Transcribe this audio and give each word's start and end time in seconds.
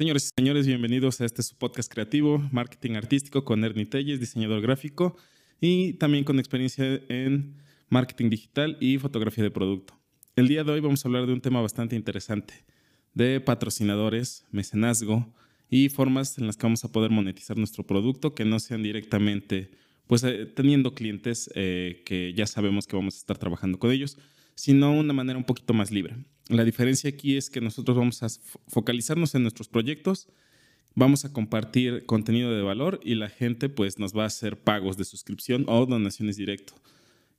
Señores 0.00 0.24
y 0.24 0.40
señores, 0.40 0.66
bienvenidos 0.66 1.20
a 1.20 1.26
este 1.26 1.42
su 1.42 1.54
podcast 1.56 1.92
creativo, 1.92 2.38
marketing 2.52 2.92
artístico 2.92 3.44
con 3.44 3.62
Ernie 3.62 3.84
Telles, 3.84 4.18
diseñador 4.18 4.62
gráfico 4.62 5.14
y 5.60 5.92
también 5.92 6.24
con 6.24 6.38
experiencia 6.38 7.02
en 7.10 7.58
marketing 7.90 8.30
digital 8.30 8.78
y 8.80 8.96
fotografía 8.96 9.44
de 9.44 9.50
producto. 9.50 10.00
El 10.36 10.48
día 10.48 10.64
de 10.64 10.72
hoy 10.72 10.80
vamos 10.80 11.04
a 11.04 11.08
hablar 11.08 11.26
de 11.26 11.34
un 11.34 11.42
tema 11.42 11.60
bastante 11.60 11.96
interesante, 11.96 12.64
de 13.12 13.42
patrocinadores, 13.42 14.46
mecenazgo 14.50 15.34
y 15.68 15.90
formas 15.90 16.38
en 16.38 16.46
las 16.46 16.56
que 16.56 16.62
vamos 16.62 16.82
a 16.82 16.92
poder 16.92 17.10
monetizar 17.10 17.58
nuestro 17.58 17.86
producto 17.86 18.34
que 18.34 18.46
no 18.46 18.58
sean 18.58 18.82
directamente, 18.82 19.70
pues 20.06 20.24
eh, 20.24 20.46
teniendo 20.46 20.94
clientes 20.94 21.50
eh, 21.54 22.02
que 22.06 22.32
ya 22.32 22.46
sabemos 22.46 22.86
que 22.86 22.96
vamos 22.96 23.16
a 23.16 23.18
estar 23.18 23.36
trabajando 23.36 23.78
con 23.78 23.90
ellos, 23.90 24.16
sino 24.54 24.94
una 24.94 25.12
manera 25.12 25.36
un 25.38 25.44
poquito 25.44 25.74
más 25.74 25.90
libre. 25.90 26.16
La 26.50 26.64
diferencia 26.64 27.08
aquí 27.08 27.36
es 27.36 27.48
que 27.48 27.60
nosotros 27.60 27.96
vamos 27.96 28.24
a 28.24 28.28
focalizarnos 28.66 29.36
en 29.36 29.42
nuestros 29.42 29.68
proyectos, 29.68 30.28
vamos 30.96 31.24
a 31.24 31.32
compartir 31.32 32.04
contenido 32.06 32.52
de 32.52 32.62
valor 32.62 32.98
y 33.04 33.14
la 33.14 33.28
gente 33.28 33.68
pues 33.68 34.00
nos 34.00 34.16
va 34.16 34.24
a 34.24 34.26
hacer 34.26 34.58
pagos 34.58 34.96
de 34.96 35.04
suscripción 35.04 35.64
o 35.68 35.86
donaciones 35.86 36.36
directo. 36.36 36.74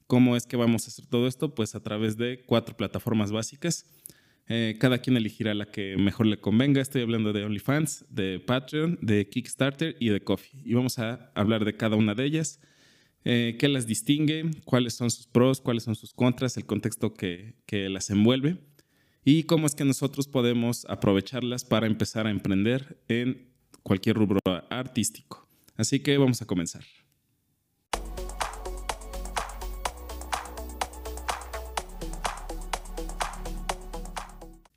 ¿Cómo 0.08 0.38
es 0.38 0.48
que 0.48 0.56
vamos 0.56 0.86
a 0.86 0.88
hacer 0.88 1.08
todo 1.08 1.28
esto? 1.28 1.54
Pues 1.54 1.76
a 1.76 1.82
través 1.82 2.16
de 2.16 2.44
cuatro 2.46 2.78
plataformas 2.78 3.34
básicas. 3.34 3.86
Eh, 4.48 4.78
cada 4.80 5.00
quien 5.00 5.18
elegirá 5.18 5.54
la 5.56 5.66
que 5.66 5.98
mejor 5.98 6.26
le 6.26 6.40
convenga. 6.40 6.82
Estoy 6.82 7.02
hablando 7.02 7.34
de 7.34 7.44
OnlyFans, 7.44 8.06
de 8.10 8.40
Patreon, 8.40 8.98
de 9.02 9.28
Kickstarter 9.28 9.98
y 10.00 10.08
de 10.08 10.22
Coffee. 10.22 10.62
Y 10.64 10.74
vamos 10.74 11.00
a 11.00 11.32
hablar 11.36 11.66
de 11.66 11.76
cada 11.76 11.98
una 11.98 12.16
de 12.16 12.24
ellas 12.24 12.62
eh, 13.24 13.56
qué 13.60 13.68
las 13.68 13.86
distingue, 13.86 14.50
cuáles 14.66 14.96
son 14.96 15.12
sus 15.12 15.28
pros, 15.28 15.62
cuáles 15.62 15.84
son 15.84 15.96
sus 15.96 16.14
contras, 16.14 16.58
el 16.58 16.66
contexto 16.66 17.14
que, 17.14 17.54
que 17.68 17.88
las 17.90 18.10
envuelve 18.10 18.58
y 19.24 19.44
cómo 19.44 19.68
es 19.68 19.76
que 19.76 19.86
nosotros 19.86 20.28
podemos 20.28 20.86
aprovecharlas 20.90 21.64
para 21.64 21.88
empezar 21.88 22.28
a 22.28 22.32
emprender 22.32 22.98
en 23.08 23.50
cualquier 23.84 24.16
rubro 24.16 24.40
artístico. 24.70 25.48
Así 25.76 26.00
que 26.00 26.18
vamos 26.18 26.42
a 26.42 26.46
comenzar. 26.46 26.84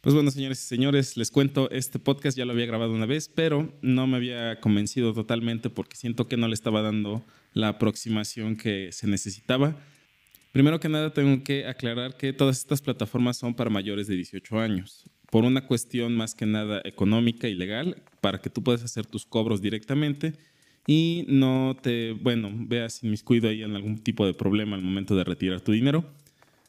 Pues 0.00 0.14
bueno, 0.14 0.30
señores 0.30 0.62
y 0.62 0.66
señores, 0.66 1.16
les 1.16 1.30
cuento, 1.30 1.70
este 1.70 1.98
podcast 1.98 2.36
ya 2.36 2.44
lo 2.44 2.52
había 2.52 2.66
grabado 2.66 2.92
una 2.92 3.06
vez, 3.06 3.30
pero 3.34 3.72
no 3.80 4.06
me 4.06 4.18
había 4.18 4.60
convencido 4.60 5.14
totalmente 5.14 5.70
porque 5.70 5.96
siento 5.96 6.28
que 6.28 6.36
no 6.36 6.46
le 6.46 6.52
estaba 6.52 6.82
dando 6.82 7.24
la 7.54 7.68
aproximación 7.68 8.56
que 8.56 8.90
se 8.92 9.06
necesitaba. 9.06 9.78
Primero 10.54 10.78
que 10.78 10.88
nada, 10.88 11.12
tengo 11.12 11.42
que 11.42 11.66
aclarar 11.66 12.16
que 12.16 12.32
todas 12.32 12.60
estas 12.60 12.80
plataformas 12.80 13.36
son 13.36 13.54
para 13.54 13.70
mayores 13.70 14.06
de 14.06 14.14
18 14.14 14.60
años, 14.60 15.02
por 15.32 15.44
una 15.44 15.66
cuestión 15.66 16.14
más 16.14 16.36
que 16.36 16.46
nada 16.46 16.80
económica 16.84 17.48
y 17.48 17.56
legal, 17.56 18.00
para 18.20 18.40
que 18.40 18.50
tú 18.50 18.62
puedas 18.62 18.84
hacer 18.84 19.04
tus 19.04 19.26
cobros 19.26 19.60
directamente 19.60 20.34
y 20.86 21.24
no 21.26 21.76
te, 21.82 22.12
bueno, 22.12 22.52
veas 22.54 23.02
inmiscuido 23.02 23.48
ahí 23.48 23.64
en 23.64 23.74
algún 23.74 23.98
tipo 23.98 24.24
de 24.26 24.32
problema 24.32 24.76
al 24.76 24.82
momento 24.82 25.16
de 25.16 25.24
retirar 25.24 25.60
tu 25.60 25.72
dinero. 25.72 26.04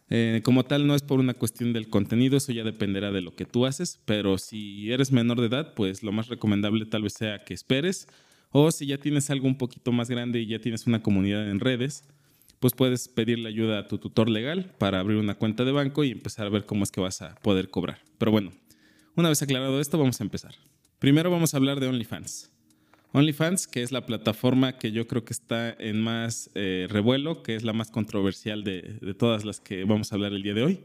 Eh, 0.10 0.42
como 0.44 0.66
tal, 0.66 0.88
no 0.88 0.96
es 0.96 1.04
por 1.04 1.20
una 1.20 1.36
cuestión 1.36 1.72
del 1.72 1.88
contenido, 1.88 2.38
eso 2.38 2.52
ya 2.52 2.64
dependerá 2.64 3.12
de 3.12 3.22
lo 3.22 3.36
que 3.36 3.46
tú 3.46 3.68
haces, 3.68 4.02
pero 4.06 4.40
si 4.40 4.92
eres 4.92 5.12
menor 5.12 5.40
de 5.40 5.46
edad, 5.46 5.76
pues 5.76 6.02
lo 6.02 6.12
más 6.12 6.28
recomendable 6.28 6.88
tal 6.88 7.04
vez 7.04 7.14
sea 7.14 7.44
que 7.44 7.54
esperes, 7.54 8.08
o 8.50 8.72
si 8.72 8.88
ya 8.88 8.98
tienes 8.98 9.30
algo 9.30 9.46
un 9.46 9.60
poquito 9.60 9.92
más 9.92 10.10
grande 10.10 10.40
y 10.40 10.48
ya 10.48 10.58
tienes 10.58 10.88
una 10.88 11.04
comunidad 11.04 11.48
en 11.52 11.60
redes, 11.60 12.04
pues 12.66 12.74
puedes 12.74 13.08
pedirle 13.08 13.48
ayuda 13.48 13.78
a 13.78 13.88
tu 13.88 14.00
tutor 14.00 14.28
legal 14.28 14.74
para 14.80 15.00
abrir 15.00 15.20
una 15.20 15.36
cuenta 15.36 15.64
de 15.66 15.72
banco 15.72 16.04
y 16.04 16.10
empezar 16.10 16.48
a 16.48 16.50
ver 16.50 16.66
cómo 16.66 16.84
es 16.84 16.90
que 16.90 17.00
vas 17.00 17.22
a 17.22 17.36
poder 17.36 17.70
cobrar. 17.70 18.00
Pero 18.18 18.32
bueno, 18.32 18.54
una 19.16 19.30
vez 19.30 19.40
aclarado 19.44 19.80
esto, 19.80 20.00
vamos 20.00 20.20
a 20.20 20.24
empezar. 20.24 20.56
Primero 20.98 21.30
vamos 21.30 21.54
a 21.54 21.58
hablar 21.58 21.80
de 21.80 21.86
OnlyFans. 21.86 22.52
OnlyFans, 23.12 23.68
que 23.68 23.84
es 23.84 23.92
la 23.92 24.08
plataforma 24.08 24.80
que 24.80 24.92
yo 24.92 25.06
creo 25.06 25.24
que 25.24 25.34
está 25.34 25.76
en 25.78 26.02
más 26.02 26.50
eh, 26.56 26.88
revuelo, 26.90 27.44
que 27.44 27.56
es 27.56 27.64
la 27.64 27.72
más 27.72 27.92
controversial 27.92 28.64
de, 28.64 29.14
todas 29.16 29.46
las 29.46 29.60
que 29.60 29.84
vamos 29.84 30.12
a 30.12 30.16
hablar 30.16 30.34
el 30.34 30.42
día 30.42 30.56
de 30.56 30.64
hoy. 30.64 30.80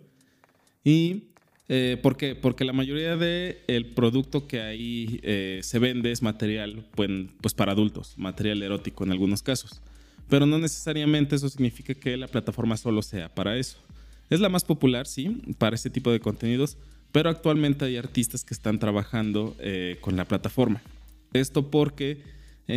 ¿Y 0.85 1.31
eh, 1.69 1.99
por 2.03 2.19
qué? 2.19 2.35
Porque 2.35 2.67
la 2.67 2.75
mayoría 2.75 3.17
del 3.17 3.57
el 3.69 3.87
producto 3.95 4.47
que 4.47 4.61
ahí 4.61 5.19
eh, 5.23 5.61
se 5.63 5.79
vende 5.79 6.13
es 6.13 6.21
material 6.21 6.85
pues 6.95 7.55
para 7.55 7.73
adultos, 7.73 8.19
material 8.19 8.63
erótico 8.63 9.03
en 9.03 9.13
algunos 9.13 9.43
casos. 9.43 9.81
Pero 10.31 10.47
no 10.47 10.59
necesariamente 10.59 11.37
eso 11.37 11.49
significa 11.49 11.93
que 11.93 12.17
la 12.17 12.29
plataforma 12.29 12.77
solo 12.79 13.03
sea 13.03 13.29
para 13.29 13.59
eso. 13.59 13.77
Es 14.31 14.41
la 14.41 14.49
más 14.49 14.65
popular, 14.65 15.07
sí, 15.07 15.43
para 15.59 15.77
ese 15.77 15.91
tipo 15.91 16.11
de 16.11 16.21
contenidos, 16.21 16.79
pero 17.13 17.29
actualmente 17.29 17.85
hay 17.85 17.97
artistas 17.97 18.45
que 18.45 18.55
están 18.55 18.79
trabajando 18.79 19.57
con 20.01 20.17
la 20.17 20.25
plataforma. 20.25 20.81
Esto 21.33 21.71
porque 21.71 22.23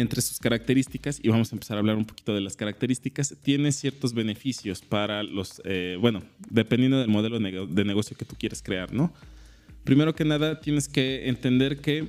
entre 0.01 0.21
sus 0.21 0.39
características, 0.39 1.19
y 1.21 1.29
vamos 1.29 1.51
a 1.51 1.55
empezar 1.55 1.77
a 1.77 1.79
hablar 1.79 1.95
un 1.97 2.05
poquito 2.05 2.33
de 2.33 2.41
las 2.41 2.55
características, 2.55 3.35
tiene 3.43 3.71
ciertos 3.71 4.13
beneficios 4.13 4.81
para 4.81 5.23
los, 5.23 5.61
eh, 5.65 5.97
bueno, 5.99 6.23
dependiendo 6.49 6.99
del 6.99 7.09
modelo 7.09 7.39
de 7.39 7.85
negocio 7.85 8.17
que 8.17 8.25
tú 8.25 8.35
quieres 8.37 8.61
crear, 8.61 8.93
¿no? 8.93 9.13
Primero 9.83 10.15
que 10.15 10.25
nada, 10.25 10.59
tienes 10.61 10.87
que 10.87 11.27
entender 11.27 11.79
que 11.79 12.07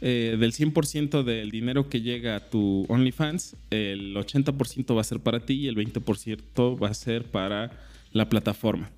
eh, 0.00 0.36
del 0.38 0.52
100% 0.52 1.22
del 1.22 1.50
dinero 1.50 1.88
que 1.88 2.00
llega 2.00 2.36
a 2.36 2.48
tu 2.48 2.86
OnlyFans, 2.88 3.56
el 3.70 4.14
80% 4.14 4.96
va 4.96 5.00
a 5.00 5.04
ser 5.04 5.20
para 5.20 5.40
ti 5.40 5.54
y 5.54 5.68
el 5.68 5.76
20% 5.76 6.80
va 6.80 6.88
a 6.88 6.94
ser 6.94 7.24
para 7.24 7.72
la 8.12 8.28
plataforma. 8.28 8.90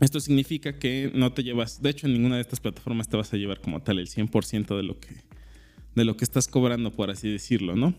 Esto 0.00 0.20
significa 0.20 0.78
que 0.78 1.10
no 1.14 1.32
te 1.32 1.42
llevas, 1.42 1.80
de 1.80 1.90
hecho 1.90 2.06
en 2.06 2.12
ninguna 2.14 2.36
de 2.36 2.42
estas 2.42 2.60
plataformas 2.60 3.08
te 3.08 3.16
vas 3.16 3.32
a 3.32 3.36
llevar 3.36 3.60
como 3.60 3.80
tal 3.80 3.98
el 3.98 4.08
100% 4.08 4.76
de 4.76 4.82
lo 4.82 4.98
que 5.00 5.26
de 5.96 6.04
lo 6.04 6.16
que 6.16 6.24
estás 6.24 6.46
cobrando, 6.46 6.92
por 6.92 7.10
así 7.10 7.28
decirlo, 7.28 7.74
¿no? 7.74 7.94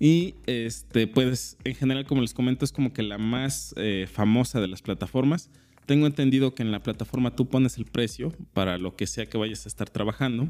Y 0.00 0.34
este, 0.46 1.06
pues 1.06 1.56
en 1.64 1.74
general, 1.74 2.04
como 2.04 2.20
les 2.20 2.34
comento, 2.34 2.64
es 2.64 2.72
como 2.72 2.92
que 2.92 3.02
la 3.02 3.16
más 3.16 3.72
eh, 3.76 4.08
famosa 4.12 4.60
de 4.60 4.66
las 4.66 4.82
plataformas. 4.82 5.48
Tengo 5.86 6.06
entendido 6.06 6.54
que 6.54 6.62
en 6.62 6.72
la 6.72 6.82
plataforma 6.82 7.36
tú 7.36 7.48
pones 7.48 7.78
el 7.78 7.84
precio 7.84 8.32
para 8.52 8.78
lo 8.78 8.96
que 8.96 9.06
sea 9.06 9.26
que 9.26 9.38
vayas 9.38 9.64
a 9.64 9.68
estar 9.68 9.88
trabajando. 9.88 10.48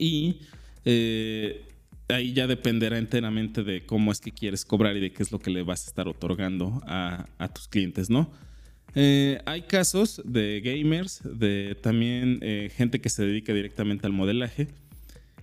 Y 0.00 0.40
eh, 0.84 1.66
ahí 2.08 2.32
ya 2.32 2.46
dependerá 2.46 2.98
enteramente 2.98 3.62
de 3.62 3.84
cómo 3.84 4.10
es 4.10 4.20
que 4.20 4.32
quieres 4.32 4.64
cobrar 4.64 4.96
y 4.96 5.00
de 5.00 5.12
qué 5.12 5.22
es 5.22 5.30
lo 5.30 5.38
que 5.38 5.50
le 5.50 5.62
vas 5.62 5.84
a 5.84 5.90
estar 5.90 6.08
otorgando 6.08 6.82
a, 6.86 7.26
tus 7.54 7.68
clientes, 7.68 8.10
¿no? 8.10 8.30
Eh, 8.96 9.40
hay 9.46 9.62
casos 9.62 10.20
de 10.24 10.60
gamers, 10.64 11.20
de 11.22 11.76
también 11.80 12.40
gente 12.74 13.00
que 13.00 13.08
se 13.08 13.24
dedica 13.24 13.52
directamente 13.52 14.06
al 14.06 14.12
modelaje 14.12 14.66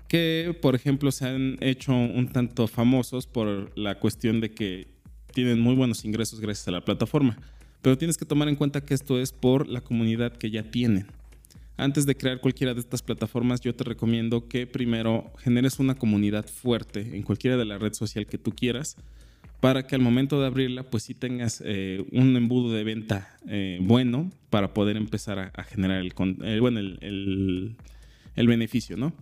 que, 0.07 0.57
por 0.61 0.75
ejemplo, 0.75 1.11
se 1.11 1.27
han 1.27 1.57
hecho 1.59 1.93
un 1.93 2.29
tanto 2.29 2.67
famosos 2.67 3.27
por 3.27 3.77
la 3.77 3.99
cuestión 3.99 4.39
de 4.39 4.51
que 4.51 4.87
tienen 5.33 5.59
muy 5.59 5.75
buenos 5.75 6.05
ingresos 6.05 6.39
gracias 6.39 6.67
a 6.67 6.71
la 6.71 6.83
plataforma. 6.83 7.37
Pero 7.81 7.97
tienes 7.97 8.17
que 8.17 8.25
tomar 8.25 8.47
en 8.47 8.55
cuenta 8.55 8.83
que 8.83 8.93
esto 8.93 9.19
es 9.19 9.31
por 9.31 9.67
la 9.67 9.81
comunidad 9.81 10.33
que 10.33 10.49
ya 10.49 10.63
tienen. 10.63 11.07
Antes 11.77 12.07
de 12.07 12.17
crear 12.17 12.41
cualquiera 12.41 12.73
de 12.73 12.79
estas 12.79 13.03
plataformas, 13.03 13.61
yo 13.61 13.75
te 13.75 13.83
recomiendo 13.83 14.47
que 14.47 14.65
primero 14.65 15.31
generes 15.37 15.79
una 15.79 15.95
comunidad 15.95 16.47
fuerte 16.47 17.15
en 17.15 17.21
cualquiera 17.21 17.55
de 17.55 17.65
la 17.65 17.77
red 17.77 17.93
social 17.93 18.25
que 18.25 18.39
tú 18.39 18.51
quieras, 18.51 18.97
para 19.59 19.85
que 19.85 19.95
al 19.95 20.01
momento 20.01 20.41
de 20.41 20.47
abrirla, 20.47 20.83
pues 20.83 21.03
sí 21.03 21.13
tengas 21.13 21.61
eh, 21.63 22.03
un 22.11 22.35
embudo 22.35 22.71
de 22.71 22.83
venta 22.83 23.37
eh, 23.47 23.79
bueno 23.81 24.31
para 24.49 24.73
poder 24.73 24.97
empezar 24.97 25.51
a, 25.53 25.63
generar 25.63 25.99
el, 25.99 26.13
eh, 26.43 26.59
bueno, 26.59 26.79
el, 26.79 27.75
el 28.35 28.47
beneficio, 28.47 28.97
¿no? 28.97 29.13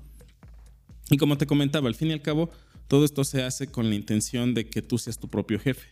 Y 1.10 1.18
como 1.18 1.38
te 1.38 1.46
comentaba, 1.46 1.88
al 1.88 1.96
fin 1.96 2.10
y 2.10 2.14
al 2.14 2.22
cabo, 2.22 2.50
todo 2.88 3.06
esto 3.06 3.24
se 3.24 3.44
hace 3.44 3.68
con 3.68 3.90
la 3.90 3.96
intención 3.96 4.54
de 4.54 4.68
que 4.68 4.82
tú 4.82 4.98
seas 4.98 5.20
tu 5.20 5.28
propio 5.28 5.60
jefe. 5.60 5.88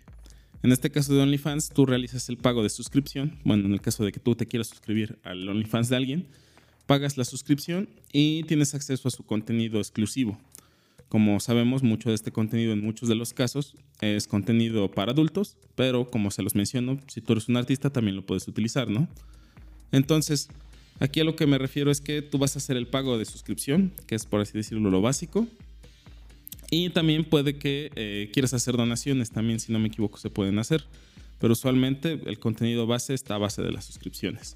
En 0.62 0.72
este 0.72 0.90
caso 0.92 1.14
de 1.14 1.22
OnlyFans, 1.22 1.70
tú 1.70 1.86
realizas 1.86 2.30
el 2.30 2.38
pago 2.38 2.64
de 2.64 2.70
suscripción. 2.70 3.38
Bueno, 3.44 3.66
en 3.66 3.74
el 3.74 3.82
caso 3.82 4.06
de 4.06 4.14
que 4.14 4.20
tú 4.20 4.34
te 4.36 4.46
quieras 4.46 4.68
suscribir 4.68 5.20
al 5.24 5.48
OnlyFans 5.48 5.90
de 5.90 5.96
alguien, 5.98 6.28
pagas 6.86 7.18
la 7.18 7.26
suscripción 7.26 7.90
y 8.12 8.44
tienes 8.44 8.74
acceso 8.74 9.08
a 9.08 9.12
su 9.12 9.24
contenido 9.24 9.80
exclusivo. 9.80 10.38
Como 11.10 11.40
sabemos, 11.40 11.84
mucho 11.84 12.10
de 12.10 12.16
este 12.16 12.32
contenido 12.32 12.74
en 12.74 12.82
muchos 12.82 13.08
de 13.08 13.16
los 13.16 13.34
casos 13.34 13.76
es 14.02 14.28
contenido 14.28 14.90
para 14.90 15.12
adultos, 15.12 15.58
pero 15.76 16.10
como 16.10 16.32
se 16.32 16.42
los 16.42 16.56
menciono, 16.56 17.00
si 17.08 17.22
tú 17.22 17.34
eres 17.34 17.50
un 17.50 17.58
artista 17.58 17.92
también 17.92 18.16
lo 18.16 18.26
puedes 18.26 18.48
utilizar, 18.48 18.90
¿no? 18.90 19.08
Entonces, 19.92 20.50
Aquí 21.00 21.20
a 21.20 21.24
lo 21.24 21.36
que 21.36 21.48
me 21.48 21.58
refiero 21.58 21.92
es 21.92 22.02
que 22.02 22.22
tú 22.22 22.38
vas 22.38 22.56
a 22.56 22.60
hacer 22.60 22.78
el 22.78 22.88
pago 22.88 23.18
de 23.18 23.26
suscripción, 23.26 23.92
que 24.08 24.16
es 24.16 24.26
por 24.26 24.42
así 24.42 24.54
decirlo 24.54 24.90
lo 24.90 25.02
básico. 25.02 25.48
Y 26.70 26.90
también 26.90 27.24
puede 27.26 27.58
que 27.58 27.92
eh, 27.96 28.30
quieras 28.34 28.54
hacer 28.54 28.78
donaciones, 28.78 29.32
también 29.32 29.60
si 29.60 29.72
no 29.72 29.80
me 29.80 29.88
equivoco 29.88 30.18
se 30.18 30.30
pueden 30.30 30.60
hacer. 30.60 30.86
Pero 31.40 31.54
usualmente 31.54 32.22
el 32.26 32.40
contenido 32.40 32.88
base 32.88 33.14
está 33.14 33.36
a 33.36 33.38
base 33.38 33.62
de 33.62 33.72
las 33.72 33.86
suscripciones. 33.86 34.56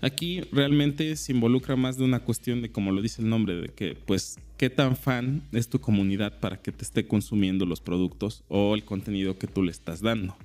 Aquí 0.00 0.42
realmente 0.52 1.16
se 1.16 1.32
involucra 1.32 1.76
más 1.76 1.96
de 1.96 2.04
una 2.04 2.20
cuestión 2.20 2.62
de, 2.62 2.70
como 2.70 2.92
lo 2.92 3.02
dice 3.02 3.22
el 3.22 3.28
nombre, 3.28 3.56
de 3.56 3.68
que 3.68 3.96
pues 4.06 4.38
qué 4.56 4.70
tan 4.70 4.96
fan 4.96 5.42
es 5.52 5.68
tu 5.68 5.80
comunidad 5.80 6.38
para 6.38 6.60
que 6.60 6.72
te 6.72 6.84
esté 6.84 7.06
consumiendo 7.06 7.66
los 7.66 7.80
productos 7.80 8.44
o 8.48 8.74
el 8.74 8.84
contenido 8.84 9.38
que 9.38 9.46
tú 9.46 9.62
le 9.62 9.70
estás 9.70 10.00
dando. 10.00 10.36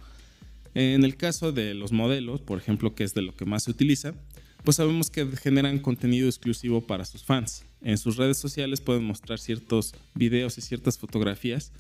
En 0.74 1.04
el 1.04 1.18
caso 1.18 1.52
de 1.52 1.74
los 1.76 1.92
modelos, 1.92 2.42
por 2.42 2.58
ejemplo, 2.58 2.96
que 2.96 3.04
es 3.04 3.14
de 3.14 3.22
lo 3.22 3.36
que 3.36 3.46
más 3.46 3.64
se 3.64 3.72
utiliza, 3.72 4.16
pues 4.64 4.78
sabemos 4.78 5.10
que 5.10 5.26
generan 5.38 5.80
contenido 5.80 6.28
exclusivo 6.28 6.82
para 6.82 7.06
sus 7.06 7.24
fans. 7.24 7.66
En 7.82 7.98
sus 7.98 8.18
redes 8.18 8.38
sociales 8.38 8.82
pueden 8.82 9.04
mostrar 9.04 9.38
ciertos 9.40 9.94
videos 10.16 10.58
y 10.58 10.62
ciertas 10.62 10.98
fotografías, 10.98 11.72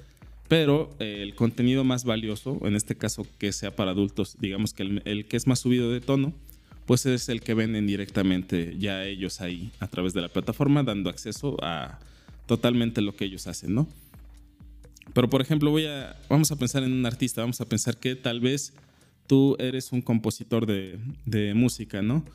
pero 0.48 0.90
eh, 1.00 1.20
el 1.22 1.34
contenido 1.34 1.84
más 1.84 2.04
valioso, 2.04 2.60
en 2.64 2.76
este 2.76 2.96
caso 2.96 3.26
que 3.40 3.54
sea 3.54 3.76
para 3.76 3.92
adultos, 3.92 4.36
digamos 4.40 4.74
que 4.74 4.84
el, 4.84 5.26
que 5.26 5.38
es 5.38 5.48
más 5.48 5.60
subido 5.60 5.92
de 5.92 6.02
tono, 6.02 6.34
pues 6.86 7.06
es 7.06 7.30
el 7.30 7.42
que 7.42 7.54
venden 7.54 7.88
directamente 7.88 8.76
ya 8.78 9.06
ellos 9.06 9.42
ahí 9.42 9.72
a 9.80 9.88
través 9.88 10.14
de 10.14 10.22
la 10.22 10.30
plataforma, 10.30 10.84
dando 10.84 11.10
acceso 11.10 11.58
a 11.62 12.00
totalmente 12.46 13.02
lo 13.02 13.16
que 13.16 13.26
ellos 13.26 13.48
hacen, 13.48 13.74
¿no? 13.74 13.88
Pero 15.14 15.30
por 15.30 15.42
ejemplo, 15.42 15.72
voy 15.72 15.86
a, 15.86 16.16
vamos 16.30 16.52
a 16.52 16.56
pensar 16.58 16.84
en 16.84 16.92
un 16.92 17.06
artista, 17.06 17.42
vamos 17.42 17.62
a 17.62 17.66
pensar 17.66 17.98
que 17.98 18.16
tal 18.16 18.40
vez 18.40 18.74
tú 19.28 19.56
eres 19.60 19.92
un 19.92 20.02
compositor 20.02 20.66
de, 20.66 21.54
música, 21.56 22.02
¿no? 22.02 22.26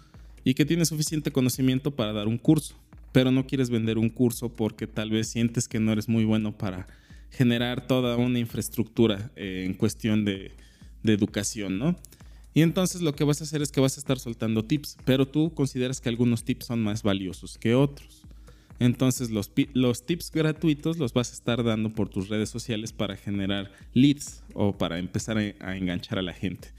Y 0.44 0.54
que 0.54 0.64
tienes 0.64 0.88
suficiente 0.88 1.30
conocimiento 1.30 1.90
para 1.90 2.12
dar 2.12 2.28
un 2.28 2.38
curso, 2.38 2.74
pero 3.12 3.30
no 3.30 3.46
quieres 3.46 3.68
vender 3.68 3.98
un 3.98 4.08
curso 4.08 4.50
porque 4.50 4.86
tal 4.86 5.10
vez 5.10 5.28
sientes 5.28 5.68
que 5.68 5.80
no 5.80 5.92
eres 5.92 6.08
muy 6.08 6.24
bueno 6.24 6.56
para 6.56 6.86
generar 7.30 7.86
toda 7.86 8.16
una 8.16 8.38
infraestructura 8.38 9.30
eh, 9.36 9.64
en 9.66 9.74
cuestión 9.74 10.24
de 10.24 10.52
educación, 11.04 11.78
¿no? 11.78 11.96
Y 12.58 12.62
entonces 12.62 13.02
lo 13.02 13.14
que 13.14 13.22
vas 13.22 13.40
a 13.40 13.44
hacer 13.44 13.62
es 13.62 13.70
que 13.70 13.80
vas 13.80 13.96
a 13.96 14.00
estar 14.00 14.18
soltando 14.18 14.64
tips, 14.64 14.96
pero 15.04 15.28
tú 15.28 15.54
consideras 15.54 16.00
que 16.00 16.08
algunos 16.08 16.42
tips 16.42 16.66
son 16.66 16.82
más 16.82 17.04
valiosos 17.04 17.56
que 17.56 17.76
otros. 17.76 18.22
Entonces 18.80 19.30
los, 19.30 19.52
los, 19.74 20.04
tips 20.04 20.32
gratuitos 20.32 20.98
los 20.98 21.12
vas 21.12 21.30
a 21.30 21.34
estar 21.34 21.62
dando 21.62 21.90
por 21.90 22.08
tus 22.08 22.28
redes 22.28 22.48
sociales 22.48 22.92
para 22.92 23.16
generar 23.16 23.70
leads 23.94 24.42
o 24.54 24.76
para 24.76 24.98
empezar 24.98 25.38
a, 25.38 25.76
enganchar 25.76 26.18
a 26.18 26.22
la 26.22 26.32
gente. 26.32 26.72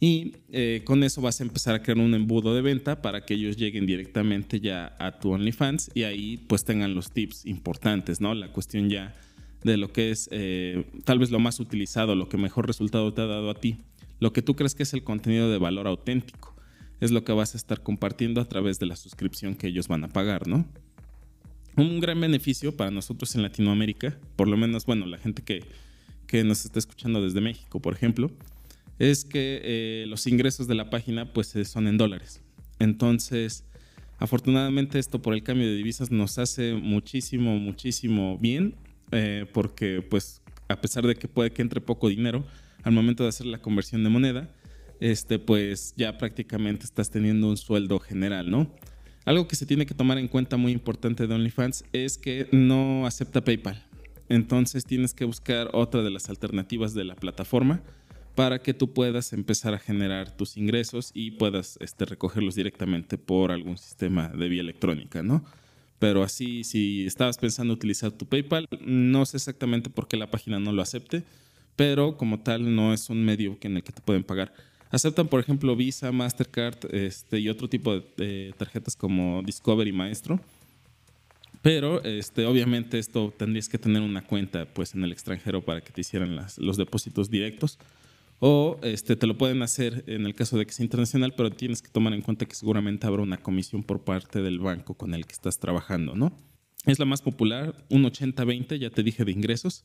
Y 0.00 0.34
eh, 0.52 0.82
con 0.84 1.02
eso 1.02 1.22
vas 1.22 1.40
a 1.40 1.44
empezar 1.44 1.74
a 1.74 1.82
crear 1.82 1.96
un 1.96 2.12
embudo 2.12 2.54
de 2.54 2.60
venta 2.60 3.00
para 3.00 3.24
que 3.24 3.32
ellos 3.32 3.56
lleguen 3.56 3.86
directamente 3.86 4.60
ya 4.60 4.96
a 4.98 5.18
tu 5.18 5.30
OnlyFans 5.30 5.92
y 5.94 6.02
ahí 6.02 6.36
pues 6.46 6.62
tengan 6.62 6.94
los 6.94 7.10
tips 7.10 7.46
importantes, 7.46 8.20
¿no? 8.20 8.34
La 8.34 8.52
cuestión 8.52 8.90
ya 8.90 9.14
de 9.64 9.78
lo 9.78 9.90
que 9.90 10.10
es 10.10 10.28
eh, 10.30 10.84
tal 11.04 11.18
vez 11.18 11.30
lo 11.30 11.38
más 11.38 11.58
utilizado, 11.58 12.14
lo 12.14 12.28
que 12.28 12.36
mejor 12.36 12.66
resultado 12.66 13.14
te 13.14 13.22
ha 13.22 13.26
dado 13.26 13.48
a 13.48 13.54
ti, 13.54 13.78
lo 14.20 14.32
que 14.32 14.42
tú 14.42 14.56
crees 14.56 14.74
que 14.74 14.82
es 14.82 14.92
el 14.94 15.04
contenido 15.04 15.50
de 15.50 15.58
valor 15.58 15.86
auténtico, 15.86 16.54
es 17.00 17.10
lo 17.10 17.24
que 17.24 17.32
vas 17.32 17.54
a 17.54 17.58
estar 17.58 17.82
compartiendo 17.82 18.40
a 18.40 18.46
través 18.46 18.78
de 18.78 18.86
la 18.86 18.96
suscripción 18.96 19.54
que 19.54 19.66
ellos 19.66 19.88
van 19.88 20.04
a 20.04 20.08
pagar, 20.08 20.46
¿no? 20.46 20.66
Un 21.76 22.00
gran 22.00 22.20
beneficio 22.20 22.74
para 22.74 22.90
nosotros 22.90 23.34
en 23.34 23.42
Latinoamérica, 23.42 24.18
por 24.36 24.48
lo 24.48 24.56
menos, 24.56 24.86
bueno, 24.86 25.04
la 25.04 25.18
gente 25.18 25.42
que, 25.42 25.62
que 26.26 26.42
nos 26.42 26.64
está 26.64 26.78
escuchando 26.78 27.22
desde 27.22 27.42
México, 27.42 27.80
por 27.80 27.92
ejemplo, 27.92 28.30
es 28.98 29.24
que 29.24 29.60
eh, 29.62 30.04
los 30.08 30.26
ingresos 30.26 30.66
de 30.66 30.74
la 30.74 30.88
página 30.88 31.32
pues 31.32 31.54
eh, 31.56 31.64
son 31.64 31.86
en 31.86 31.98
dólares. 31.98 32.40
Entonces, 32.78 33.64
afortunadamente 34.18 34.98
esto 34.98 35.20
por 35.20 35.34
el 35.34 35.42
cambio 35.42 35.66
de 35.66 35.74
divisas 35.74 36.10
nos 36.10 36.38
hace 36.38 36.74
muchísimo, 36.74 37.58
muchísimo 37.58 38.38
bien, 38.38 38.74
eh, 39.12 39.46
porque 39.52 40.02
pues 40.02 40.40
a 40.68 40.80
pesar 40.80 41.06
de 41.06 41.14
que 41.14 41.28
puede 41.28 41.50
que 41.50 41.62
entre 41.62 41.80
poco 41.80 42.08
dinero, 42.08 42.44
al 42.86 42.92
momento 42.92 43.24
de 43.24 43.30
hacer 43.30 43.46
la 43.46 43.58
conversión 43.58 44.04
de 44.04 44.10
moneda, 44.10 44.48
este, 45.00 45.40
pues 45.40 45.92
ya 45.96 46.16
prácticamente 46.18 46.84
estás 46.84 47.10
teniendo 47.10 47.48
un 47.48 47.56
sueldo 47.56 47.98
general, 47.98 48.48
¿no? 48.48 48.72
Algo 49.24 49.48
que 49.48 49.56
se 49.56 49.66
tiene 49.66 49.86
que 49.86 49.94
tomar 49.94 50.18
en 50.18 50.28
cuenta 50.28 50.56
muy 50.56 50.70
importante 50.70 51.26
de 51.26 51.34
OnlyFans 51.34 51.84
es 51.92 52.16
que 52.16 52.46
no 52.52 53.04
acepta 53.04 53.42
PayPal. 53.42 53.84
Entonces 54.28 54.84
tienes 54.84 55.14
que 55.14 55.24
buscar 55.24 55.68
otra 55.72 56.02
de 56.02 56.10
las 56.10 56.30
alternativas 56.30 56.94
de 56.94 57.02
la 57.02 57.16
plataforma 57.16 57.82
para 58.36 58.60
que 58.62 58.72
tú 58.72 58.92
puedas 58.92 59.32
empezar 59.32 59.74
a 59.74 59.80
generar 59.80 60.36
tus 60.36 60.56
ingresos 60.56 61.10
y 61.12 61.32
puedas 61.32 61.78
este, 61.80 62.04
recogerlos 62.04 62.54
directamente 62.54 63.18
por 63.18 63.50
algún 63.50 63.78
sistema 63.78 64.28
de 64.28 64.48
vía 64.48 64.60
electrónica, 64.60 65.24
¿no? 65.24 65.44
Pero 65.98 66.22
así, 66.22 66.62
si 66.62 67.04
estabas 67.04 67.38
pensando 67.38 67.74
utilizar 67.74 68.12
tu 68.12 68.26
PayPal, 68.26 68.68
no 68.80 69.26
sé 69.26 69.38
exactamente 69.38 69.90
por 69.90 70.06
qué 70.06 70.16
la 70.16 70.30
página 70.30 70.60
no 70.60 70.70
lo 70.70 70.82
acepte, 70.82 71.24
pero 71.76 72.16
como 72.16 72.40
tal 72.40 72.74
no 72.74 72.92
es 72.92 73.10
un 73.10 73.24
medio 73.24 73.56
en 73.60 73.76
el 73.76 73.82
que 73.82 73.92
te 73.92 74.00
pueden 74.00 74.24
pagar. 74.24 74.52
Aceptan, 74.90 75.28
por 75.28 75.40
ejemplo, 75.40 75.76
Visa, 75.76 76.10
Mastercard 76.10 76.94
este, 76.94 77.38
y 77.38 77.48
otro 77.48 77.68
tipo 77.68 78.00
de, 78.16 78.54
tarjetas 78.56 78.96
como 78.96 79.42
Discovery 79.42 79.92
Maestro. 79.92 80.40
Pero 81.60 82.02
este, 82.04 82.46
obviamente 82.46 82.98
esto 82.98 83.34
tendrías 83.36 83.68
que 83.68 83.78
tener 83.78 84.00
una 84.00 84.22
cuenta 84.22 84.66
pues, 84.66 84.94
en 84.94 85.02
el 85.04 85.12
extranjero 85.12 85.64
para 85.64 85.80
que 85.80 85.92
te 85.92 86.00
hicieran 86.00 86.36
las, 86.36 86.58
los 86.58 86.76
depósitos 86.76 87.28
directos. 87.28 87.78
O 88.38 88.78
este, 88.82 89.16
te 89.16 89.26
lo 89.26 89.36
pueden 89.36 89.62
hacer 89.62 90.04
en 90.06 90.26
el 90.26 90.34
caso 90.34 90.56
de 90.58 90.66
que 90.66 90.72
sea 90.72 90.84
internacional, 90.84 91.34
pero 91.36 91.50
tienes 91.50 91.82
que 91.82 91.88
tomar 91.88 92.12
en 92.12 92.22
cuenta 92.22 92.46
que 92.46 92.54
seguramente 92.54 93.06
habrá 93.06 93.22
una 93.22 93.38
comisión 93.38 93.82
por 93.82 94.04
parte 94.04 94.42
del 94.42 94.60
banco 94.60 94.94
con 94.94 95.14
el 95.14 95.26
que 95.26 95.32
estás 95.32 95.58
trabajando, 95.58 96.14
¿no? 96.14 96.32
Es 96.84 96.98
la 96.98 97.06
más 97.06 97.22
popular, 97.22 97.74
un 97.90 98.04
80-20, 98.04 98.78
ya 98.78 98.90
te 98.90 99.02
dije, 99.02 99.24
de 99.24 99.32
ingresos 99.32 99.84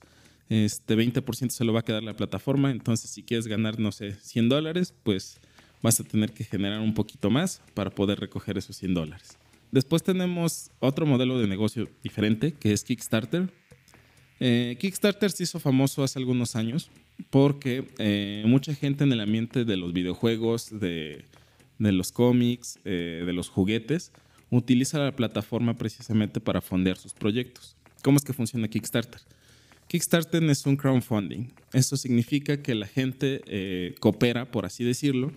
este 0.51 0.97
20% 0.97 1.49
se 1.49 1.63
lo 1.63 1.71
va 1.71 1.79
a 1.79 1.83
quedar 1.83 2.03
la 2.03 2.13
plataforma, 2.13 2.71
entonces 2.71 3.09
si 3.09 3.23
quieres 3.23 3.47
ganar, 3.47 3.79
no 3.79 3.93
sé, 3.93 4.15
100 4.15 4.49
dólares, 4.49 4.93
pues 5.03 5.39
vas 5.81 6.01
a 6.01 6.03
tener 6.03 6.33
que 6.33 6.43
generar 6.43 6.81
un 6.81 6.93
poquito 6.93 7.29
más 7.29 7.61
para 7.73 7.89
poder 7.89 8.19
recoger 8.19 8.57
esos 8.57 8.75
100 8.75 8.93
dólares. 8.93 9.37
Después 9.71 10.03
tenemos 10.03 10.69
otro 10.79 11.05
modelo 11.05 11.39
de 11.39 11.47
negocio 11.47 11.89
diferente, 12.03 12.51
que 12.51 12.73
es 12.73 12.83
Kickstarter. 12.83 13.49
Eh, 14.41 14.75
Kickstarter 14.77 15.31
se 15.31 15.43
hizo 15.43 15.61
famoso 15.61 16.03
hace 16.03 16.19
algunos 16.19 16.57
años 16.57 16.91
porque 17.29 17.87
eh, 17.97 18.43
mucha 18.45 18.75
gente 18.75 19.05
en 19.05 19.13
el 19.13 19.21
ambiente 19.21 19.63
de 19.63 19.77
los 19.77 19.93
videojuegos, 19.93 20.77
de, 20.77 21.23
los 21.79 22.11
cómics, 22.11 22.77
eh, 22.83 23.23
de 23.25 23.31
los 23.31 23.47
juguetes, 23.47 24.11
utiliza 24.49 24.99
la 24.99 25.15
plataforma 25.15 25.75
precisamente 25.75 26.41
para 26.41 26.59
fondear 26.59 26.97
sus 26.97 27.13
proyectos. 27.13 27.77
¿Cómo 28.03 28.17
es 28.17 28.25
que 28.25 28.33
funciona 28.33 28.67
Kickstarter? 28.67 29.21
Kickstarter 29.91 30.41
es 30.45 30.65
un 30.65 30.77
crowdfunding. 30.77 31.51
Eso 31.73 31.97
significa 31.97 32.63
que 32.63 32.75
la 32.75 32.87
gente 32.87 33.41
eh, 33.45 33.93
coopera, 33.99 34.49
por 34.49 34.65
así 34.65 34.85
decirlo, 34.85 35.33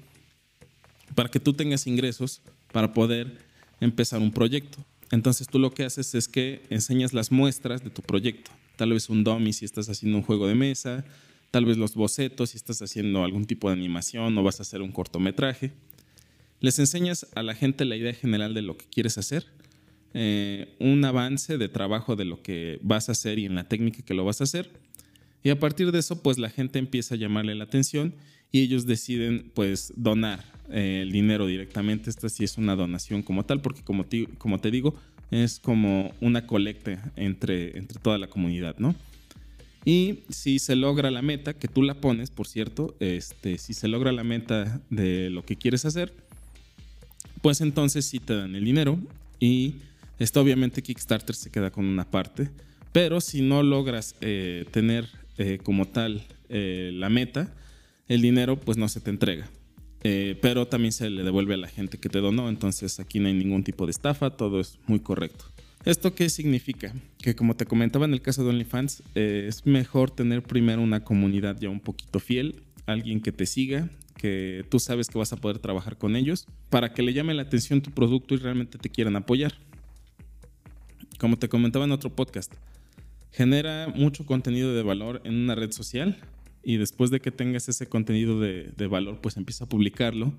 para 1.16 1.28
que 1.28 1.40
tú 1.40 1.54
tengas 1.54 1.88
ingresos 1.88 2.40
para 2.70 2.92
poder 2.92 3.36
empezar 3.80 4.20
un 4.20 4.30
proyecto. 4.30 4.78
Entonces 5.10 5.48
tú 5.48 5.58
lo 5.58 5.74
que 5.74 5.82
haces 5.82 6.14
es 6.14 6.28
que 6.28 6.62
enseñas 6.70 7.12
las 7.12 7.32
muestras 7.32 7.82
de 7.82 7.90
tu 7.90 8.00
proyecto. 8.02 8.52
Tal 8.76 8.92
vez 8.92 9.10
un 9.10 9.24
dummy 9.24 9.52
si 9.52 9.64
estás 9.64 9.88
haciendo 9.88 10.18
un 10.18 10.22
juego 10.22 10.46
de 10.46 10.54
mesa, 10.54 11.04
tal 11.50 11.64
vez 11.64 11.76
los 11.76 11.96
bocetos 11.96 12.50
si 12.50 12.56
estás 12.56 12.80
haciendo 12.80 13.24
algún 13.24 13.46
tipo 13.46 13.70
de 13.70 13.72
animación 13.72 14.38
o 14.38 14.44
vas 14.44 14.60
a 14.60 14.62
hacer 14.62 14.82
un 14.82 14.92
cortometraje. 14.92 15.72
Les 16.60 16.78
enseñas 16.78 17.26
a 17.34 17.42
la 17.42 17.56
gente 17.56 17.84
la 17.84 17.96
idea 17.96 18.14
general 18.14 18.54
de 18.54 18.62
lo 18.62 18.76
que 18.76 18.86
quieres 18.86 19.18
hacer 19.18 19.46
eh, 20.14 20.74
un 20.78 21.04
avance 21.04 21.58
de 21.58 21.68
trabajo 21.68 22.16
de 22.16 22.24
lo 22.24 22.40
que 22.40 22.78
vas 22.82 23.08
a 23.08 23.12
hacer 23.12 23.38
y 23.38 23.46
en 23.46 23.56
la 23.56 23.68
técnica 23.68 24.02
que 24.02 24.14
lo 24.14 24.24
vas 24.24 24.40
a 24.40 24.44
hacer. 24.44 24.70
Y 25.42 25.50
a 25.50 25.58
partir 25.58 25.92
de 25.92 25.98
eso, 25.98 26.22
pues 26.22 26.38
la 26.38 26.48
gente 26.48 26.78
empieza 26.78 27.16
a 27.16 27.18
llamarle 27.18 27.54
la 27.54 27.64
atención 27.64 28.14
y 28.50 28.60
ellos 28.60 28.86
deciden 28.86 29.50
pues 29.54 29.92
donar 29.96 30.44
eh, 30.70 31.00
el 31.02 31.12
dinero 31.12 31.46
directamente. 31.46 32.08
Esta 32.08 32.28
sí 32.28 32.44
es 32.44 32.56
una 32.56 32.76
donación 32.76 33.22
como 33.22 33.44
tal, 33.44 33.60
porque 33.60 33.82
como 33.82 34.04
te, 34.04 34.26
como 34.38 34.60
te 34.60 34.70
digo, 34.70 34.94
es 35.30 35.58
como 35.58 36.12
una 36.20 36.46
colecta 36.46 37.12
entre, 37.16 37.76
entre 37.76 37.98
toda 37.98 38.16
la 38.16 38.28
comunidad, 38.28 38.76
¿no? 38.78 38.94
Y 39.84 40.20
si 40.30 40.58
se 40.60 40.76
logra 40.76 41.10
la 41.10 41.20
meta, 41.20 41.52
que 41.54 41.68
tú 41.68 41.82
la 41.82 41.94
pones, 41.94 42.30
por 42.30 42.46
cierto, 42.46 42.94
este, 43.00 43.58
si 43.58 43.74
se 43.74 43.88
logra 43.88 44.12
la 44.12 44.24
meta 44.24 44.80
de 44.88 45.28
lo 45.28 45.44
que 45.44 45.56
quieres 45.56 45.84
hacer, 45.84 46.14
pues 47.42 47.60
entonces 47.60 48.06
sí 48.06 48.20
te 48.20 48.34
dan 48.34 48.54
el 48.54 48.64
dinero 48.64 48.98
y 49.38 49.74
esto 50.24 50.40
obviamente 50.40 50.82
Kickstarter 50.82 51.36
se 51.36 51.50
queda 51.50 51.70
con 51.70 51.84
una 51.84 52.10
parte, 52.10 52.50
pero 52.92 53.20
si 53.20 53.42
no 53.42 53.62
logras 53.62 54.16
eh, 54.22 54.64
tener 54.70 55.06
eh, 55.36 55.58
como 55.62 55.86
tal 55.86 56.22
eh, 56.48 56.90
la 56.94 57.10
meta, 57.10 57.54
el 58.08 58.22
dinero 58.22 58.58
pues 58.58 58.78
no 58.78 58.88
se 58.88 59.00
te 59.00 59.10
entrega. 59.10 59.48
pero 60.40 60.66
también 60.66 60.92
se 60.92 61.08
le 61.08 61.22
devuelve 61.22 61.54
a 61.54 61.58
la 61.58 61.68
gente 61.68 61.98
que 61.98 62.08
te 62.08 62.20
donó, 62.20 62.48
entonces 62.48 63.00
aquí 63.00 63.20
no 63.20 63.28
hay 63.28 63.34
ningún 63.34 63.64
tipo 63.64 63.86
de 63.86 63.90
estafa, 63.90 64.30
todo 64.30 64.60
es 64.60 64.78
muy 64.86 65.00
correcto. 65.00 65.44
¿Esto 65.84 66.14
qué 66.14 66.30
significa? 66.30 66.94
Que 67.18 67.34
como 67.34 67.54
te 67.54 67.66
comentaba 67.66 68.06
en 68.06 68.14
el 68.14 68.22
caso 68.22 68.42
de 68.42 68.50
OnlyFans, 68.50 69.02
es 69.14 69.66
mejor 69.66 70.10
tener 70.10 70.42
primero 70.42 70.80
una 70.82 71.04
comunidad 71.04 71.58
ya 71.60 71.68
un 71.68 71.80
poquito 71.80 72.18
fiel, 72.18 72.62
alguien 72.86 73.20
que 73.20 73.32
te 73.32 73.44
siga, 73.44 73.90
que 74.16 74.64
tú 74.70 74.78
sabes 74.78 75.08
que 75.08 75.18
vas 75.18 75.32
a 75.32 75.36
poder 75.36 75.58
trabajar 75.58 75.96
con 75.96 76.16
ellos, 76.16 76.46
para 76.70 76.92
que 76.92 77.02
le 77.02 77.12
llame 77.12 77.34
la 77.34 77.42
atención 77.42 77.82
tu 77.82 77.90
producto 77.90 78.34
y 78.34 78.38
realmente 78.38 78.78
te 78.78 78.88
quieran 78.88 79.16
apoyar 79.16 79.54
como 81.24 81.38
te 81.38 81.48
comentaba 81.48 81.86
en 81.86 81.92
otro 81.92 82.14
podcast, 82.14 82.52
genera 83.32 83.88
mucho 83.88 84.26
contenido 84.26 84.74
de 84.74 84.82
valor 84.82 85.22
en 85.24 85.34
una 85.36 85.54
red 85.54 85.72
social 85.72 86.18
y 86.62 86.76
después 86.76 87.10
de 87.10 87.18
que 87.18 87.30
tengas 87.30 87.66
ese 87.66 87.86
contenido 87.86 88.40
de, 88.40 88.86
valor, 88.88 89.22
pues 89.22 89.38
empieza 89.38 89.64
a 89.64 89.66
publicarlo. 89.66 90.34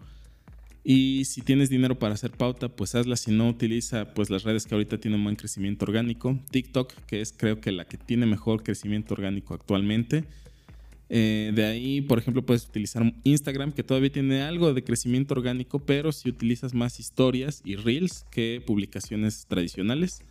Y 0.84 1.26
si 1.26 1.42
tienes 1.42 1.72
dinero 1.72 1.98
para 1.98 2.14
hacer 2.14 2.30
pauta, 2.30 2.70
pues 2.70 2.94
hazla. 2.94 3.16
Si 3.16 3.32
no, 3.32 3.50
utiliza 3.50 4.14
pues 4.14 4.30
las 4.30 4.44
redes 4.44 4.68
que 4.68 4.76
ahorita 4.76 5.00
tienen 5.00 5.24
buen 5.24 5.36
crecimiento 5.36 5.86
orgánico. 5.86 6.40
TikTok, 6.52 6.94
que 7.08 7.22
es 7.22 7.34
creo 7.36 7.60
que 7.60 7.72
la 7.72 7.86
que 7.86 7.98
tiene 7.98 8.28
mejor 8.28 8.62
crecimiento 8.62 9.16
orgánico 9.16 9.56
actualmente. 9.56 10.26
Eh, 11.10 11.52
de 11.56 11.66
ahí, 11.66 12.02
por 12.02 12.20
ejemplo, 12.20 12.46
puedes 12.46 12.68
utilizar 12.68 13.12
Instagram, 13.24 13.72
que 13.72 13.82
todavía 13.82 14.12
tiene 14.12 14.44
algo 14.44 14.72
de 14.76 14.84
crecimiento 14.84 15.34
orgánico, 15.34 15.80
pero 15.80 16.12
si 16.12 16.30
utilizas 16.30 16.76
más 16.76 17.00
historias 17.00 17.64
y 17.66 17.76
reels 17.76 18.28
que 18.30 18.62
publicaciones 18.64 19.48
tradicionales. 19.48 20.22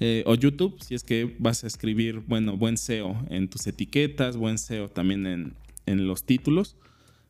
Eh, 0.00 0.24
o 0.26 0.34
YouTube, 0.34 0.76
si 0.82 0.94
es 0.94 1.04
que 1.04 1.34
vas 1.38 1.64
a 1.64 1.66
escribir, 1.66 2.20
bueno, 2.26 2.56
buen 2.56 2.76
SEO 2.76 3.16
en 3.30 3.48
tus 3.48 3.66
etiquetas, 3.66 4.36
buen 4.36 4.58
SEO 4.58 4.88
también 4.88 5.26
en, 5.26 5.54
en 5.86 6.06
los 6.06 6.24
títulos, 6.24 6.76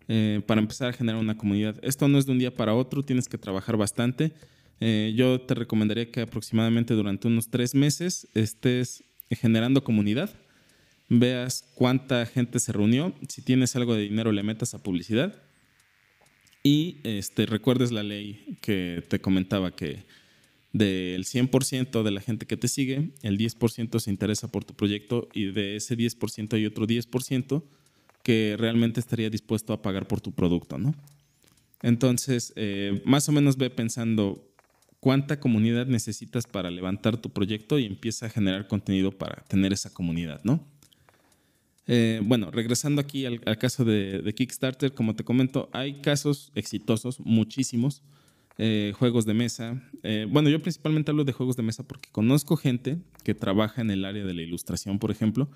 eh, 0.08 0.42
para 0.46 0.60
empezar 0.60 0.90
a 0.90 0.92
generar 0.92 1.20
una 1.20 1.36
comunidad. 1.36 1.76
Esto 1.82 2.08
no 2.08 2.18
es 2.18 2.26
de 2.26 2.32
un 2.32 2.38
día 2.38 2.54
para 2.54 2.74
otro, 2.74 3.02
tienes 3.02 3.28
que 3.28 3.38
trabajar 3.38 3.76
bastante. 3.76 4.32
Eh, 4.80 5.12
yo 5.16 5.40
te 5.40 5.54
recomendaría 5.54 6.10
que 6.10 6.22
aproximadamente 6.22 6.94
durante 6.94 7.28
unos 7.28 7.48
tres 7.48 7.74
meses 7.74 8.28
estés 8.34 9.04
generando 9.30 9.84
comunidad, 9.84 10.30
veas 11.08 11.64
cuánta 11.74 12.26
gente 12.26 12.58
se 12.58 12.72
reunió, 12.72 13.14
si 13.28 13.42
tienes 13.42 13.76
algo 13.76 13.94
de 13.94 14.02
dinero 14.02 14.32
le 14.32 14.42
metas 14.42 14.74
a 14.74 14.82
publicidad 14.82 15.34
y 16.62 16.98
este, 17.04 17.46
recuerdes 17.46 17.92
la 17.92 18.02
ley 18.02 18.56
que 18.62 19.04
te 19.08 19.20
comentaba 19.20 19.70
que 19.70 20.04
del 20.74 21.24
100% 21.24 22.02
de 22.02 22.10
la 22.10 22.20
gente 22.20 22.46
que 22.46 22.56
te 22.56 22.66
sigue, 22.66 23.12
el 23.22 23.38
10% 23.38 24.00
se 24.00 24.10
interesa 24.10 24.48
por 24.48 24.64
tu 24.64 24.74
proyecto 24.74 25.28
y 25.32 25.52
de 25.52 25.76
ese 25.76 25.96
10% 25.96 26.52
hay 26.54 26.66
otro 26.66 26.84
10% 26.86 27.62
que 28.24 28.56
realmente 28.58 28.98
estaría 28.98 29.30
dispuesto 29.30 29.72
a 29.72 29.80
pagar 29.80 30.08
por 30.08 30.20
tu 30.20 30.32
producto, 30.32 30.76
¿no? 30.76 30.92
Entonces, 31.80 32.52
eh, 32.56 33.00
más 33.04 33.28
o 33.28 33.32
menos 33.32 33.56
ve 33.56 33.70
pensando 33.70 34.50
cuánta 34.98 35.38
comunidad 35.38 35.86
necesitas 35.86 36.44
para 36.46 36.72
levantar 36.72 37.18
tu 37.18 37.30
proyecto 37.30 37.78
y 37.78 37.84
empieza 37.84 38.26
a 38.26 38.30
generar 38.30 38.66
contenido 38.66 39.12
para 39.12 39.44
tener 39.44 39.72
esa 39.72 39.94
comunidad, 39.94 40.40
¿no? 40.42 40.66
Eh, 41.86 42.20
bueno, 42.24 42.50
regresando 42.50 43.00
aquí 43.00 43.26
al, 43.26 43.38
caso 43.58 43.84
de, 43.84 44.22
de, 44.22 44.34
Kickstarter, 44.34 44.92
como 44.92 45.14
te 45.14 45.22
comento, 45.22 45.68
hay 45.72 46.00
casos 46.00 46.50
exitosos, 46.56 47.20
muchísimos, 47.20 48.02
eh, 48.56 48.92
juegos 48.96 49.26
de 49.26 49.34
mesa. 49.34 49.82
Eh, 50.04 50.26
bueno, 50.30 50.48
yo 50.48 50.62
principalmente 50.62 51.10
hablo 51.10 51.24
de 51.24 51.32
juegos 51.32 51.56
de 51.56 51.64
mesa 51.64 51.82
porque 51.82 52.08
conozco 52.12 52.56
gente 52.56 52.98
que 53.24 53.34
trabaja 53.34 53.82
en 53.82 53.90
el 53.90 54.04
área 54.04 54.24
de 54.24 54.32
la 54.32 54.42
ilustración, 54.42 55.00
por 55.00 55.10
ejemplo, 55.10 55.50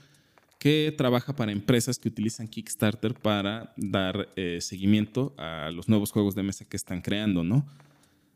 que 0.58 0.92
trabaja 0.96 1.36
para 1.36 1.52
empresas 1.52 2.00
que 2.00 2.08
utilizan 2.08 2.48
Kickstarter 2.48 3.14
para 3.14 3.72
dar 3.76 4.28
eh, 4.34 4.58
seguimiento 4.60 5.32
a 5.38 5.70
los 5.72 5.88
nuevos 5.88 6.10
juegos 6.10 6.34
de 6.34 6.42
mesa 6.42 6.64
que 6.64 6.76
están 6.76 7.00
creando, 7.00 7.44
¿no? 7.44 7.64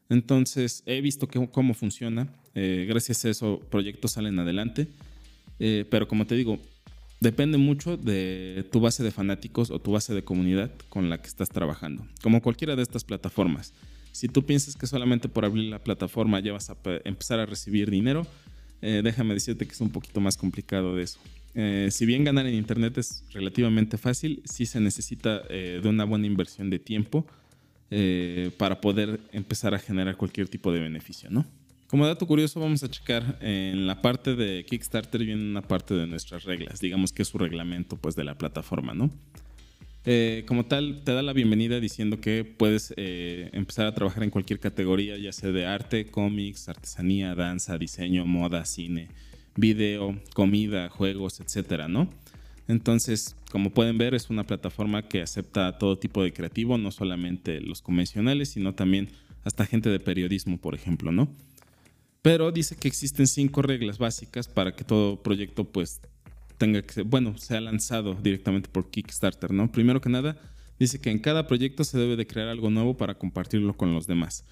Entonces, 0.09 0.85
he 0.87 1.01
visto 1.01 1.27
cómo 1.51 1.75
funciona. 1.75 2.29
gracias 2.55 3.25
a 3.25 3.31
eso, 3.31 3.61
proyectos 3.71 4.13
salen 4.13 4.39
adelante. 4.39 4.87
pero 5.59 6.07
como 6.07 6.27
te 6.27 6.35
digo, 6.35 6.61
depende 7.19 7.57
mucho 7.57 7.97
de 7.97 8.67
tu 8.71 8.81
base 8.81 9.03
de 9.03 9.11
fanáticos 9.11 9.71
o 9.71 9.79
tu 9.79 9.93
base 9.93 10.13
de 10.13 10.23
comunidad 10.23 10.71
con 10.91 11.09
la 11.09 11.23
que 11.23 11.29
estás 11.29 11.49
trabajando, 11.49 12.07
como 12.23 12.43
cualquiera 12.43 12.77
de 12.77 12.83
estas 12.83 13.05
plataformas. 13.05 13.73
Si 14.13 14.29
tú 14.29 14.45
piensas 14.45 14.77
que 14.77 14.87
solamente 14.87 15.29
por 15.29 15.45
abrir 15.45 15.65
la 15.65 15.79
plataforma 15.79 16.39
ya 16.41 16.53
vas 16.53 16.71
a 16.71 16.77
empezar 17.05 17.41
a 17.41 17.47
recibir 17.47 17.91
dinero, 17.91 18.27
eh, 18.83 19.01
déjame 19.03 19.35
decirte 19.35 19.67
que 19.67 19.73
es 19.73 19.81
un 19.81 19.91
poquito 19.91 20.21
más 20.21 20.37
complicado 20.37 20.95
de 20.95 21.05
eso. 21.05 21.19
Eh, 21.55 21.89
si 21.91 22.07
bien 22.07 22.25
ganar 22.25 22.47
en 22.47 22.55
Internet 22.55 22.99
es 22.99 23.25
relativamente 23.33 23.97
fácil, 23.97 24.43
sí 24.45 24.67
se 24.67 24.81
necesita 24.81 25.43
eh, 25.49 25.81
de 25.83 25.89
una 25.89 26.05
buena 26.05 26.27
inversión 26.27 26.71
de 26.71 26.79
tiempo 26.79 27.27
para 28.57 28.81
poder 28.81 29.21
empezar 29.33 29.75
a 29.75 29.79
generar 29.79 30.17
cualquier 30.17 30.49
tipo 30.49 30.73
de 30.73 30.81
beneficio, 30.81 31.29
¿no? 31.29 31.45
Como 31.89 32.07
dato 32.07 32.27
curioso, 32.27 32.59
vamos 32.59 32.83
a 32.83 32.89
checar 32.89 33.37
en 33.43 33.87
la 33.87 34.01
parte 34.01 34.35
de 34.35 34.65
Kickstarter 34.65 35.23
viene 35.23 35.43
una 35.43 35.61
parte 35.61 35.93
de 35.93 36.07
nuestras 36.07 36.45
reglas, 36.45 36.81
digamos 36.81 37.13
que 37.13 37.21
es 37.21 37.29
su 37.29 37.37
reglamento 37.37 37.99
pues 37.99 38.17
de 38.17 38.25
la 38.25 38.35
plataforma, 38.39 38.95
¿no? 38.95 39.11
Eh, 40.05 40.45
como 40.49 40.65
tal, 40.65 41.03
te 41.05 41.13
da 41.13 41.23
la 41.23 41.33
bienvenida 41.33 41.79
diciendo 41.79 42.21
que 42.21 42.45
puedes 42.45 42.93
eh, 42.97 43.51
empezar 43.53 43.87
a 43.87 43.95
trabajar 43.95 44.25
en 44.25 44.31
cualquier 44.31 44.59
categoría, 44.59 45.17
ya 45.17 45.33
sea 45.33 45.53
de 45.53 45.65
arte, 45.65 46.07
cómics, 46.07 46.69
artesanía, 46.69 47.37
danza, 47.37 47.79
diseño, 47.79 48.27
moda, 48.27 48.65
cine, 48.65 49.09
video, 49.55 50.21
comida, 50.35 50.89
juegos, 50.89 51.39
etcétera, 51.39 51.87
¿no? 51.87 52.11
Entonces, 52.67 53.37
como 53.53 53.71
pueden 53.71 53.97
ver, 53.97 54.15
es 54.15 54.29
una 54.29 54.45
plataforma 54.45 55.09
que 55.09 55.23
acepta 55.23 55.79
todo 55.79 55.97
tipo 55.99 56.25
de 56.25 56.33
creativo, 56.33 56.79
no 56.79 56.91
solamente 56.91 57.61
los 57.61 57.81
convencionales, 57.81 58.49
sino 58.49 58.75
también 58.75 59.09
hasta 59.45 59.67
gente 59.67 59.89
de 59.89 60.01
periodismo, 60.01 60.59
por 60.59 60.75
ejemplo, 60.75 61.13
¿no? 61.13 61.29
Pero 62.23 62.51
dice 62.51 62.77
que 62.77 62.89
existen 62.89 63.27
cinco 63.29 63.63
reglas 63.63 63.99
básicas 63.99 64.49
para 64.49 64.75
que 64.75 64.85
todo 64.85 65.23
proyecto 65.23 65.65
pues 65.65 66.01
tenga 66.63 66.81
que 66.83 67.03
bueno, 67.03 67.37
sea 67.39 67.61
lanzado 67.61 68.15
directamente 68.15 68.69
por 68.69 68.89
Kickstarter, 68.89 69.51
¿no? 69.51 69.73
Primero 69.73 70.01
que 70.01 70.09
nada, 70.09 70.37
dice 70.79 71.01
que 71.01 71.11
en 71.11 71.19
cada 71.19 71.49
proyecto 71.49 71.83
se 71.83 71.99
debe 71.99 72.15
de 72.15 72.25
crear 72.25 72.47
algo 72.47 72.71
nuevo 72.71 72.97
para 72.97 73.15
compartirlo 73.15 73.77
con 73.77 73.93
los 73.93 74.07
demás. 74.07 74.45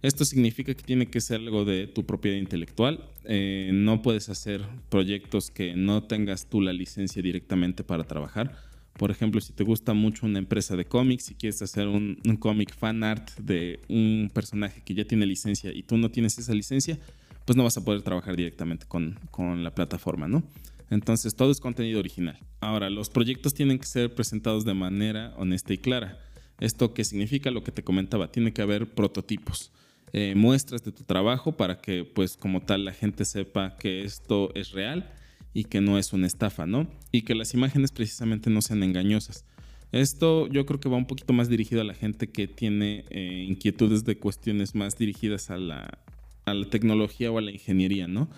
Esto 0.00 0.24
significa 0.24 0.72
que 0.72 0.82
tiene 0.82 1.10
que 1.10 1.20
ser 1.20 1.40
algo 1.40 1.66
de 1.66 1.86
tu 1.86 2.06
propiedad 2.06 2.38
intelectual. 2.38 3.04
Eh, 3.24 3.70
no 3.74 4.00
puedes 4.00 4.30
hacer 4.30 4.64
proyectos 4.88 5.50
que 5.50 5.76
no 5.76 6.04
tengas 6.04 6.46
tú 6.46 6.62
la 6.62 6.72
licencia 6.72 7.20
directamente 7.20 7.84
para 7.84 8.04
trabajar. 8.04 8.56
Por 8.94 9.10
ejemplo, 9.10 9.38
si 9.42 9.52
te 9.52 9.62
gusta 9.62 9.92
mucho 9.92 10.24
una 10.24 10.38
empresa 10.38 10.74
de 10.74 10.86
cómics 10.86 11.30
y 11.30 11.34
quieres 11.34 11.60
hacer 11.60 11.86
un, 11.86 12.18
un 12.24 12.36
cómic 12.38 12.74
fan 12.74 13.04
art 13.04 13.28
de 13.38 13.80
un 13.90 14.30
personaje 14.32 14.80
que 14.86 14.94
ya 14.94 15.04
tiene 15.04 15.26
licencia 15.26 15.70
y 15.74 15.82
tú 15.82 15.98
no 15.98 16.10
tienes 16.10 16.38
esa 16.38 16.54
licencia, 16.54 16.98
pues 17.44 17.58
no 17.58 17.64
vas 17.64 17.76
a 17.76 17.84
poder 17.84 18.00
trabajar 18.00 18.36
directamente 18.36 18.86
con, 18.86 19.18
con 19.30 19.62
la 19.62 19.74
plataforma, 19.74 20.28
¿no? 20.28 20.42
Entonces 20.90 21.34
todo 21.34 21.50
es 21.50 21.60
contenido 21.60 21.98
original. 21.98 22.38
Ahora, 22.60 22.90
los 22.90 23.10
proyectos 23.10 23.54
tienen 23.54 23.78
que 23.78 23.86
ser 23.86 24.14
presentados 24.14 24.64
de 24.64 24.74
manera 24.74 25.34
honesta 25.36 25.72
y 25.72 25.78
clara. 25.78 26.18
¿Esto 26.60 26.94
qué 26.94 27.04
significa? 27.04 27.50
Lo 27.50 27.62
que 27.62 27.72
te 27.72 27.84
comentaba, 27.84 28.32
tiene 28.32 28.52
que 28.52 28.62
haber 28.62 28.92
prototipos, 28.94 29.70
eh, 30.12 30.34
muestras 30.34 30.82
de 30.82 30.92
tu 30.92 31.04
trabajo 31.04 31.56
para 31.56 31.80
que 31.80 32.04
pues 32.04 32.36
como 32.36 32.62
tal 32.62 32.84
la 32.84 32.92
gente 32.92 33.24
sepa 33.24 33.76
que 33.76 34.02
esto 34.02 34.50
es 34.54 34.72
real 34.72 35.12
y 35.54 35.64
que 35.64 35.80
no 35.80 35.98
es 35.98 36.12
una 36.12 36.26
estafa, 36.26 36.66
¿no? 36.66 36.88
Y 37.12 37.22
que 37.22 37.34
las 37.34 37.54
imágenes 37.54 37.92
precisamente 37.92 38.50
no 38.50 38.62
sean 38.62 38.82
engañosas. 38.82 39.44
Esto 39.92 40.46
yo 40.48 40.66
creo 40.66 40.80
que 40.80 40.88
va 40.88 40.96
un 40.96 41.06
poquito 41.06 41.32
más 41.32 41.48
dirigido 41.48 41.80
a 41.80 41.84
la 41.84 41.94
gente 41.94 42.28
que 42.28 42.46
tiene 42.46 43.04
eh, 43.10 43.46
inquietudes 43.48 44.04
de 44.04 44.18
cuestiones 44.18 44.74
más 44.74 44.98
dirigidas 44.98 45.50
a 45.50 45.56
la, 45.56 45.98
a 46.44 46.54
la, 46.54 46.68
tecnología 46.68 47.30
o 47.30 47.38
a 47.38 47.40
la 47.40 47.50
ingeniería, 47.50 48.06
¿no? 48.06 48.28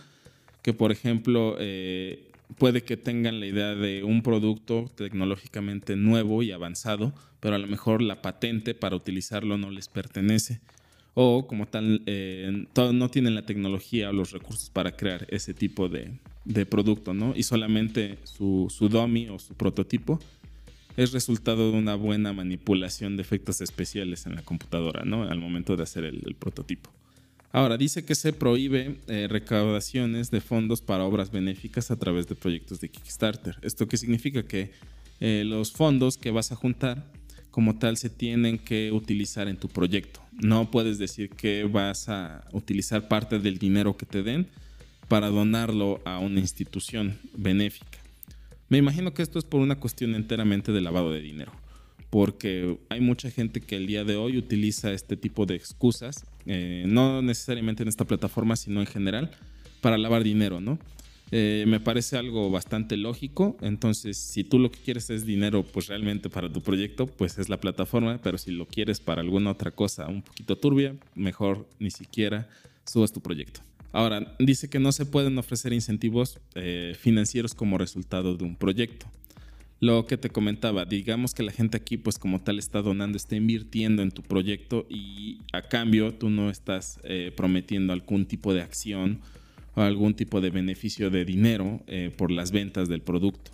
Que 0.63 0.73
por 0.73 0.93
ejemplo 0.93 1.57
eh, 1.59 2.30
puede 2.59 2.83
que 2.83 2.97
tengan 2.97 3.41
la 3.41 3.47
idea 3.47 3.75
de 3.75 4.03
un 4.05 4.23
producto 4.23 4.91
tecnológicamente 4.95 5.97
nuevo 5.97 6.43
y 6.43 6.53
avanzado, 6.53 7.13
pero 7.41 7.55
a 7.55 7.59
lo 7.59 7.67
mejor 7.67 8.03
la 8.03 8.23
patente 8.23 8.75
para 8.75 8.97
utilizarlo 8.97 9.59
no 9.59 9.71
les 9.71 9.89
pertenece. 9.89 10.61
O 11.15 11.47
como 11.47 11.67
tal, 11.67 12.03
eh, 12.07 12.67
no 12.77 13.11
tienen 13.11 13.35
la 13.35 13.45
tecnología 13.45 14.11
o 14.11 14.13
los 14.13 14.31
recursos 14.31 14.71
para 14.71 14.93
crear 14.93 15.27
ese 15.31 15.55
tipo 15.55 15.89
de, 15.89 16.13
producto, 16.67 17.15
¿no? 17.15 17.35
Y 17.35 17.43
solamente 17.43 18.19
su, 18.25 18.67
su 18.71 18.89
dummy 18.89 19.29
o 19.29 19.39
su 19.39 19.55
prototipo 19.55 20.21
es 20.97 21.13
resultado 21.13 21.73
de 21.73 21.79
una 21.79 21.95
buena 21.95 22.33
manipulación 22.33 23.17
de 23.17 23.23
efectos 23.23 23.61
especiales 23.61 24.27
en 24.27 24.35
la 24.37 24.43
computadora, 24.43 25.05
¿no? 25.05 25.25
Al 25.25 25.39
momento 25.39 25.77
de 25.77 25.83
hacer 25.83 26.05
el 26.05 26.35
prototipo. 26.39 26.91
Ahora, 27.53 27.77
dice 27.77 28.05
que 28.05 28.15
se 28.15 28.33
prohíbe 28.33 29.01
eh, 29.09 29.27
recaudaciones 29.29 30.31
de 30.31 30.41
fondos 30.41 30.81
para 30.81 31.05
obras 31.05 31.33
benéficas 31.33 31.91
a 31.91 31.97
través 31.97 32.29
de 32.29 32.37
proyectos 32.37 32.81
de 32.81 32.89
Kickstarter. 32.89 33.57
¿Esto 33.63 33.89
qué 33.89 33.97
significa? 33.97 34.45
Que 34.45 34.71
eh, 35.19 35.43
los 35.45 35.73
fondos 35.73 36.17
que 36.17 36.31
vas 36.31 36.53
a 36.53 36.57
juntar 36.57 37.11
como 37.51 37.77
tal 37.77 37.97
se 37.97 38.09
tienen 38.09 38.59
que 38.59 38.93
utilizar 38.93 39.49
en 39.49 39.57
tu 39.57 39.69
proyecto. 39.69 40.21
No 40.33 40.71
puedes 40.71 40.99
decir 40.99 41.31
que 41.31 41.65
vas 41.65 42.09
a 42.09 42.45
utilizar 42.53 43.09
parte 43.09 43.41
del 43.41 43.59
dinero 43.59 43.97
que 43.97 44.07
te 44.07 44.23
den 44.23 44.47
para 45.09 45.29
donarlo 45.29 46.01
a 46.05 46.21
una 46.21 46.39
institución 46.39 47.19
benéfica. 47.37 47.99
Me 48.69 48.79
imagino 48.79 49.13
que 49.13 49.23
esto 49.23 49.41
es 49.41 49.45
por 49.45 49.61
una 49.61 49.75
cuestión 49.75 50.15
enteramente 50.15 50.71
de 50.71 50.81
lavado 50.81 51.11
de 51.11 51.21
dinero 51.21 51.51
porque 52.11 52.77
hay 52.89 53.01
mucha 53.01 53.31
gente 53.31 53.61
que 53.61 53.77
el 53.77 53.87
día 53.87 54.05
de 54.05 54.17
hoy 54.17 54.37
utiliza 54.37 54.93
este 54.93 55.17
tipo 55.17 55.47
de 55.47 55.55
excusas, 55.55 56.27
eh, 56.47 56.85
no 56.87 57.23
necesariamente 57.23 57.83
en 57.83 57.89
esta 57.89 58.05
plataforma, 58.05 58.57
sino 58.57 58.81
en 58.81 58.87
general, 58.87 59.31
para 59.81 59.99
lavar 59.99 60.23
dinero, 60.23 60.61
¿no? 60.61 60.79
Eh, 61.33 61.65
me 61.69 61.79
parece 61.79 62.17
algo 62.17 62.51
bastante 62.51 62.97
lógico, 62.97 63.57
entonces 63.61 64.17
si 64.17 64.43
tú 64.43 64.59
lo 64.59 64.73
que 64.73 64.81
quieres 64.81 65.11
es 65.11 65.25
dinero, 65.25 65.63
pues 65.63 65.87
realmente 65.87 66.29
para 66.29 66.53
tu 66.53 66.61
proyecto, 66.61 67.07
pues 67.07 67.39
es 67.39 67.49
la 67.49 67.61
plataforma, 67.61 68.19
pero 68.21 68.37
si 68.37 68.51
lo 68.51 68.67
quieres 68.67 68.99
para 68.99 69.21
alguna 69.21 69.53
otra 69.53 69.71
cosa 69.71 70.09
un 70.09 70.23
poquito 70.23 70.59
turbia, 70.59 70.97
mejor 71.15 71.69
ni 71.79 71.93
siquiera 71.93 72.49
subas 72.85 73.13
tu 73.13 73.21
proyecto. 73.21 73.61
Ahora, 73.93 74.35
dice 74.41 74.69
que 74.69 74.81
no 74.81 74.91
se 74.91 75.07
pueden 75.07 75.39
ofrecer 75.39 75.73
incentivos 75.73 76.41
eh, 76.57 76.97
financieros 76.99 77.55
como 77.55 77.79
resultado 77.79 78.37
de 78.37 78.45
un 78.45 78.57
proyecto 78.57 79.07
lo 79.81 80.07
que 80.07 80.19
te 80.19 80.29
comentaba, 80.29 80.85
digamos 80.85 81.33
que 81.33 81.43
la 81.43 81.53
gente 81.53 81.79
aquí 81.79 81.97
pues 81.97 82.19
como 82.19 82.39
tal 82.43 82.59
está 82.59 82.83
donando, 82.83 83.17
está 83.17 83.35
invirtiendo 83.37 84.03
en 84.03 84.11
tu 84.11 84.23
proyecto 84.23 84.87
y 84.91 85.39
a 85.55 85.63
cambio 85.63 86.13
tú 86.13 86.29
no 86.29 86.51
estás 86.51 87.01
eh, 87.03 87.33
prometiendo 87.35 87.95
algún 87.95 88.27
tipo 88.27 88.53
de 88.53 88.61
acción 88.61 89.21
o 89.75 89.81
algún 89.81 90.13
tipo 90.15 90.43
de 90.43 90.51
beneficio 90.51 91.09
de 91.09 91.25
dinero 91.25 91.81
eh, 91.87 92.13
por 92.15 92.31
las 92.31 92.53
ventas 92.53 92.89
del 92.91 93.01
producto. 93.01 93.53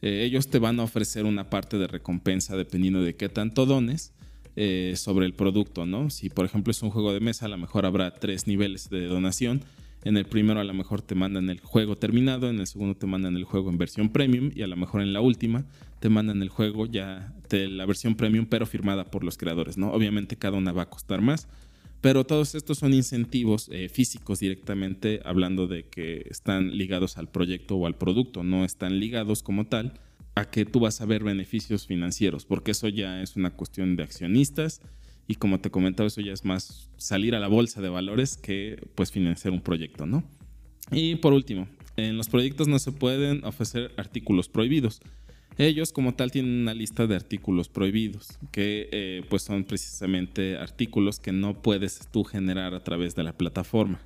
Eh, 0.00 0.24
ellos 0.24 0.48
te 0.48 0.58
van 0.58 0.80
a 0.80 0.82
ofrecer 0.82 1.26
una 1.26 1.48
parte 1.48 1.78
de 1.78 1.86
recompensa 1.86 2.56
dependiendo 2.56 3.00
de 3.00 3.14
qué 3.14 3.28
tanto 3.28 3.64
dones 3.64 4.12
sobre 4.96 5.24
el 5.24 5.32
producto, 5.32 5.86
¿no? 5.86 6.10
Si 6.10 6.28
por 6.28 6.44
ejemplo 6.44 6.72
es 6.72 6.82
un 6.82 6.90
juego 6.90 7.14
de 7.14 7.20
mesa, 7.20 7.46
a 7.46 7.48
lo 7.48 7.56
mejor 7.56 7.86
habrá 7.86 8.12
tres 8.12 8.46
niveles 8.46 8.90
de 8.90 9.06
donación 9.06 9.62
En 10.04 10.16
el 10.16 10.24
primero 10.24 10.60
a 10.60 10.64
lo 10.64 10.74
mejor 10.74 11.00
te 11.00 11.14
mandan 11.14 11.48
el 11.48 11.60
juego 11.60 11.96
terminado, 11.96 12.50
en 12.50 12.58
el 12.58 12.66
segundo 12.66 12.96
te 12.96 13.06
mandan 13.06 13.36
el 13.36 13.44
juego 13.44 13.70
en 13.70 13.78
versión 13.78 14.08
premium 14.08 14.50
y 14.54 14.62
a 14.62 14.66
lo 14.66 14.76
mejor 14.76 15.00
en 15.00 15.12
la 15.12 15.20
última 15.20 15.64
te 16.00 16.08
mandan 16.08 16.42
el 16.42 16.48
juego 16.48 16.86
ya 16.86 17.32
de 17.48 17.68
la 17.68 17.86
versión 17.86 18.16
premium 18.16 18.46
pero 18.46 18.66
firmada 18.66 19.04
por 19.04 19.22
los 19.22 19.38
creadores, 19.38 19.78
¿no? 19.78 19.92
Obviamente 19.92 20.36
cada 20.36 20.58
una 20.58 20.72
va 20.72 20.82
a 20.82 20.90
costar 20.90 21.20
más, 21.20 21.46
pero 22.00 22.24
todos 22.24 22.56
estos 22.56 22.78
son 22.78 22.92
incentivos 22.92 23.68
eh, 23.70 23.88
físicos 23.88 24.40
directamente 24.40 25.20
hablando 25.24 25.68
de 25.68 25.84
que 25.84 26.26
están 26.28 26.76
ligados 26.76 27.16
al 27.16 27.28
proyecto 27.28 27.76
o 27.76 27.86
al 27.86 27.94
producto, 27.94 28.42
no 28.42 28.64
están 28.64 28.98
ligados 28.98 29.44
como 29.44 29.66
tal 29.66 29.92
a 30.34 30.46
que 30.46 30.64
tú 30.64 30.80
vas 30.80 31.00
a 31.00 31.06
ver 31.06 31.22
beneficios 31.22 31.86
financieros, 31.86 32.44
porque 32.44 32.72
eso 32.72 32.88
ya 32.88 33.22
es 33.22 33.36
una 33.36 33.50
cuestión 33.50 33.94
de 33.94 34.02
accionistas 34.02 34.80
y 35.26 35.36
como 35.36 35.60
te 35.60 35.70
comentaba, 35.70 36.06
eso 36.06 36.20
ya 36.20 36.32
es 36.32 36.44
más 36.44 36.90
salir 36.96 37.34
a 37.34 37.40
la 37.40 37.48
bolsa 37.48 37.80
de 37.80 37.88
valores 37.88 38.36
que 38.36 38.82
pues 38.94 39.10
financiar 39.12 39.52
un 39.52 39.60
proyecto, 39.60 40.06
¿no? 40.06 40.24
Y 40.90 41.16
por 41.16 41.32
último, 41.32 41.68
en 41.96 42.16
los 42.16 42.28
proyectos 42.28 42.68
no 42.68 42.78
se 42.78 42.92
pueden 42.92 43.44
ofrecer 43.44 43.92
artículos 43.96 44.48
prohibidos. 44.48 45.00
Ellos 45.58 45.92
como 45.92 46.14
tal 46.14 46.30
tienen 46.30 46.62
una 46.62 46.74
lista 46.74 47.06
de 47.06 47.14
artículos 47.14 47.68
prohibidos, 47.68 48.38
que 48.50 48.88
eh, 48.90 49.22
pues 49.28 49.42
son 49.42 49.64
precisamente 49.64 50.56
artículos 50.56 51.20
que 51.20 51.32
no 51.32 51.60
puedes 51.60 52.08
tú 52.10 52.24
generar 52.24 52.74
a 52.74 52.82
través 52.82 53.14
de 53.14 53.22
la 53.22 53.34
plataforma. 53.34 54.00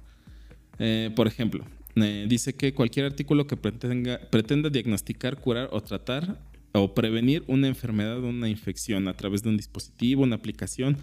Eh, 0.78 1.11
por 1.14 1.28
ejemplo, 1.28 1.64
eh, 1.94 2.26
dice 2.28 2.54
que 2.54 2.75
cualquier 2.75 3.06
artículo 3.06 3.46
que 3.46 3.56
pretenda 3.56 4.70
diagnosticar, 4.70 5.40
curar 5.40 5.68
o 5.73 5.80
tratar 5.80 6.38
o 6.78 6.95
prevenir 6.95 7.45
una 7.47 7.68
enfermedad 7.68 8.23
o 8.23 8.28
una 8.28 8.49
infección 8.49 9.09
a 9.09 9.14
través 9.14 9.42
de 9.42 9.49
un 9.49 9.56
dispositivo, 9.56 10.23
una 10.23 10.37
aplicación, 10.37 10.97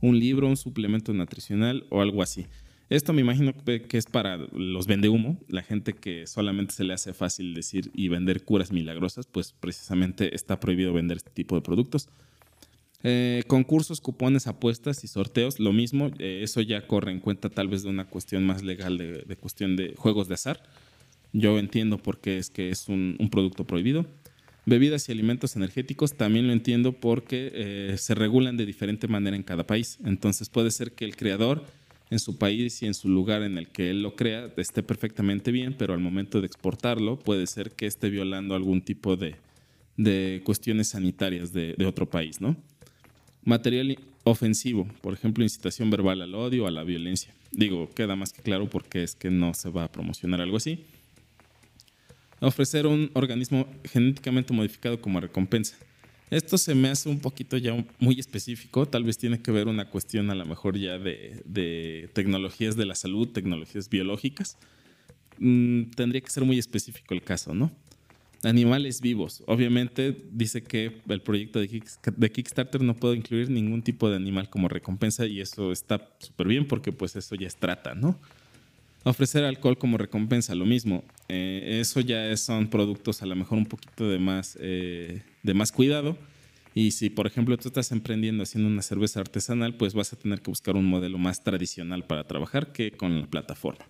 un 0.00 0.18
libro, 0.18 0.48
un 0.48 0.56
suplemento 0.56 1.12
nutricional 1.12 1.86
o 1.90 2.00
algo 2.00 2.22
así. 2.22 2.46
Esto 2.90 3.12
me 3.12 3.22
imagino 3.22 3.54
que 3.64 3.86
es 3.96 4.06
para 4.06 4.36
los 4.36 4.86
vende 4.86 5.08
humo, 5.08 5.38
la 5.48 5.62
gente 5.62 5.94
que 5.94 6.26
solamente 6.26 6.74
se 6.74 6.84
le 6.84 6.92
hace 6.92 7.14
fácil 7.14 7.54
decir 7.54 7.90
y 7.94 8.08
vender 8.08 8.44
curas 8.44 8.72
milagrosas, 8.72 9.26
pues 9.26 9.54
precisamente 9.58 10.34
está 10.34 10.60
prohibido 10.60 10.92
vender 10.92 11.16
este 11.16 11.30
tipo 11.30 11.54
de 11.54 11.62
productos. 11.62 12.08
Eh, 13.06 13.42
concursos, 13.46 14.00
cupones, 14.00 14.46
apuestas 14.46 15.04
y 15.04 15.08
sorteos, 15.08 15.60
lo 15.60 15.74
mismo, 15.74 16.10
eh, 16.18 16.40
eso 16.42 16.62
ya 16.62 16.86
corre 16.86 17.12
en 17.12 17.20
cuenta 17.20 17.50
tal 17.50 17.68
vez 17.68 17.82
de 17.82 17.90
una 17.90 18.06
cuestión 18.06 18.46
más 18.46 18.62
legal 18.62 18.96
de, 18.96 19.36
cuestión 19.36 19.76
de 19.76 19.94
juegos 19.94 20.26
de 20.26 20.34
azar. 20.34 20.62
Yo 21.34 21.58
entiendo 21.58 21.98
por 21.98 22.18
qué 22.18 22.38
es 22.38 22.48
que 22.48 22.70
es 22.70 22.88
un, 22.88 23.18
producto 23.30 23.66
prohibido. 23.66 24.06
Bebidas 24.66 25.08
y 25.08 25.12
alimentos 25.12 25.56
energéticos 25.56 26.14
también 26.14 26.46
lo 26.46 26.52
entiendo 26.52 26.92
porque 26.92 27.50
eh, 27.52 27.96
se 27.98 28.14
regulan 28.14 28.56
de 28.56 28.64
diferente 28.64 29.08
manera 29.08 29.36
en 29.36 29.42
cada 29.42 29.66
país. 29.66 29.98
Entonces 30.04 30.48
puede 30.48 30.70
ser 30.70 30.92
que 30.92 31.04
el 31.04 31.16
creador 31.16 31.64
en 32.10 32.18
su 32.18 32.38
país 32.38 32.82
y 32.82 32.86
en 32.86 32.94
su 32.94 33.08
lugar 33.08 33.42
en 33.42 33.58
el 33.58 33.68
que 33.68 33.90
él 33.90 34.02
lo 34.02 34.14
crea 34.14 34.50
esté 34.56 34.82
perfectamente 34.82 35.50
bien, 35.50 35.74
pero 35.76 35.94
al 35.94 36.00
momento 36.00 36.40
de 36.40 36.46
exportarlo 36.46 37.18
puede 37.18 37.46
ser 37.46 37.72
que 37.72 37.86
esté 37.86 38.08
violando 38.08 38.54
algún 38.54 38.82
tipo 38.82 39.16
de, 39.16 39.36
cuestiones 40.44 40.88
sanitarias 40.88 41.52
de, 41.52 41.74
otro 41.86 42.08
país, 42.08 42.40
¿no? 42.40 42.56
Material 43.44 43.98
ofensivo, 44.24 44.88
por 45.02 45.12
ejemplo, 45.12 45.44
incitación 45.44 45.90
verbal 45.90 46.22
al 46.22 46.34
odio, 46.34 46.64
o 46.64 46.66
a 46.66 46.70
la 46.70 46.84
violencia. 46.84 47.34
Digo, 47.52 47.90
queda 47.90 48.16
más 48.16 48.32
que 48.32 48.42
claro 48.42 48.70
porque 48.70 49.02
es 49.02 49.14
que 49.14 49.30
no 49.30 49.52
se 49.52 49.68
va 49.68 49.84
a 49.84 49.92
promocionar 49.92 50.40
algo 50.40 50.56
así. 50.56 50.84
Ofrecer 52.44 52.86
un 52.86 53.10
organismo 53.14 53.66
genéticamente 53.84 54.52
modificado 54.52 55.00
como 55.00 55.20
recompensa. 55.20 55.76
Esto 56.30 56.58
se 56.58 56.74
me 56.74 56.88
hace 56.88 57.08
un 57.08 57.20
poquito 57.20 57.56
ya 57.56 57.72
muy 57.98 58.18
específico, 58.18 58.86
tal 58.86 59.04
vez 59.04 59.18
tiene 59.18 59.40
que 59.40 59.50
ver 59.50 59.68
una 59.68 59.88
cuestión 59.88 60.30
a 60.30 60.34
lo 60.34 60.44
mejor 60.44 60.76
ya 60.76 60.98
de, 60.98 62.10
tecnologías 62.12 62.76
de 62.76 62.86
la 62.86 62.94
salud, 62.94 63.28
tecnologías 63.28 63.88
biológicas. 63.88 64.56
Mm, 65.38 65.90
tendría 65.94 66.20
que 66.20 66.30
ser 66.30 66.44
muy 66.44 66.58
específico 66.58 67.14
el 67.14 67.22
caso, 67.22 67.54
¿no? 67.54 67.70
Animales 68.42 69.00
vivos. 69.00 69.42
Obviamente 69.46 70.16
dice 70.32 70.62
que 70.62 71.00
el 71.08 71.22
proyecto 71.22 71.60
de, 71.60 71.68
Kickstarter 72.30 72.82
no 72.82 72.94
puede 72.94 73.16
incluir 73.16 73.48
ningún 73.48 73.82
tipo 73.82 74.10
de 74.10 74.16
animal 74.16 74.50
como 74.50 74.68
recompensa 74.68 75.26
y 75.26 75.40
eso 75.40 75.72
está 75.72 76.10
súper 76.18 76.48
bien 76.48 76.66
porque 76.66 76.92
pues 76.92 77.16
eso 77.16 77.34
ya 77.36 77.46
es 77.46 77.56
trata, 77.56 77.94
¿no? 77.94 78.18
Ofrecer 79.04 79.44
alcohol 79.44 79.76
como 79.76 79.98
recompensa, 79.98 80.54
lo 80.54 80.64
mismo. 80.64 81.04
Eh, 81.28 81.78
eso 81.80 82.00
ya 82.00 82.34
son 82.36 82.68
productos 82.68 83.22
a 83.22 83.26
lo 83.26 83.36
mejor 83.36 83.58
un 83.58 83.66
poquito 83.66 84.08
de 84.08 84.18
más, 84.18 84.56
eh, 84.60 85.22
de 85.42 85.54
más 85.54 85.72
cuidado. 85.72 86.16
Y 86.74 86.90
si, 86.92 87.10
por 87.10 87.26
ejemplo, 87.26 87.56
tú 87.58 87.68
estás 87.68 87.92
emprendiendo 87.92 88.42
haciendo 88.42 88.68
una 88.68 88.82
cerveza 88.82 89.20
artesanal, 89.20 89.76
pues 89.76 89.94
vas 89.94 90.12
a 90.12 90.16
tener 90.16 90.40
que 90.40 90.50
buscar 90.50 90.74
un 90.74 90.86
modelo 90.86 91.18
más 91.18 91.44
tradicional 91.44 92.04
para 92.06 92.26
trabajar 92.26 92.72
que 92.72 92.92
con 92.92 93.20
la 93.20 93.26
plataforma. 93.26 93.84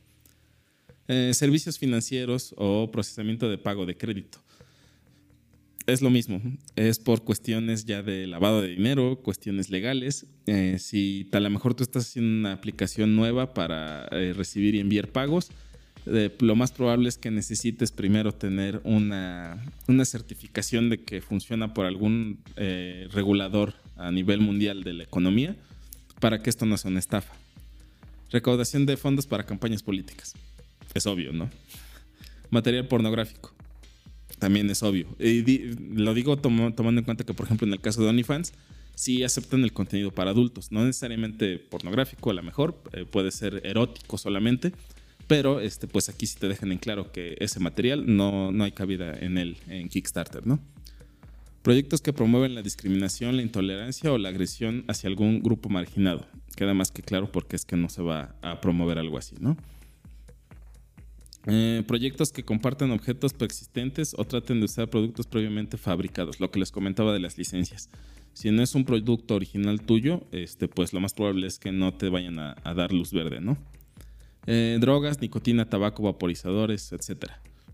Eh, 1.06 1.30
servicios 1.32 1.78
financieros 1.78 2.54
o 2.58 2.90
procesamiento 2.90 3.48
de 3.48 3.56
pago 3.56 3.86
de 3.86 3.96
crédito 3.96 4.43
es 5.86 6.00
lo 6.00 6.10
mismo, 6.10 6.40
es 6.76 6.98
por 6.98 7.24
cuestiones 7.24 7.84
ya 7.84 8.02
de 8.02 8.26
lavado 8.26 8.62
de 8.62 8.68
dinero, 8.68 9.20
cuestiones 9.22 9.68
legales. 9.70 10.26
Eh, 10.46 10.78
si 10.78 11.28
a 11.32 11.40
lo 11.40 11.50
mejor 11.50 11.74
tú 11.74 11.82
estás 11.82 12.08
haciendo 12.08 12.40
una 12.40 12.52
aplicación 12.54 13.14
nueva 13.14 13.52
para 13.52 14.06
eh, 14.10 14.32
recibir 14.34 14.74
y 14.74 14.80
enviar 14.80 15.08
pagos, 15.08 15.50
eh, 16.06 16.30
lo 16.40 16.56
más 16.56 16.72
probable 16.72 17.08
es 17.08 17.18
que 17.18 17.30
necesites 17.30 17.92
primero 17.92 18.32
tener 18.32 18.80
una, 18.84 19.62
una 19.86 20.04
certificación 20.04 20.88
de 20.88 21.02
que 21.02 21.20
funciona 21.20 21.74
por 21.74 21.86
algún 21.86 22.38
regulador 23.10 23.74
a 23.96 24.10
nivel 24.10 24.40
mundial 24.40 24.84
de 24.84 24.94
la 24.94 25.04
economía 25.04 25.54
para 26.20 26.42
que 26.42 26.50
esto 26.50 26.64
no 26.66 26.78
sea 26.78 26.90
una 26.90 27.00
estafa. 27.00 27.34
Recaudación 28.30 28.86
de 28.86 28.96
fondos 28.96 29.26
para 29.26 29.44
campañas 29.44 29.82
políticas. 29.82 30.34
Es 30.94 31.06
obvio, 31.06 31.32
¿no? 31.32 31.50
Material 32.50 32.88
pornográfico 32.88 33.54
también 34.44 34.68
es 34.68 34.82
obvio. 34.82 35.06
Y 35.18 35.74
lo 35.78 36.12
digo 36.12 36.36
tomando 36.36 36.98
en 36.98 37.02
cuenta 37.02 37.24
que, 37.24 37.32
por 37.32 37.46
ejemplo, 37.46 37.66
en 37.66 37.72
el 37.72 37.80
caso 37.80 38.02
de 38.02 38.10
OnlyFans, 38.10 38.52
sí 38.94 39.24
aceptan 39.24 39.64
el 39.64 39.72
contenido 39.72 40.10
para 40.10 40.32
adultos, 40.32 40.70
no 40.70 40.84
necesariamente 40.84 41.58
pornográfico, 41.58 42.28
a 42.28 42.34
lo 42.34 42.42
mejor 42.42 42.78
eh, 42.92 43.06
puede 43.10 43.30
ser 43.30 43.62
erótico 43.64 44.18
solamente, 44.18 44.74
pero 45.28 45.60
este, 45.60 45.86
pues 45.86 46.10
aquí 46.10 46.26
sí 46.26 46.36
te 46.38 46.46
dejan 46.46 46.72
en 46.72 46.76
claro 46.76 47.10
que 47.10 47.38
ese 47.40 47.58
material 47.58 48.04
no, 48.14 48.52
no 48.52 48.64
hay 48.64 48.72
cabida 48.72 49.18
en 49.18 49.38
él 49.38 49.56
en 49.66 49.88
Kickstarter, 49.88 50.46
¿no? 50.46 50.60
Proyectos 51.62 52.02
que 52.02 52.12
promueven 52.12 52.54
la 52.54 52.60
discriminación, 52.60 53.36
la 53.36 53.42
intolerancia 53.42 54.12
o 54.12 54.18
la 54.18 54.28
agresión 54.28 54.84
hacia 54.88 55.08
algún 55.08 55.42
grupo 55.42 55.70
marginado. 55.70 56.26
Queda 56.54 56.74
más 56.74 56.90
que 56.90 57.00
claro 57.00 57.32
porque 57.32 57.56
es 57.56 57.64
que 57.64 57.78
no 57.78 57.88
se 57.88 58.02
va 58.02 58.34
a 58.42 58.60
promover 58.60 58.98
algo 58.98 59.16
así, 59.16 59.36
¿no? 59.40 59.56
Eh, 61.46 61.82
proyectos 61.86 62.32
que 62.32 62.42
compartan 62.42 62.90
objetos 62.90 63.34
persistentes 63.34 64.14
o 64.16 64.24
traten 64.24 64.60
de 64.60 64.64
usar 64.64 64.88
productos 64.88 65.26
previamente 65.26 65.76
fabricados, 65.76 66.40
lo 66.40 66.50
que 66.50 66.58
les 66.58 66.72
comentaba 66.72 67.12
de 67.12 67.20
las 67.20 67.36
licencias. 67.36 67.90
Si 68.32 68.50
no 68.50 68.62
es 68.62 68.74
un 68.74 68.84
producto 68.84 69.34
original 69.34 69.82
tuyo, 69.82 70.22
este, 70.32 70.68
pues 70.68 70.92
lo 70.92 71.00
más 71.00 71.12
probable 71.12 71.46
es 71.46 71.58
que 71.58 71.70
no 71.70 71.94
te 71.94 72.08
vayan 72.08 72.38
a, 72.38 72.54
dar 72.74 72.92
luz 72.92 73.12
verde, 73.12 73.40
¿no? 73.40 73.58
Eh, 74.46 74.78
drogas, 74.80 75.20
nicotina, 75.20 75.68
tabaco, 75.68 76.02
vaporizadores, 76.02 76.92
etc. 76.92 77.30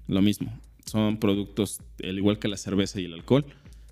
Lo 0.06 0.20
mismo. 0.20 0.52
Son 0.84 1.18
productos, 1.18 1.80
al 2.02 2.18
igual 2.18 2.38
que 2.38 2.48
la 2.48 2.56
cerveza 2.56 3.00
y 3.00 3.04
el 3.04 3.14
alcohol, 3.14 3.46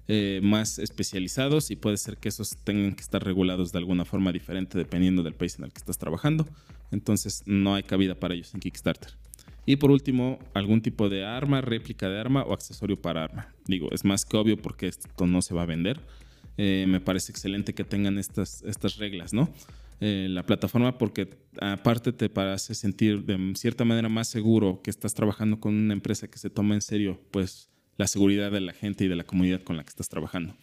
eh, 0.09 0.41
más 0.43 0.79
especializados 0.79 1.71
y 1.71 1.77
puede 1.77 1.99
ser 1.99 2.17
que 2.17 2.29
esos 2.29 2.57
tengan 2.65 2.95
que 2.95 3.03
estar 3.03 3.23
regulados 3.23 3.73
de 3.73 3.79
alguna 3.79 4.05
forma 4.05 4.33
diferente 4.33 4.77
dependiendo 4.77 5.23
del 5.23 5.35
país 5.35 5.59
en 5.59 5.67
el 5.67 5.73
que 5.73 5.79
estás 5.79 5.99
trabajando. 5.99 6.47
Entonces 6.91 7.43
no 7.47 7.75
hay 7.75 7.83
cabida 7.83 8.15
para 8.15 8.35
ellos 8.35 8.53
en 8.55 8.61
Kickstarter. 8.61 9.13
Y 9.69 9.77
por 9.77 9.91
último, 9.91 10.39
algún 10.55 10.81
tipo 10.81 11.11
de 11.11 11.27
arma, 11.27 11.61
réplica 11.61 12.09
de 12.09 12.19
arma 12.19 12.43
o 12.43 12.55
accesorio 12.55 12.97
para 13.03 13.25
arma. 13.25 13.55
Digo, 13.67 13.91
es 13.93 14.03
más 14.03 14.25
que 14.25 14.39
obvio 14.39 14.57
porque 14.57 14.87
esto 14.87 15.27
no 15.27 15.43
se 15.43 15.53
va 15.53 15.61
a 15.61 15.67
vender. 15.67 16.01
Eh, 16.57 16.87
me 16.89 17.01
parece 17.01 17.33
excelente 17.33 17.75
que 17.75 17.85
tengan 17.85 18.17
estas, 18.17 18.63
estas 18.63 18.97
reglas, 18.97 19.35
¿no? 19.35 19.53
Eh, 20.01 20.27
la 20.31 20.47
plataforma 20.47 20.97
porque 20.97 21.29
aparte 21.61 22.15
te 22.15 22.31
hace 22.41 22.75
sentir 22.75 23.27
de 23.27 23.53
cierta 23.57 23.85
manera 23.85 24.09
más 24.09 24.29
seguro 24.29 24.81
que 24.83 24.89
estás 24.89 25.13
trabajando 25.13 25.61
con 25.61 25.75
una 25.75 25.93
empresa 25.93 26.29
que 26.29 26.39
se 26.39 26.49
toma 26.49 26.75
en 26.75 26.81
serio 26.81 27.21
pues 27.31 27.69
la 27.99 28.07
seguridad 28.07 28.51
de 28.51 28.61
la 28.61 28.73
gente 28.73 29.05
y 29.05 29.09
de 29.09 29.17
la 29.17 29.25
comunidad 29.25 29.61
con 29.61 29.77
la 29.77 29.85
que 29.85 29.91
estás 29.91 30.09
trabajando. 30.09 30.57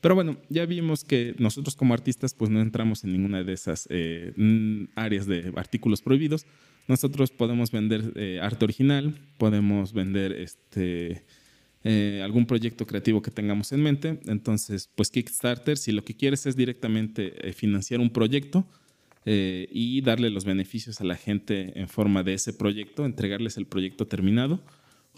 Pero 0.00 0.14
bueno, 0.14 0.36
ya 0.48 0.64
vimos 0.66 1.04
que 1.04 1.34
nosotros 1.38 1.74
como 1.74 1.94
artistas 1.94 2.34
pues 2.34 2.50
no 2.50 2.60
entramos 2.60 3.02
en 3.04 3.12
ninguna 3.12 3.42
de 3.42 3.52
esas 3.52 3.86
eh, 3.90 4.32
áreas 4.94 5.26
de 5.26 5.52
artículos 5.56 6.02
prohibidos, 6.02 6.46
nosotros 6.88 7.30
podemos 7.30 7.70
vender 7.70 8.14
eh, 8.16 8.40
arte 8.42 8.64
original, 8.64 9.14
podemos 9.36 9.92
vender 9.92 10.32
este, 10.32 11.22
eh, 11.84 12.22
algún 12.24 12.46
proyecto 12.46 12.86
creativo 12.86 13.20
que 13.20 13.30
tengamos 13.30 13.72
en 13.72 13.82
mente. 13.82 14.20
Entonces, 14.26 14.88
pues 14.94 15.10
Kickstarter, 15.10 15.76
si 15.76 15.92
lo 15.92 16.02
que 16.02 16.16
quieres 16.16 16.46
es 16.46 16.56
directamente 16.56 17.46
eh, 17.46 17.52
financiar 17.52 18.00
un 18.00 18.10
proyecto 18.10 18.66
y 19.30 20.00
darle 20.00 20.30
los 20.30 20.46
beneficios 20.46 21.02
a 21.02 21.04
la 21.04 21.14
gente 21.14 21.78
en 21.78 21.86
forma 21.86 22.22
de 22.22 22.32
ese 22.32 22.54
proyecto, 22.54 23.04
entregarles 23.04 23.58
el 23.58 23.66
proyecto 23.66 24.06
terminado, 24.06 24.62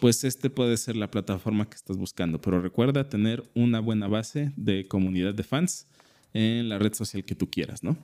pues 0.01 0.25
este 0.25 0.51
puede 0.51 0.77
ser 0.77 0.97
la 0.97 1.11
plataforma 1.11 1.69
que 1.69 1.77
estás 1.77 1.97
buscando. 1.97 2.41
Pero 2.41 2.61
recuerda 2.61 3.09
tener 3.09 3.43
una 3.55 3.81
buena 3.81 4.09
base 4.09 4.53
de 4.57 4.89
comunidad 4.89 5.35
de 5.35 5.43
fans 5.43 5.87
en 6.33 6.69
la 6.69 6.79
red 6.79 6.95
social 6.95 7.25
que 7.25 7.35
tú 7.35 7.51
quieras, 7.51 7.83
¿no? 7.83 7.97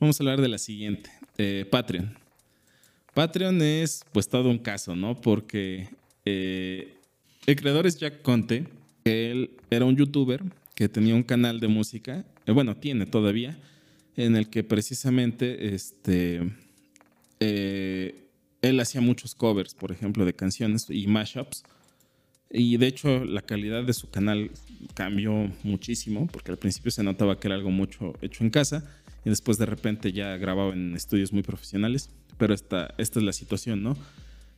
Vamos 0.00 0.18
a 0.18 0.22
hablar 0.24 0.40
de 0.40 0.48
la 0.48 0.58
siguiente, 0.58 1.10
Patreon. 1.70 2.22
Patreon 3.14 3.60
es 3.60 4.04
pues 4.12 4.28
todo 4.28 4.48
un 4.48 4.58
caso, 4.58 4.96
¿no? 4.96 5.20
Porque 5.20 5.88
eh, 6.24 6.94
el 7.46 7.56
creador 7.56 7.86
es 7.86 7.98
Jack 7.98 8.22
Conte, 8.22 8.66
él 9.04 9.50
era 9.70 9.84
un 9.84 9.96
youtuber 9.96 10.42
que 10.74 10.88
tenía 10.88 11.14
un 11.14 11.22
canal 11.22 11.60
de 11.60 11.68
música, 11.68 12.24
eh, 12.46 12.52
bueno, 12.52 12.76
tiene 12.76 13.04
todavía, 13.04 13.58
en 14.16 14.36
el 14.36 14.48
que 14.48 14.64
precisamente 14.64 15.74
este, 15.74 16.52
eh, 17.40 18.21
él 18.62 18.80
hacía 18.80 19.00
muchos 19.00 19.34
covers, 19.34 19.74
por 19.74 19.92
ejemplo, 19.92 20.24
de 20.24 20.34
canciones 20.34 20.86
y 20.88 21.06
mashups. 21.06 21.64
Y 22.50 22.76
de 22.76 22.86
hecho 22.86 23.24
la 23.24 23.42
calidad 23.42 23.84
de 23.84 23.92
su 23.92 24.10
canal 24.10 24.50
cambió 24.94 25.32
muchísimo, 25.62 26.26
porque 26.26 26.52
al 26.52 26.58
principio 26.58 26.90
se 26.90 27.02
notaba 27.02 27.38
que 27.38 27.48
era 27.48 27.56
algo 27.56 27.70
mucho 27.70 28.14
hecho 28.20 28.44
en 28.44 28.50
casa 28.50 28.84
y 29.24 29.30
después 29.30 29.58
de 29.58 29.66
repente 29.66 30.12
ya 30.12 30.36
grababa 30.36 30.72
en 30.72 30.94
estudios 30.94 31.32
muy 31.32 31.42
profesionales. 31.42 32.10
Pero 32.38 32.54
esta, 32.54 32.94
esta 32.98 33.20
es 33.20 33.24
la 33.24 33.32
situación, 33.32 33.82
¿no? 33.82 33.96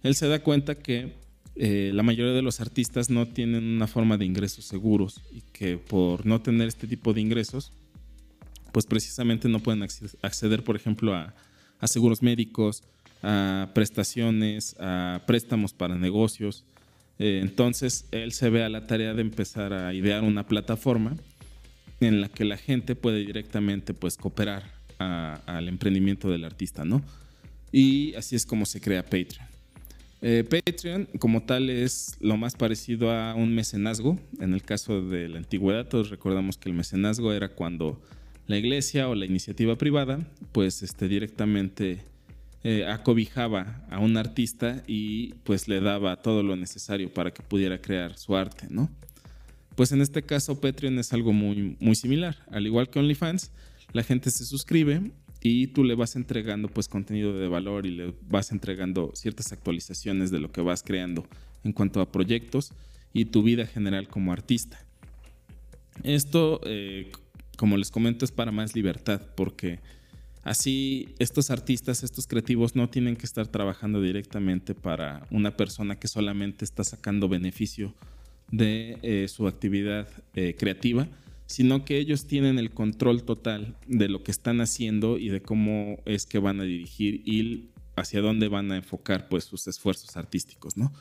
Él 0.03 0.15
se 0.15 0.29
da 0.29 0.43
cuenta 0.43 0.75
que 0.75 1.15
eh, 1.57 1.93
la 1.95 2.03
mayoría 2.03 2.33
de 2.33 2.43
los 2.43 2.61
artistas 2.61 3.11
no 3.11 3.29
tienen 3.29 3.65
una 3.65 3.87
forma 3.87 4.17
de 4.17 4.25
ingresos 4.25 4.65
seguros 4.65 5.21
y 5.33 5.43
que 5.53 5.79
por 5.79 6.27
no 6.27 6.43
tener 6.43 6.67
este 6.67 6.89
tipo 6.89 7.13
de 7.13 7.21
ingresos, 7.21 7.73
pues 8.73 8.87
precisamente 8.87 9.49
no 9.49 9.61
pueden 9.61 9.83
acceder, 9.83 10.65
por 10.65 10.75
ejemplo, 10.75 11.15
a, 11.15 11.35
seguros 11.87 12.23
médicos, 12.23 12.83
a 13.25 13.71
prestaciones, 13.75 14.77
a 14.79 15.23
préstamos 15.27 15.73
para 15.73 15.97
negocios. 15.97 16.65
Eh, 17.19 17.41
entonces, 17.43 18.07
él 18.11 18.33
se 18.33 18.51
ve 18.51 18.63
a 18.63 18.69
la 18.69 18.87
tarea 18.87 19.15
de 19.15 19.23
empezar 19.23 19.73
a 19.73 19.95
idear 19.95 20.23
una 20.23 20.47
plataforma 20.47 21.17
en 22.01 22.21
la 22.21 22.29
que 22.29 22.45
la 22.45 22.59
gente 22.59 22.95
puede 22.95 23.25
directamente 23.25 23.95
pues, 23.95 24.17
cooperar 24.17 24.75
al 24.99 25.69
emprendimiento 25.69 26.31
del 26.31 26.45
artista, 26.45 26.85
¿no? 26.85 27.03
Y 27.73 28.15
así 28.15 28.37
es 28.37 28.47
como 28.47 28.67
se 28.67 28.81
crea 28.81 29.03
Patreon. 29.03 29.49
Eh, 30.23 30.45
Patreon 30.45 31.09
como 31.19 31.43
tal 31.43 31.69
es 31.69 32.17
lo 32.21 32.37
más 32.37 32.55
parecido 32.55 33.11
a 33.11 33.35
un 33.35 33.55
mecenazgo. 33.55 34.19
En 34.41 34.55
el 34.55 34.63
caso 34.63 35.03
de 35.03 35.29
la 35.29 35.39
antigüedad 35.39 35.87
todos 35.89 36.11
recordamos 36.11 36.57
que 36.57 36.69
el 36.69 36.75
mecenazgo 36.75 37.33
era 37.33 37.49
cuando 37.49 38.01
la 38.47 38.57
iglesia 38.57 39.09
o 39.09 39.15
la 39.15 39.27
iniciativa 39.27 39.77
privada 39.77 40.19
pues 40.53 40.83
este, 40.83 41.09
directamente 41.09 42.01
eh, 42.67 42.87
acobijaba 42.87 43.85
a 43.91 43.99
un 43.99 44.17
artista 44.17 44.83
y 44.87 45.35
pues 45.45 45.69
le 45.69 45.81
daba 45.81 46.17
todo 46.17 46.43
lo 46.43 46.57
necesario 46.57 47.13
para 47.13 47.31
que 47.31 47.43
pudiera 47.43 47.79
crear 47.79 48.17
su 48.17 48.35
arte, 48.35 48.69
¿no? 48.71 48.91
Pues 49.77 49.93
en 49.93 50.01
este 50.01 50.23
caso 50.23 50.59
Patreon 50.59 50.99
es 50.99 51.13
algo 51.13 51.35
muy, 51.35 51.77
muy 51.79 51.95
similar. 51.95 52.39
Al 52.51 52.67
igual 52.67 52.89
que 52.89 52.99
OnlyFans, 52.99 53.51
la 53.93 54.03
gente 54.03 54.31
se 54.31 54.47
suscribe 54.47 55.13
y 55.43 55.67
tú 55.67 55.85
le 55.85 55.95
vas 55.95 56.17
entregando 56.17 56.69
pues 56.69 56.89
contenido 56.89 57.39
de 57.39 57.49
valor 57.49 57.85
y 57.85 57.91
le 57.91 58.15
vas 58.23 58.51
entregando 58.51 59.13
ciertas 59.15 59.53
actualizaciones 59.53 60.31
de 60.31 60.41
lo 60.41 60.51
que 60.51 60.63
vas 60.63 60.83
creando 60.83 61.27
en 61.65 61.73
cuanto 61.73 62.01
a 62.01 62.11
proyectos 62.11 62.73
y 63.13 63.27
tu 63.27 63.43
vida 63.43 63.67
general 63.67 64.09
como 64.09 64.33
artista. 64.33 64.79
Esto, 66.03 66.63
eh, 66.65 67.13
como 67.59 67.77
les 67.77 67.91
comento, 67.91 68.25
es 68.25 68.33
para 68.33 68.53
más 68.53 68.75
libertad 68.75 69.21
porque 69.37 69.81
así 70.45 71.09
estos 71.19 71.51
artistas, 71.51 72.05
estos 72.05 72.27
creativos 72.27 72.77
no 72.77 72.89
tienen 72.89 73.17
que 73.17 73.27
estar 73.27 73.49
trabajando 73.49 74.01
directamente 74.01 74.75
para 74.75 75.27
una 75.31 75.57
persona 75.57 75.99
que 75.99 76.09
solamente 76.09 76.65
está 76.65 76.85
sacando 76.85 77.29
beneficio 77.29 77.95
de 78.51 78.99
eh, 79.03 79.27
su 79.29 79.49
actividad 79.49 80.09
eh, 80.35 80.55
creativa, 80.59 81.09
sino 81.47 81.85
que 81.85 81.99
ellos 81.99 82.27
tienen 82.27 82.59
el 82.59 82.71
control 82.71 83.25
total 83.25 83.75
de 83.87 84.09
lo 84.09 84.23
que 84.23 84.31
están 84.31 84.61
haciendo 84.61 85.19
y 85.19 85.29
de 85.29 85.43
cómo 85.43 85.99
es 86.05 86.27
que 86.27 86.39
van 86.39 86.61
a 86.61 86.65
dirigir 86.65 87.23
y 87.27 87.71
hacia 87.97 88.21
dónde 88.21 88.49
van 88.49 88.71
a 88.73 88.77
enfocar 88.77 89.29
pues 89.29 89.45
sus 89.45 89.67
esfuerzos 89.67 90.17
artísticos, 90.17 90.77
¿no? 90.77 90.93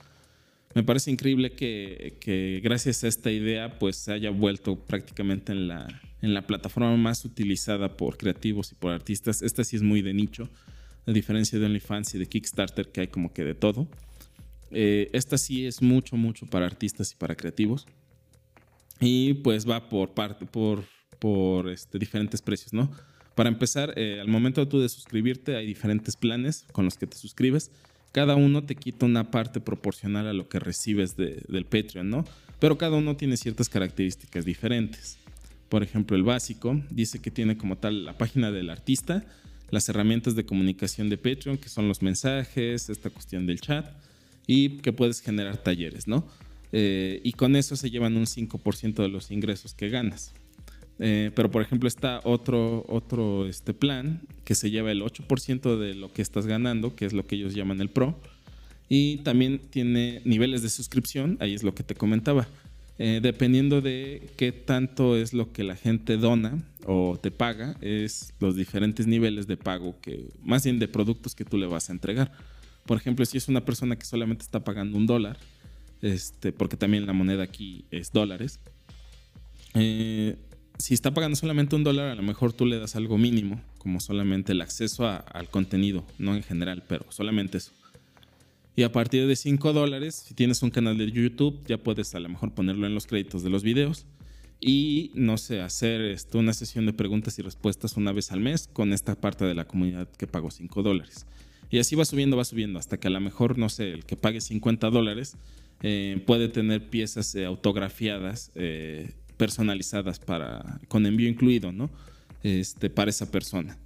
Me 0.76 0.84
parece 0.84 1.12
increíble 1.12 1.52
que, 1.52 2.60
gracias 2.64 3.04
a 3.04 3.08
esta 3.08 3.32
idea 3.32 3.78
pues 3.78 3.98
se 3.98 4.12
haya 4.12 4.32
vuelto 4.32 4.76
prácticamente 4.76 5.52
en 5.52 5.68
la, 5.68 6.48
plataforma 6.48 6.96
más 6.98 7.26
utilizada 7.26 7.96
por 7.96 8.18
creativos 8.18 8.72
y 8.72 8.76
por 8.76 8.92
artistas. 8.92 9.42
Esta 9.42 9.64
sí 9.64 9.76
es 9.76 9.82
muy 9.82 10.02
de 10.02 10.14
nicho, 10.14 10.50
a 11.06 11.12
diferencia 11.12 11.60
de 11.60 11.66
OnlyFans 11.66 12.16
y 12.16 12.20
de 12.20 12.26
Kickstarter 12.26 12.92
que 12.92 13.02
hay 13.02 13.08
como 13.08 13.34
que 13.34 13.44
de 13.44 13.54
todo. 13.54 13.88
Eh, 14.72 15.10
esta 15.14 15.38
sí 15.38 15.66
es 15.66 15.82
mucho, 15.82 16.16
mucho 16.18 16.48
para 16.48 16.66
artistas 16.66 17.12
y 17.12 17.16
para 17.16 17.36
creativos. 17.36 17.86
Y 19.00 19.36
pues 19.36 19.70
va 19.70 19.90
por 19.90 20.14
parte, 20.14 20.46
por 20.46 21.70
este, 21.70 22.00
diferentes 22.00 22.42
precios, 22.42 22.74
¿no? 22.74 22.90
Para 23.36 23.50
empezar, 23.50 23.94
eh, 23.96 24.20
al 24.20 24.28
momento 24.28 24.68
tú 24.68 24.80
de 24.80 24.90
suscribirte 24.90 25.56
hay 25.56 25.66
diferentes 25.66 26.16
planes 26.16 26.66
con 26.72 26.86
los 26.86 26.98
que 26.98 27.08
te 27.08 27.18
suscribes. 27.18 27.72
Cada 28.14 28.36
uno 28.36 28.64
te 28.64 28.76
quita 28.76 29.08
una 29.08 29.32
parte 29.32 29.60
proporcional 29.60 30.28
a 30.28 30.34
lo 30.34 30.48
que 30.48 30.60
recibes 30.60 31.18
del 31.18 31.66
Patreon, 31.66 32.12
¿no? 32.12 32.26
Pero 32.60 32.78
cada 32.78 32.96
uno 32.96 33.18
tiene 33.18 33.38
ciertas 33.38 33.70
características 33.70 34.46
diferentes. 34.46 35.18
Por 35.68 35.82
ejemplo, 35.82 36.16
el 36.16 36.22
básico 36.22 36.80
dice 36.92 37.20
que 37.20 37.32
tiene 37.32 37.58
como 37.58 37.80
tal 37.80 38.06
la 38.06 38.16
página 38.16 38.52
del 38.52 38.70
artista, 38.70 39.26
las 39.72 39.90
herramientas 39.90 40.36
de 40.36 40.46
comunicación 40.46 41.10
de 41.10 41.18
Patreon, 41.18 41.58
que 41.58 41.70
son 41.70 41.88
los 41.88 42.04
mensajes, 42.04 42.88
esta 42.88 43.10
cuestión 43.10 43.48
del 43.48 43.60
chat, 43.60 43.92
y 44.46 44.78
que 44.78 44.94
puedes 44.94 45.20
generar 45.20 45.58
talleres, 45.58 46.08
¿no? 46.08 46.28
Eh, 46.72 47.20
y 47.24 47.32
con 47.32 47.56
eso 47.56 47.76
se 47.76 47.90
llevan 47.90 48.16
un 48.16 48.28
5% 48.28 49.02
de 49.02 49.08
los 49.08 49.32
ingresos 49.32 49.74
que 49.74 49.90
ganas. 49.90 50.34
Eh, 51.06 51.32
pero 51.36 51.52
por 51.52 51.62
ejemplo 51.62 51.90
está 51.90 52.22
otro, 52.24 52.86
otro 52.88 53.46
este 53.46 53.74
plan 53.74 54.22
que 54.46 54.56
se 54.56 54.72
lleva 54.72 54.90
el 54.90 55.02
8% 55.02 55.78
de 55.78 55.96
lo 55.96 56.14
que 56.14 56.22
estás 56.22 56.46
ganando, 56.46 56.96
que 56.96 57.06
es 57.06 57.12
lo 57.12 57.28
que 57.28 57.36
ellos 57.36 57.54
llaman 57.54 57.82
el 57.82 57.90
Pro. 57.90 58.18
Y 58.88 59.18
también 59.18 59.60
tiene 59.60 60.22
niveles 60.24 60.62
de 60.62 60.70
suscripción, 60.70 61.36
ahí 61.42 61.54
es 61.54 61.64
lo 61.64 61.76
que 61.76 61.84
te 61.84 61.94
comentaba. 61.94 62.48
Eh, 63.00 63.20
dependiendo 63.22 63.82
de 63.82 64.30
qué 64.38 64.54
tanto 64.54 65.18
es 65.18 65.34
lo 65.34 65.52
que 65.52 65.66
la 65.66 65.76
gente 65.76 66.16
dona 66.16 66.64
o 66.86 67.20
te 67.22 67.32
paga, 67.32 67.76
es 67.82 68.34
los 68.40 68.56
diferentes 68.56 69.06
niveles 69.06 69.46
de 69.46 69.58
pago 69.58 70.00
que, 70.00 70.30
más 70.42 70.64
bien 70.64 70.80
de 70.80 70.88
productos 70.88 71.36
que 71.36 71.44
tú 71.44 71.58
le 71.58 71.68
vas 71.68 71.90
a 71.90 71.92
entregar. 71.92 72.32
Por 72.86 72.96
ejemplo, 72.96 73.26
si 73.26 73.38
es 73.38 73.50
una 73.50 73.66
persona 73.66 73.98
que 73.98 74.06
solamente 74.06 74.46
está 74.46 74.64
pagando 74.64 74.98
un 74.98 75.06
dólar, 75.06 75.38
este, 76.02 76.54
porque 76.54 76.78
también 76.78 77.06
la 77.06 77.12
moneda 77.12 77.44
aquí 77.44 77.84
es 77.92 78.14
dólares, 78.14 78.62
eh, 79.74 80.38
si 80.78 80.94
está 80.94 81.14
pagando 81.14 81.36
solamente 81.36 81.76
un 81.76 81.84
dólar, 81.84 82.10
a 82.10 82.16
lo 82.16 82.24
mejor 82.24 82.54
tú 82.54 82.66
le 82.66 82.80
das 82.80 82.96
algo 82.96 83.18
mínimo, 83.18 83.62
como 83.78 84.00
solamente 84.00 84.52
el 84.52 84.62
acceso 84.62 85.06
al 85.08 85.50
contenido, 85.50 86.06
no 86.18 86.36
en 86.36 86.44
general, 86.44 86.84
pero 86.88 87.06
solamente 87.10 87.58
eso. 87.58 87.72
Y 88.76 88.84
a 88.84 88.92
partir 88.92 89.28
de 89.28 89.36
5 89.36 89.72
dólares, 89.72 90.16
si 90.28 90.34
tienes 90.34 90.64
un 90.64 90.72
canal 90.72 90.98
de 90.98 91.12
YouTube, 91.12 91.60
ya 91.68 91.78
puedes 91.78 92.16
a 92.16 92.20
lo 92.20 92.30
mejor 92.30 92.54
ponerlo 92.54 92.88
en 92.88 92.96
los 92.96 93.06
créditos 93.06 93.44
de 93.44 93.52
los 93.52 93.62
videos 93.62 94.06
y, 94.60 95.12
no 95.14 95.38
sé, 95.38 95.62
hacer 95.62 96.02
esto, 96.02 96.40
una 96.40 96.54
sesión 96.54 96.86
de 96.86 96.94
preguntas 96.94 97.38
y 97.38 97.44
respuestas 97.44 97.98
una 97.98 98.12
vez 98.12 98.32
al 98.32 98.40
mes 98.40 98.68
con 98.72 98.92
esta 98.92 99.16
parte 99.16 99.46
de 99.46 99.54
la 99.54 99.66
comunidad 99.66 100.08
que 100.18 100.26
pagó 100.26 100.50
5 100.50 100.82
dólares. 100.82 101.28
Y 101.70 101.80
así 101.80 101.96
va 101.96 102.06
subiendo, 102.06 102.38
va 102.38 102.46
subiendo, 102.46 102.80
hasta 102.80 103.00
que 103.00 103.08
a 103.08 103.12
lo 103.12 103.20
mejor, 103.20 103.58
no 103.58 103.70
sé, 103.70 103.92
el 103.92 104.06
que 104.06 104.16
pague 104.16 104.42
50 104.42 104.90
dólares 104.90 105.36
eh, 105.82 106.22
puede 106.26 106.48
tener 106.48 106.90
piezas 106.90 107.36
eh, 107.36 107.46
autografiadas, 107.46 108.52
eh, 108.56 109.12
personalizadas 109.44 110.20
para, 110.20 110.80
con 110.88 111.06
envío 111.06 111.28
incluido, 111.28 111.74
¿no? 111.74 111.90
Este, 112.44 112.90
para 112.90 113.10
esa 113.10 113.30
persona. 113.30 113.78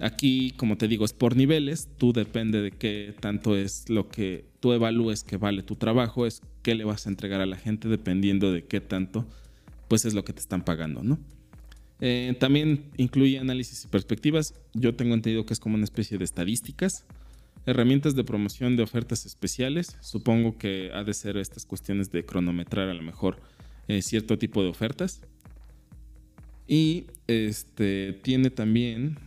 Aquí, 0.00 0.50
como 0.56 0.76
te 0.76 0.88
digo, 0.88 1.04
es 1.04 1.12
por 1.12 1.36
niveles, 1.36 1.88
tú 1.96 2.12
depende 2.12 2.60
de 2.60 2.72
qué 2.72 3.14
tanto 3.20 3.56
es 3.56 3.88
lo 3.88 4.08
que 4.08 4.46
tú 4.58 4.72
evalúes 4.72 5.22
que 5.22 5.36
vale 5.36 5.62
tu 5.62 5.76
trabajo, 5.76 6.26
es 6.26 6.42
qué 6.62 6.74
le 6.74 6.82
vas 6.82 7.06
a 7.06 7.10
entregar 7.10 7.40
a 7.40 7.46
la 7.46 7.56
gente 7.56 7.86
dependiendo 7.86 8.50
de 8.50 8.64
qué 8.64 8.80
tanto, 8.80 9.24
pues 9.86 10.04
es 10.06 10.12
lo 10.12 10.24
que 10.24 10.32
te 10.32 10.40
están 10.40 10.64
pagando, 10.64 11.04
¿no? 11.04 11.20
Eh, 12.00 12.34
también 12.40 12.90
incluye 12.96 13.38
análisis 13.38 13.84
y 13.84 13.86
perspectivas. 13.86 14.54
Yo 14.72 14.96
tengo 14.96 15.14
entendido 15.14 15.46
que 15.46 15.54
es 15.54 15.60
como 15.60 15.76
una 15.76 15.84
especie 15.84 16.18
de 16.18 16.24
estadísticas. 16.24 17.06
Herramientas 17.64 18.16
de 18.16 18.24
promoción 18.24 18.74
de 18.74 18.82
ofertas 18.82 19.24
especiales. 19.24 19.96
Supongo 20.00 20.58
que 20.58 20.90
ha 20.92 21.04
de 21.04 21.14
ser 21.14 21.36
estas 21.36 21.64
cuestiones 21.64 22.10
de 22.10 22.24
cronometrar 22.26 22.88
a 22.88 22.94
lo 22.94 23.02
mejor 23.02 23.38
eh, 23.88 24.02
cierto 24.02 24.38
tipo 24.38 24.62
de 24.62 24.68
ofertas. 24.68 25.20
Y 26.66 27.06
este, 27.26 28.18
tiene 28.22 28.50
también 28.50 29.18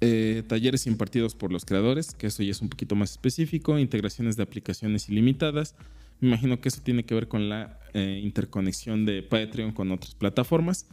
eh, 0.00 0.42
talleres 0.46 0.86
impartidos 0.86 1.34
por 1.34 1.52
los 1.52 1.64
creadores, 1.64 2.14
que 2.14 2.28
eso 2.28 2.42
ya 2.42 2.52
es 2.52 2.62
un 2.62 2.68
poquito 2.68 2.94
más 2.94 3.12
específico. 3.12 3.78
Integraciones 3.78 4.36
de 4.36 4.42
aplicaciones 4.42 5.08
ilimitadas. 5.08 5.74
Me 6.20 6.28
imagino 6.28 6.60
que 6.60 6.68
eso 6.68 6.80
tiene 6.82 7.04
que 7.04 7.14
ver 7.14 7.28
con 7.28 7.48
la 7.48 7.78
interconexión 7.94 9.06
de 9.06 9.22
Patreon 9.22 9.72
con 9.72 9.90
otras 9.90 10.14
plataformas 10.14 10.86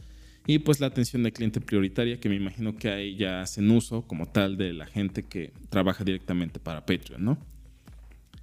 y 0.46 0.60
pues 0.60 0.78
la 0.78 0.86
atención 0.86 1.24
del 1.24 1.32
cliente 1.32 1.60
prioritaria, 1.60 2.20
que 2.20 2.28
me 2.28 2.36
imagino 2.36 2.76
que 2.76 2.88
ahí 2.88 3.16
ya 3.16 3.42
hacen 3.42 3.68
uso 3.70 4.02
como 4.02 4.26
tal 4.26 4.56
de 4.56 4.72
la 4.72 4.86
gente 4.86 5.24
que 5.24 5.52
trabaja 5.70 6.04
directamente 6.04 6.60
para 6.60 6.86
Patreon, 6.86 7.24
¿no? 7.24 7.38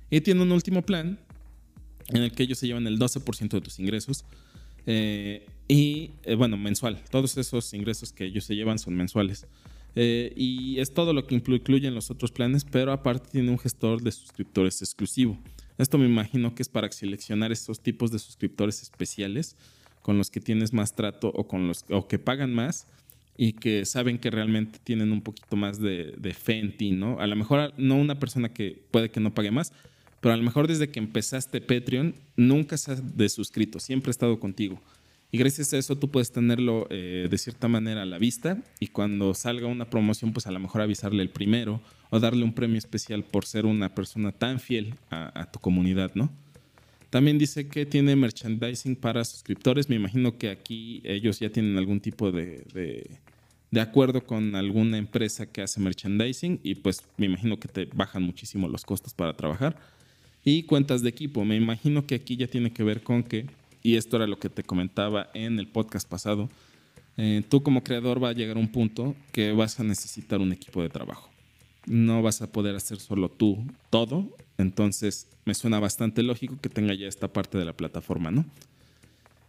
Y 0.09 0.19
tiene 0.19 0.41
un 0.41 0.51
último 0.51 0.81
plan 0.81 1.17
en 2.09 2.23
el 2.23 2.33
que 2.33 2.43
ellos 2.43 2.59
se 2.59 2.67
llevan 2.67 2.87
el 2.87 2.99
12% 2.99 3.49
de 3.49 3.61
tus 3.61 3.79
ingresos. 3.79 4.25
Eh, 4.85 5.45
y 5.67 6.11
eh, 6.23 6.35
bueno, 6.35 6.57
mensual. 6.57 7.01
Todos 7.09 7.37
esos 7.37 7.73
ingresos 7.73 8.11
que 8.11 8.25
ellos 8.25 8.43
se 8.43 8.55
llevan 8.55 8.79
son 8.79 8.95
mensuales. 8.95 9.47
Eh, 9.95 10.33
y 10.35 10.79
es 10.79 10.93
todo 10.93 11.13
lo 11.13 11.27
que 11.27 11.35
incluyen 11.35 11.93
los 11.93 12.09
otros 12.09 12.31
planes, 12.31 12.65
pero 12.65 12.91
aparte 12.91 13.29
tiene 13.31 13.51
un 13.51 13.59
gestor 13.59 14.01
de 14.01 14.11
suscriptores 14.11 14.81
exclusivo. 14.81 15.37
Esto 15.77 15.97
me 15.97 16.05
imagino 16.05 16.55
que 16.55 16.63
es 16.63 16.69
para 16.69 16.91
seleccionar 16.91 17.51
esos 17.51 17.79
tipos 17.79 18.11
de 18.11 18.19
suscriptores 18.19 18.81
especiales 18.81 19.55
con 20.01 20.17
los 20.17 20.29
que 20.29 20.39
tienes 20.39 20.73
más 20.73 20.95
trato 20.95 21.31
o 21.33 21.47
con 21.47 21.67
los 21.67 21.85
o 21.89 22.07
que 22.07 22.19
pagan 22.19 22.53
más 22.53 22.87
y 23.37 23.53
que 23.53 23.85
saben 23.85 24.19
que 24.19 24.29
realmente 24.29 24.79
tienen 24.83 25.11
un 25.11 25.21
poquito 25.21 25.55
más 25.55 25.79
de, 25.79 26.13
de, 26.17 26.33
fe 26.33 26.59
en 26.59 26.77
ti, 26.77 26.91
¿no? 26.91 27.19
A 27.19 27.25
lo 27.25 27.35
mejor 27.35 27.73
no 27.77 27.95
una 27.95 28.19
persona 28.19 28.53
que 28.53 28.83
puede 28.91 29.09
que 29.09 29.19
no 29.19 29.33
pague 29.33 29.49
más, 29.49 29.73
pero 30.23 30.35
a 30.35 30.37
lo 30.37 30.43
mejor 30.43 30.69
desde 30.69 30.87
que 30.87 30.99
empezaste 30.99 31.59
Patreon 31.59 32.15
nunca 32.37 32.77
se 32.77 32.93
ha 32.93 32.95
desuscrito, 32.95 33.81
siempre 33.81 34.09
ha 34.09 34.11
estado 34.11 34.39
contigo. 34.39 34.81
Y 35.33 35.37
gracias 35.37 35.73
a 35.73 35.77
eso 35.77 35.97
tú 35.97 36.09
puedes 36.09 36.31
tenerlo 36.31 36.87
eh, 36.89 37.27
de 37.29 37.37
cierta 37.37 37.67
manera 37.67 38.03
a 38.03 38.05
la 38.05 38.19
vista 38.19 38.63
y 38.79 38.87
cuando 38.87 39.33
salga 39.33 39.67
una 39.67 39.89
promoción, 39.89 40.31
pues 40.31 40.47
a 40.47 40.51
lo 40.51 40.59
mejor 40.59 40.81
avisarle 40.81 41.23
el 41.23 41.29
primero 41.29 41.81
o 42.09 42.21
darle 42.21 42.45
un 42.45 42.53
premio 42.53 42.77
especial 42.77 43.25
por 43.25 43.43
ser 43.43 43.65
una 43.65 43.93
persona 43.93 44.31
tan 44.31 44.61
fiel 44.61 44.95
a, 45.09 45.51
tu 45.51 45.59
comunidad, 45.59 46.11
¿no? 46.15 46.31
También 47.09 47.37
dice 47.37 47.67
que 47.67 47.85
tiene 47.85 48.15
merchandising 48.15 48.95
para 48.95 49.25
suscriptores. 49.25 49.89
Me 49.89 49.97
imagino 49.97 50.37
que 50.37 50.51
aquí 50.51 51.01
ellos 51.03 51.37
ya 51.41 51.49
tienen 51.49 51.77
algún 51.77 51.99
tipo 51.99 52.31
de, 52.31 52.63
de, 53.71 53.81
acuerdo 53.81 54.25
con 54.25 54.55
alguna 54.55 54.97
empresa 54.97 55.47
que 55.47 55.63
hace 55.63 55.81
merchandising 55.81 56.61
y 56.63 56.75
pues 56.75 57.01
me 57.17 57.25
imagino 57.25 57.59
que 57.59 57.67
te 57.67 57.89
bajan 57.93 58.23
muchísimo 58.23 58.69
los 58.69 58.85
costos 58.85 59.13
para 59.13 59.35
trabajar. 59.35 59.75
Y 60.43 60.63
cuentas 60.63 61.01
de 61.01 61.09
equipo. 61.09 61.45
Me 61.45 61.55
imagino 61.55 62.05
que 62.05 62.15
aquí 62.15 62.35
ya 62.35 62.47
tiene 62.47 62.71
que 62.71 62.83
ver 62.83 63.01
con 63.01 63.23
que 63.23 63.45
y 63.83 63.97
esto 63.97 64.15
era 64.15 64.25
lo 64.25 64.39
que 64.39 64.49
te 64.49 64.63
comentaba 64.63 65.29
en 65.33 65.59
el 65.59 65.67
podcast 65.67 66.09
pasado, 66.09 66.49
eh, 67.17 67.43
tú 67.47 67.61
como 67.61 67.83
creador 67.83 68.23
va 68.23 68.29
a 68.29 68.33
llegar 68.33 68.55
a 68.55 68.59
un 68.59 68.69
punto 68.69 69.13
que 69.33 69.51
vas 69.51 69.79
a 69.79 69.83
necesitar 69.83 70.39
un 70.39 70.53
equipo 70.53 70.81
de 70.81 70.89
trabajo. 70.89 71.29
No 71.85 72.21
vas 72.21 72.41
a 72.41 72.51
poder 72.51 72.75
hacer 72.75 72.99
solo 72.99 73.29
tú 73.29 73.61
todo, 73.89 74.35
entonces 74.57 75.27
me 75.43 75.53
suena 75.53 75.79
bastante 75.79 76.23
lógico 76.23 76.57
que 76.61 76.69
tenga 76.69 76.93
ya 76.93 77.07
esta 77.07 77.27
parte 77.27 77.57
de 77.57 77.65
la 77.65 77.73
plataforma, 77.73 78.31
¿no? 78.31 78.45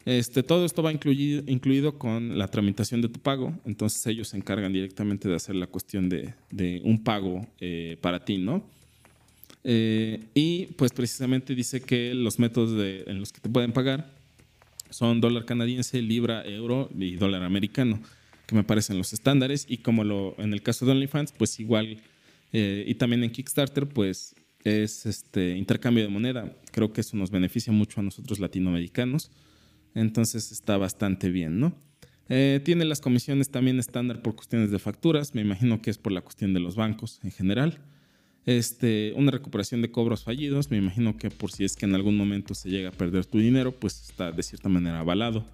Este, 0.05 0.43
todo 0.43 0.67
esto 0.67 0.83
va 0.83 0.93
incluido, 0.93 1.43
incluido 1.47 1.97
con 1.97 2.37
la 2.37 2.49
tramitación 2.49 3.01
de 3.01 3.09
tu 3.09 3.21
pago, 3.21 3.55
entonces 3.65 4.05
ellos 4.07 4.29
se 4.29 4.37
encargan 4.37 4.73
directamente 4.73 5.29
de 5.29 5.37
hacer 5.37 5.55
la 5.55 5.67
cuestión 5.67 6.11
de, 6.11 6.35
de 6.51 6.83
un 6.85 7.03
pago 7.03 7.47
eh, 7.61 7.97
para 8.03 8.23
ti, 8.23 8.37
¿no? 8.37 8.65
Eh, 9.64 10.27
y 10.35 10.66
pues 10.77 10.92
precisamente 10.92 11.55
dice 11.55 11.81
que 11.81 12.12
los 12.14 12.38
métodos 12.38 12.70
en 13.07 13.18
los 13.18 13.33
que 13.33 13.40
te 13.40 13.48
pueden 13.48 13.72
pagar 13.72 14.12
son 14.90 15.20
dólar 15.20 15.44
canadiense, 15.46 16.00
libra, 16.03 16.44
euro 16.44 16.90
y 16.96 17.16
dólar 17.16 17.42
americano, 17.42 18.00
que 18.46 18.55
me 18.55 18.62
parecen 18.62 18.98
los 18.98 19.12
estándares. 19.12 19.66
Y 19.68 19.79
como 19.79 20.05
lo, 20.05 20.37
en 20.38 20.53
el 20.53 20.62
caso 20.62 20.87
de 20.87 20.92
OnlyFans, 20.92 21.33
pues 21.33 21.59
igual, 21.59 21.98
eh, 22.53 22.85
y 22.87 22.94
también 22.94 23.24
en 23.24 23.31
Kickstarter, 23.31 23.88
pues 23.88 24.37
es 24.62 25.05
este 25.07 25.57
intercambio 25.57 26.05
de 26.05 26.11
moneda. 26.11 26.57
Creo 26.70 26.92
que 26.92 27.00
eso 27.00 27.16
nos 27.16 27.31
beneficia 27.31 27.72
mucho 27.72 28.00
a 28.00 28.05
nosotros 28.05 28.38
latinoamericanos. 28.38 29.31
Entonces 29.94 30.53
está 30.53 30.77
bastante 30.77 31.31
bien, 31.31 31.59
¿no? 31.59 31.74
Eh, 32.29 32.61
tiene 32.64 32.85
las 32.85 33.00
comisiones 33.00 33.50
también 33.50 33.79
estándar 33.79 34.22
por 34.22 34.35
cuestiones 34.35 34.70
de 34.70 34.79
facturas. 34.79 35.35
Me 35.35 35.42
imagino 35.42 35.83
que 35.83 35.90
es 35.90 35.98
por 35.98 36.12
la 36.12 36.22
cuestión 36.22 36.55
de 36.55 36.61
los 36.61 36.77
bancos 36.77 37.20
en 37.22 37.33
general. 37.33 37.81
Este, 38.47 39.15
una 39.17 39.31
recuperación 39.31 39.81
de 39.81 39.91
cobros 39.91 40.23
fallidos, 40.23 40.71
me 40.71 40.77
imagino 40.77 41.17
que 41.17 41.31
por 41.31 41.51
si 41.51 41.65
es 41.65 41.77
que 41.77 41.87
en 41.87 41.95
algún 41.95 42.17
momento 42.17 42.55
se 42.55 42.69
llega 42.69 42.91
a 42.91 42.93
perder 42.93 43.25
tu 43.25 43.39
dinero, 43.39 43.73
pues 43.73 44.03
está 44.03 44.33
de 44.33 44.43
cierta 44.43 44.69
manera 44.69 45.01
avalado. 45.01 45.45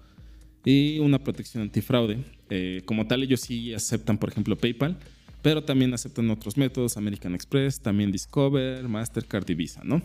Y 0.65 0.99
una 0.99 1.17
protección 1.17 1.63
antifraude. 1.63 2.19
Eh, 2.49 2.81
como 2.85 3.07
tal, 3.07 3.23
ellos 3.23 3.41
sí 3.41 3.73
aceptan, 3.73 4.17
por 4.17 4.29
ejemplo, 4.29 4.57
PayPal, 4.57 4.97
pero 5.41 5.63
también 5.63 5.93
aceptan 5.93 6.29
otros 6.29 6.57
métodos, 6.57 6.97
American 6.97 7.33
Express, 7.33 7.79
también 7.79 8.11
Discover, 8.11 8.87
Mastercard 8.87 9.49
y 9.49 9.55
Visa, 9.55 9.81
¿no? 9.83 10.01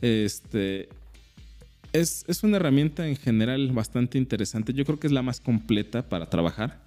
Este, 0.00 0.88
es, 1.92 2.24
es, 2.28 2.44
una 2.44 2.58
herramienta 2.58 3.08
en 3.08 3.16
general 3.16 3.72
bastante 3.72 4.18
interesante. 4.18 4.74
Yo 4.74 4.84
creo 4.84 5.00
que 5.00 5.06
es 5.06 5.12
la 5.12 5.22
más 5.22 5.40
completa 5.40 6.08
para 6.08 6.28
trabajar. 6.28 6.82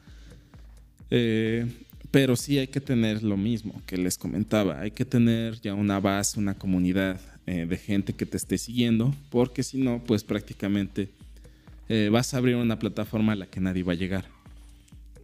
Eh, 1.10 1.66
pero 2.12 2.36
sí 2.36 2.58
hay 2.58 2.68
que 2.68 2.82
tener 2.82 3.24
lo 3.24 3.38
mismo 3.38 3.82
que 3.86 3.98
les 3.98 4.18
comentaba, 4.18 4.80
hay 4.80 4.92
que 4.92 5.06
tener 5.06 5.60
ya 5.62 5.74
una 5.74 6.00
base, 6.00 6.40
una 6.40 6.54
comunidad 6.54 7.20
eh, 7.46 7.66
de 7.66 7.78
gente 7.78 8.14
que 8.14 8.26
te 8.26 8.38
esté 8.38 8.58
siguiendo, 8.58 9.14
porque 9.30 9.64
si 9.64 9.78
no, 9.78 10.02
pues 10.06 10.24
prácticamente 10.24 11.10
eh, 11.90 12.10
vas 12.12 12.34
a 12.34 12.38
abrir 12.38 12.56
una 12.56 12.80
plataforma 12.80 13.34
a 13.34 13.36
la 13.36 13.46
que 13.48 13.60
nadie 13.60 13.84
va 13.84 13.94
a 13.94 13.96
llegar. 13.96 14.26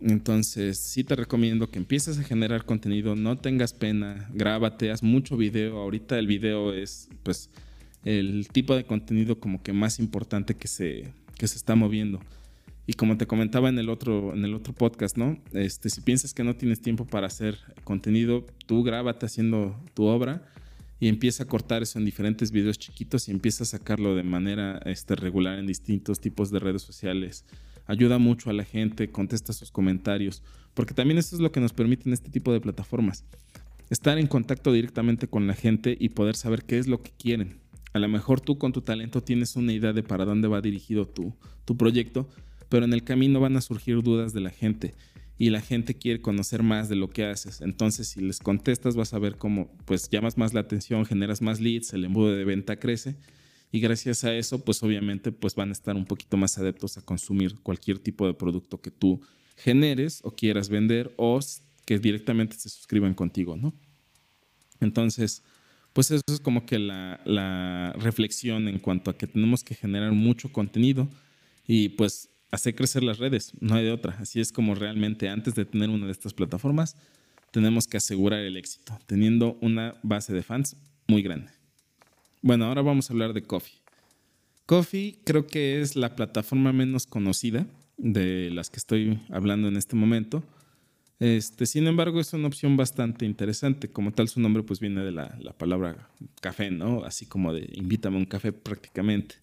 Entonces, 0.02 0.78
sí 0.80 1.04
te 1.06 1.16
recomiendo 1.16 1.70
que 1.70 1.80
empieces 1.80 2.20
a 2.20 2.24
generar 2.24 2.66
contenido, 2.66 3.16
no 3.16 3.38
tengas 3.38 3.74
pena, 3.74 4.30
grábate, 4.34 4.92
haz 4.92 5.02
mucho 5.02 5.38
video. 5.38 5.78
Ahorita 5.78 6.20
el 6.20 6.28
video 6.28 6.74
es 6.74 7.08
pues 7.24 7.50
el 8.04 8.50
tipo 8.52 8.76
de 8.76 8.84
contenido 8.84 9.40
como 9.40 9.64
que 9.64 9.72
más 9.72 10.00
importante 10.00 10.56
que 10.56 10.68
se, 10.68 11.06
que 11.38 11.48
se 11.48 11.56
está 11.56 11.76
moviendo. 11.76 12.20
Y 12.86 12.94
como 12.94 13.18
te 13.18 13.28
comentaba 13.28 13.70
en 13.70 13.80
el 13.80 13.90
otro, 13.90 14.34
en 14.34 14.44
el 14.44 14.54
otro 14.54 14.74
podcast, 14.74 15.18
¿no? 15.18 15.38
Este, 15.54 15.90
si 15.90 16.02
piensas 16.02 16.34
que 16.34 16.44
no 16.44 16.56
tienes 16.56 16.82
tiempo 16.82 17.06
para 17.06 17.28
hacer 17.28 17.58
contenido, 17.84 18.46
tú 18.66 18.84
grábate 18.84 19.26
haciendo 19.26 19.80
tu 19.94 20.06
obra 20.06 20.44
y 21.00 21.08
empieza 21.08 21.44
a 21.44 21.48
cortar 21.48 21.82
eso 21.82 22.00
en 22.00 22.06
diferentes 22.06 22.52
videos 22.52 22.78
chiquitos 22.78 23.28
y 23.28 23.32
empieza 23.32 23.64
a 23.64 23.68
sacarlo 23.68 24.16
de 24.16 24.24
manera 24.24 24.82
este, 24.86 25.16
regular 25.16 25.60
en 25.60 25.68
distintos 25.68 26.20
tipos 26.20 26.52
de 26.52 26.60
redes 26.60 26.82
sociales. 26.82 27.46
Ayuda 27.88 28.18
mucho 28.18 28.50
a 28.50 28.54
la 28.54 28.64
gente, 28.64 29.12
contesta 29.12 29.54
sus 29.54 29.72
comentarios, 29.72 30.44
porque 30.74 30.94
también 30.94 31.18
eso 31.18 31.36
es 31.36 31.42
lo 31.42 31.52
que 31.52 31.60
nos 31.60 31.74
permiten 31.74 32.14
este 32.14 32.30
tipo 32.30 32.54
de 32.54 32.62
plataformas. 32.62 33.26
Estar 33.90 34.18
en 34.18 34.28
contacto 34.28 34.72
directamente 34.72 35.28
con 35.28 35.46
la 35.48 35.54
gente 35.54 35.98
y 36.00 36.10
poder 36.10 36.36
saber 36.36 36.64
qué 36.64 36.80
es 36.80 36.88
lo 36.88 37.02
que 37.02 37.12
quieren. 37.12 37.60
A 37.92 38.00
lo 38.00 38.08
mejor 38.08 38.42
tú 38.42 38.58
con 38.58 38.72
tu 38.72 38.82
talento 38.82 39.22
tienes 39.22 39.56
una 39.56 39.74
idea 39.74 39.94
de 39.94 40.04
para 40.04 40.26
dónde 40.26 40.48
va 40.48 40.62
dirigido 40.62 41.06
tu, 41.06 41.36
tu 41.66 41.78
proyecto, 41.78 42.30
pero 42.74 42.86
en 42.86 42.94
el 42.94 43.04
camino 43.04 43.40
van 43.40 43.56
a 43.56 43.62
surgir 43.62 44.02
dudas 44.02 44.34
de 44.34 44.42
la 44.42 44.50
gente 44.50 44.96
y 45.38 45.52
la 45.52 45.62
gente 45.62 45.94
quiere 45.94 46.24
conocer 46.24 46.64
más 46.64 46.90
de 46.90 46.96
lo 46.96 47.08
que 47.08 47.24
haces. 47.24 47.62
Entonces, 47.62 48.08
si 48.08 48.20
les 48.20 48.40
contestas, 48.40 48.96
vas 48.96 49.14
a 49.14 49.20
ver 49.20 49.38
cómo 49.38 49.72
pues 49.86 50.10
llamas 50.10 50.40
más 50.40 50.56
la 50.56 50.62
atención, 50.62 51.06
generas 51.06 51.40
más 51.44 51.60
leads, 51.60 51.94
el 51.94 52.04
embudo 52.04 52.36
de 52.36 52.44
venta 52.46 52.80
crece 52.80 53.16
y 53.72 53.80
gracias 53.80 54.24
a 54.24 54.34
eso, 54.34 54.66
pues 54.66 54.82
obviamente 54.82 55.32
pues 55.32 55.54
van 55.54 55.70
a 55.70 55.72
estar 55.74 55.96
un 55.96 56.06
poquito 56.06 56.36
más 56.36 56.58
adeptos 56.58 56.98
a 56.98 57.04
consumir 57.04 57.60
cualquier 57.60 58.00
tipo 58.00 58.26
de 58.26 58.34
producto 58.34 58.82
que 58.82 58.90
tú 58.90 59.22
generes 59.56 60.22
o 60.24 60.32
quieras 60.32 60.70
vender 60.70 61.14
o 61.18 61.40
que 61.86 62.00
directamente 62.00 62.56
se 62.56 62.70
suscriban 62.70 63.14
contigo, 63.14 63.56
¿no? 63.56 63.76
Entonces, 64.80 65.44
pues 65.94 66.10
eso 66.10 66.24
es 66.28 66.40
como 66.40 66.66
que 66.66 66.80
la, 66.80 67.22
la 67.24 67.94
reflexión 68.00 68.68
en 68.68 68.80
cuanto 68.80 69.12
a 69.12 69.16
que 69.16 69.28
tenemos 69.28 69.64
que 69.64 69.76
generar 69.76 70.12
mucho 70.14 70.52
contenido 70.52 71.08
y 71.68 71.90
pues 71.90 72.33
hacer 72.54 72.76
crecer 72.76 73.04
las 73.04 73.18
redes, 73.18 73.52
no 73.60 73.74
hay 73.74 73.84
de 73.84 73.92
otra. 73.92 74.16
Así 74.20 74.40
es 74.40 74.52
como 74.52 74.76
realmente 74.76 75.28
antes 75.28 75.56
de 75.56 75.66
tener 75.66 75.90
una 75.90 76.06
de 76.06 76.12
estas 76.12 76.36
plataformas, 76.36 76.96
tenemos 77.52 77.88
que 77.88 77.98
asegurar 77.98 78.42
el 78.42 78.58
éxito, 78.58 78.98
teniendo 79.08 79.58
una 79.62 79.96
base 80.04 80.34
de 80.34 80.44
fans 80.44 80.76
muy 81.08 81.24
grande. 81.24 81.52
Bueno, 82.44 82.66
ahora 82.66 82.84
vamos 82.84 83.10
a 83.10 83.14
hablar 83.14 83.34
de 83.34 83.42
Coffee. 83.42 83.82
Coffee 84.68 85.20
creo 85.26 85.48
que 85.48 85.82
es 85.82 85.96
la 85.96 86.16
plataforma 86.16 86.72
menos 86.72 87.08
conocida 87.08 87.66
de 87.98 88.52
las 88.52 88.70
que 88.70 88.78
estoy 88.78 89.20
hablando 89.30 89.68
en 89.68 89.76
este 89.76 89.96
momento. 89.96 90.44
Este, 91.20 91.66
sin 91.66 91.88
embargo, 91.88 92.20
es 92.20 92.34
una 92.34 92.48
opción 92.48 92.78
bastante 92.78 93.26
interesante. 93.26 93.92
Como 93.92 94.12
tal, 94.12 94.28
su 94.28 94.40
nombre 94.40 94.62
pues 94.62 94.80
viene 94.80 95.04
de 95.04 95.12
la, 95.12 95.36
la 95.40 95.54
palabra 95.54 96.10
café, 96.40 96.70
¿no? 96.70 97.04
Así 97.04 97.26
como 97.26 97.52
de 97.52 97.68
invítame 97.74 98.18
a 98.18 98.20
un 98.20 98.26
café 98.26 98.52
prácticamente. 98.52 99.36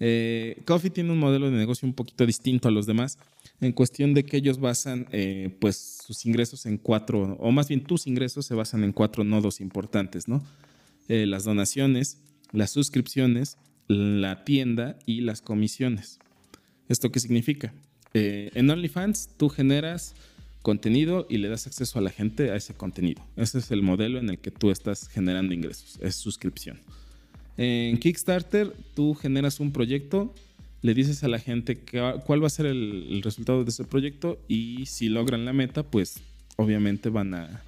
Eh, 0.00 0.62
Coffee 0.64 0.90
tiene 0.90 1.10
un 1.10 1.18
modelo 1.18 1.50
de 1.50 1.56
negocio 1.56 1.86
un 1.86 1.94
poquito 1.94 2.24
distinto 2.24 2.68
a 2.68 2.70
los 2.70 2.86
demás 2.86 3.18
en 3.60 3.72
cuestión 3.72 4.14
de 4.14 4.24
que 4.24 4.36
ellos 4.36 4.60
basan 4.60 5.08
eh, 5.10 5.56
pues 5.60 6.02
sus 6.06 6.24
ingresos 6.24 6.66
en 6.66 6.78
cuatro, 6.78 7.36
o 7.40 7.50
más 7.50 7.68
bien 7.68 7.82
tus 7.82 8.06
ingresos 8.06 8.46
se 8.46 8.54
basan 8.54 8.84
en 8.84 8.92
cuatro 8.92 9.24
nodos 9.24 9.60
importantes, 9.60 10.28
¿no? 10.28 10.44
Eh, 11.08 11.26
las 11.26 11.44
donaciones, 11.44 12.18
las 12.52 12.70
suscripciones, 12.70 13.56
la 13.88 14.44
tienda 14.44 14.98
y 15.06 15.22
las 15.22 15.42
comisiones. 15.42 16.20
¿Esto 16.88 17.10
qué 17.10 17.20
significa? 17.20 17.72
en 18.14 18.68
OnlyFans 18.68 19.28
tú 19.36 19.48
generas 19.48 20.14
contenido 20.62 21.26
y 21.28 21.36
le 21.38 21.48
das 21.48 21.66
acceso 21.66 21.98
a 21.98 22.02
la 22.02 22.10
gente 22.10 22.50
a 22.50 22.56
ese 22.56 22.74
contenido. 22.74 23.22
Ese 23.36 23.58
es 23.58 23.70
el 23.70 23.82
modelo 23.82 24.18
en 24.18 24.30
el 24.30 24.38
que 24.38 24.50
tú 24.50 24.70
estás 24.70 25.08
generando 25.08 25.54
ingresos, 25.54 25.98
es 26.02 26.16
suscripción. 26.16 26.80
En 27.58 27.98
Kickstarter 27.98 28.72
tú 28.94 29.14
generas 29.14 29.58
un 29.58 29.72
proyecto, 29.72 30.32
le 30.80 30.94
dices 30.94 31.24
a 31.24 31.28
la 31.28 31.40
gente 31.40 31.76
cuál 32.24 32.40
va 32.40 32.46
a 32.46 32.50
ser 32.50 32.66
el, 32.66 33.20
resultado 33.22 33.64
de 33.64 33.70
ese 33.70 33.82
proyecto 33.82 34.38
y 34.46 34.86
si 34.86 35.08
logran 35.08 35.44
la 35.44 35.52
meta, 35.52 35.82
pues 35.82 36.20
obviamente 36.56 37.08
van 37.08 37.34
a, 37.34 37.62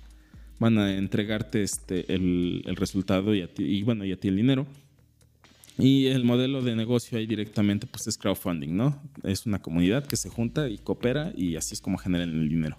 van 0.60 0.78
a 0.78 0.96
entregarte 0.96 1.64
este, 1.64 2.14
el, 2.14 2.62
resultado 2.76 3.34
y, 3.34 3.42
a 3.42 3.48
ti, 3.48 3.64
y 3.64 3.82
bueno, 3.82 4.04
y 4.04 4.12
a 4.12 4.16
ti 4.16 4.28
el 4.28 4.36
dinero. 4.36 4.64
Y 5.76 6.06
el 6.06 6.24
modelo 6.24 6.62
de 6.62 6.76
negocio 6.76 7.18
ahí 7.18 7.26
directamente 7.26 7.88
pues 7.88 8.06
es 8.06 8.16
crowdfunding, 8.16 8.76
¿no? 8.76 9.02
Es 9.24 9.46
una 9.46 9.60
comunidad 9.60 10.06
que 10.06 10.16
se 10.16 10.28
junta 10.28 10.68
y 10.68 10.78
coopera 10.78 11.32
y 11.36 11.56
así 11.56 11.74
es 11.74 11.80
como 11.80 11.98
generan 11.98 12.28
el 12.28 12.48
dinero. 12.48 12.78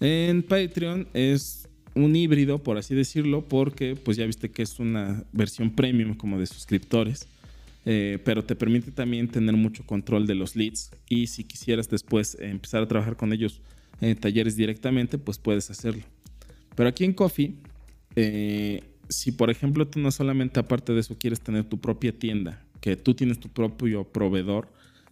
En 0.00 0.42
Patreon 0.42 1.08
es 1.14 1.68
un 1.94 2.16
híbrido, 2.16 2.58
por 2.58 2.78
así 2.78 2.94
decirlo, 2.94 3.46
porque 3.46 3.96
pues 3.96 4.16
ya 4.16 4.26
viste 4.26 4.50
que 4.50 4.62
es 4.62 4.78
una 4.78 5.24
versión 5.32 5.70
premium 5.70 6.14
como 6.14 6.38
de 6.38 6.46
suscriptores, 6.46 7.26
eh, 7.84 8.18
pero 8.24 8.44
te 8.44 8.54
permite 8.54 8.92
también 8.92 9.28
tener 9.28 9.56
mucho 9.56 9.84
control 9.84 10.26
de 10.26 10.34
los 10.34 10.56
leads 10.56 10.90
y 11.08 11.26
si 11.26 11.44
quisieras 11.44 11.88
después 11.88 12.36
empezar 12.40 12.82
a 12.82 12.88
trabajar 12.88 13.16
con 13.16 13.32
ellos 13.32 13.60
en 14.00 14.16
talleres 14.16 14.56
directamente, 14.56 15.18
pues 15.18 15.38
puedes 15.38 15.70
hacerlo. 15.70 16.02
Pero 16.74 16.88
aquí 16.88 17.04
en 17.04 17.12
Coffee, 17.12 17.54
eh, 18.16 18.82
si 19.08 19.32
por 19.32 19.50
ejemplo 19.50 19.86
tú 19.86 19.98
no 19.98 20.10
solamente 20.10 20.60
aparte 20.60 20.92
de 20.92 21.00
eso 21.00 21.18
quieres 21.18 21.40
tener 21.40 21.64
tu 21.64 21.80
propia 21.80 22.12
tienda, 22.12 22.64
que 22.80 22.96
tú 22.96 23.14
tienes 23.14 23.38
tu 23.38 23.48
propio 23.48 24.04
proveedor 24.04 24.68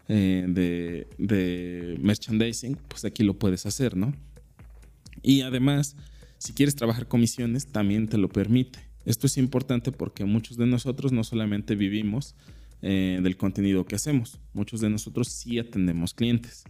eh, 0.09 0.45
de, 0.49 1.07
de 1.19 1.99
merchandising, 2.01 2.77
pues 2.89 3.05
aquí 3.05 3.23
lo 3.23 3.35
puedes 3.35 3.67
hacer, 3.67 3.97
¿no? 3.97 4.13
Y 5.23 5.43
además 5.43 5.97
si 6.41 6.55
quieres 6.55 6.75
trabajar 6.75 7.07
comisiones, 7.07 7.67
también 7.67 8.09
te 8.09 8.17
lo 8.17 8.31
permite. 8.31 8.79
Esto 9.05 9.27
es 9.27 9.37
importante 9.37 9.93
porque 9.93 10.25
muchos 10.25 10.57
de 10.57 10.65
nosotros 10.65 11.13
no 11.13 11.23
solamente 11.23 11.75
vivimos 11.75 12.35
eh, 12.81 13.21
del 13.23 13.37
contenido 13.37 13.85
que 13.85 13.97
hacemos, 13.97 14.41
muchos 14.55 14.81
de 14.81 14.89
nosotros 14.89 15.29
sí 15.29 15.59
atendemos 15.59 16.15
clientes 16.15 16.65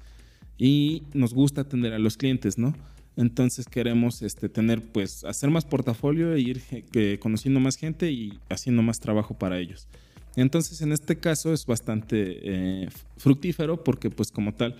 y 0.59 1.05
nos 1.15 1.33
gusta 1.33 1.61
atender 1.61 1.93
a 1.93 2.01
los 2.01 2.17
clientes, 2.17 2.59
¿no? 2.59 2.75
Entonces 3.17 3.67
queremos 3.67 4.23
este, 4.23 4.49
tener, 4.49 4.83
pues, 4.83 5.23
hacer 5.23 5.51
más 5.51 5.65
portafolio 5.65 6.35
e 6.35 6.41
ir 6.41 6.63
eh, 6.71 7.19
conociendo 7.21 7.61
más 7.61 7.77
gente 7.77 8.11
y 8.11 8.41
haciendo 8.49 8.83
más 8.83 8.99
trabajo 8.99 9.39
para 9.39 9.61
ellos. 9.61 9.87
Entonces 10.35 10.81
en 10.81 10.91
este 10.91 11.17
caso 11.17 11.53
es 11.53 11.65
bastante 11.65 12.41
eh, 12.43 12.89
fructífero 13.19 13.85
porque 13.85 14.11
pues 14.11 14.33
como 14.33 14.53
tal 14.53 14.75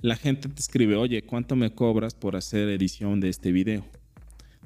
la 0.00 0.16
gente 0.16 0.48
te 0.48 0.60
escribe, 0.60 0.96
oye, 0.96 1.22
¿cuánto 1.22 1.54
me 1.54 1.72
cobras 1.72 2.14
por 2.14 2.34
hacer 2.34 2.68
edición 2.70 3.20
de 3.20 3.28
este 3.28 3.52
video? 3.52 4.01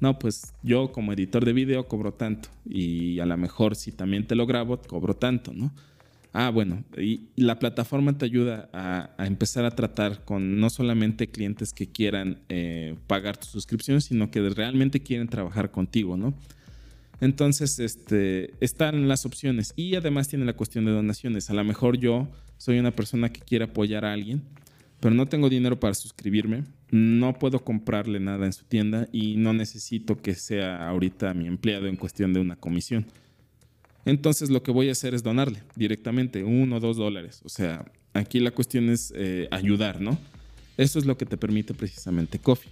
No, 0.00 0.18
pues 0.18 0.52
yo 0.62 0.92
como 0.92 1.12
editor 1.12 1.44
de 1.44 1.52
video 1.52 1.88
cobro 1.88 2.12
tanto 2.12 2.48
y 2.68 3.18
a 3.20 3.26
lo 3.26 3.36
mejor 3.36 3.76
si 3.76 3.92
también 3.92 4.26
te 4.26 4.34
lo 4.34 4.46
grabo, 4.46 4.78
cobro 4.78 5.14
tanto, 5.14 5.52
¿no? 5.54 5.72
Ah, 6.38 6.50
bueno, 6.50 6.84
y 6.98 7.28
la 7.36 7.58
plataforma 7.58 8.18
te 8.18 8.26
ayuda 8.26 8.68
a, 8.74 9.24
empezar 9.24 9.64
a 9.64 9.70
tratar 9.70 10.22
con 10.22 10.60
no 10.60 10.68
solamente 10.68 11.28
clientes 11.28 11.72
que 11.72 11.86
quieran 11.86 12.40
eh, 12.50 12.94
pagar 13.06 13.38
tu 13.38 13.46
suscripción, 13.46 14.02
sino 14.02 14.30
que 14.30 14.46
realmente 14.50 15.00
quieren 15.00 15.28
trabajar 15.28 15.70
contigo, 15.70 16.18
¿no? 16.18 16.34
Entonces, 17.22 17.78
este, 17.78 18.52
están 18.60 19.08
las 19.08 19.24
opciones 19.24 19.72
y 19.76 19.94
además 19.94 20.28
tiene 20.28 20.44
la 20.44 20.52
cuestión 20.52 20.84
de 20.84 20.90
donaciones. 20.92 21.48
A 21.48 21.54
lo 21.54 21.64
mejor 21.64 21.96
yo 21.96 22.28
soy 22.58 22.78
una 22.78 22.90
persona 22.90 23.32
que 23.32 23.40
quiere 23.40 23.64
apoyar 23.64 24.04
a 24.04 24.12
alguien 24.12 24.42
pero 25.00 25.14
no 25.14 25.26
tengo 25.26 25.48
dinero 25.48 25.78
para 25.78 25.94
suscribirme, 25.94 26.64
no 26.90 27.38
puedo 27.38 27.62
comprarle 27.62 28.20
nada 28.20 28.46
en 28.46 28.52
su 28.52 28.64
tienda 28.64 29.08
y 29.12 29.36
no 29.36 29.52
necesito 29.52 30.16
que 30.16 30.34
sea 30.34 30.88
ahorita 30.88 31.34
mi 31.34 31.46
empleado 31.46 31.86
en 31.86 31.96
cuestión 31.96 32.32
de 32.32 32.40
una 32.40 32.56
comisión. 32.56 33.06
Entonces 34.04 34.50
lo 34.50 34.62
que 34.62 34.70
voy 34.70 34.88
a 34.88 34.92
hacer 34.92 35.14
es 35.14 35.22
donarle 35.22 35.62
directamente 35.74 36.44
uno 36.44 36.76
o 36.76 36.80
dos 36.80 36.96
dólares. 36.96 37.42
O 37.44 37.48
sea, 37.48 37.84
aquí 38.14 38.38
la 38.40 38.52
cuestión 38.52 38.88
es 38.88 39.12
eh, 39.16 39.48
ayudar, 39.50 40.00
¿no? 40.00 40.16
Eso 40.76 40.98
es 40.98 41.06
lo 41.06 41.18
que 41.18 41.26
te 41.26 41.36
permite 41.36 41.74
precisamente 41.74 42.38
Coffee. 42.38 42.70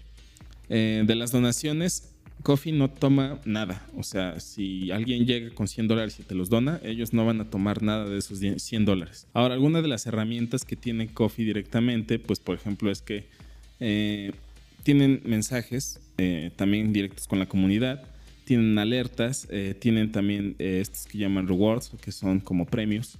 Eh, 0.68 1.02
de 1.06 1.14
las 1.14 1.32
donaciones, 1.32 2.13
Coffee 2.42 2.72
no 2.72 2.90
toma 2.90 3.40
nada. 3.44 3.86
O 3.96 4.02
sea, 4.02 4.38
si 4.40 4.90
alguien 4.90 5.24
llega 5.24 5.54
con 5.54 5.66
100 5.66 5.88
dólares 5.88 6.18
y 6.20 6.24
te 6.24 6.34
los 6.34 6.50
dona, 6.50 6.80
ellos 6.82 7.12
no 7.12 7.24
van 7.24 7.40
a 7.40 7.48
tomar 7.48 7.82
nada 7.82 8.06
de 8.06 8.18
esos 8.18 8.38
100 8.38 8.84
dólares. 8.84 9.26
Ahora, 9.32 9.54
alguna 9.54 9.80
de 9.80 9.88
las 9.88 10.06
herramientas 10.06 10.64
que 10.64 10.76
tiene 10.76 11.08
Coffee 11.08 11.44
directamente, 11.44 12.18
pues 12.18 12.40
por 12.40 12.54
ejemplo 12.54 12.90
es 12.90 13.00
que 13.00 13.24
eh, 13.80 14.32
tienen 14.82 15.22
mensajes 15.24 16.00
eh, 16.18 16.50
también 16.56 16.92
directos 16.92 17.26
con 17.26 17.38
la 17.38 17.46
comunidad, 17.46 18.04
tienen 18.44 18.78
alertas, 18.78 19.48
eh, 19.50 19.74
tienen 19.78 20.12
también 20.12 20.54
estos 20.58 21.06
que 21.06 21.18
llaman 21.18 21.48
rewards, 21.48 21.92
que 22.02 22.12
son 22.12 22.40
como 22.40 22.66
premios, 22.66 23.18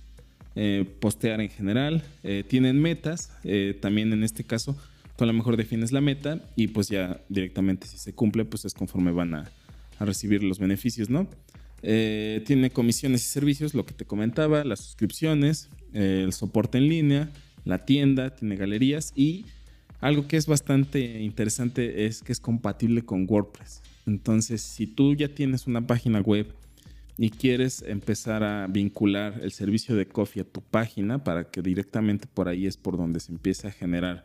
postear 1.01 1.41
en 1.41 1.49
general, 1.49 2.05
tienen 2.47 2.81
metas, 2.81 3.33
también 3.81 4.13
en 4.13 4.23
este 4.23 4.45
caso 4.45 4.77
Tú 5.17 5.25
a 5.25 5.27
lo 5.27 5.33
mejor 5.33 5.57
defines 5.57 5.93
la 5.93 6.01
meta 6.01 6.41
y 6.57 6.69
pues 6.69 6.89
ya 6.89 7.21
directamente 7.29 7.87
si 7.87 7.99
se 7.99 8.15
cumple, 8.15 8.45
pues 8.45 8.65
es 8.65 8.75
conforme 8.75 9.13
van 9.13 9.35
a, 9.35 9.51
recibir 10.01 10.43
los 10.43 10.59
beneficios, 10.59 11.09
¿no? 11.09 11.29
Eh, 11.83 12.43
tiene 12.47 12.71
comisiones 12.71 13.25
y 13.25 13.29
servicios, 13.29 13.75
lo 13.75 13.87
que 13.87 13.95
te 13.95 14.05
comentaba, 14.05 14.65
las 14.65 14.81
suscripciones, 14.81 15.69
el 15.93 16.33
soporte 16.33 16.79
en 16.79 16.89
línea, 16.89 17.31
la 17.65 17.85
tienda, 17.85 18.35
tiene 18.35 18.57
galerías 18.57 19.13
y 19.15 19.47
algo 20.01 20.27
que 20.27 20.37
es 20.37 20.47
bastante 20.47 21.23
interesante 21.23 22.07
es 22.07 22.23
que 22.23 22.33
es 22.33 22.41
compatible 22.41 23.05
con 23.05 23.27
WordPress. 23.29 23.83
Entonces, 24.07 24.61
si 24.61 24.87
tú 24.87 25.15
ya 25.15 25.29
tienes 25.29 25.67
una 25.67 25.87
página 25.87 26.21
web 26.21 26.53
y 27.17 27.31
quieres 27.31 27.83
empezar 27.87 28.43
a 28.43 28.67
vincular 28.67 29.41
el 29.43 29.53
servicio 29.53 29.95
de 29.97 30.07
Coffee 30.07 30.43
a 30.43 30.45
tu 30.45 30.61
página 30.61 31.23
para 31.25 31.51
que 31.51 31.63
directamente 31.63 32.27
por 32.27 32.49
ahí 32.49 32.67
es 32.67 32.77
por 32.77 32.97
donde 32.97 33.21
se 33.21 33.33
empiece 33.33 33.69
a 33.69 33.71
generar 33.71 34.25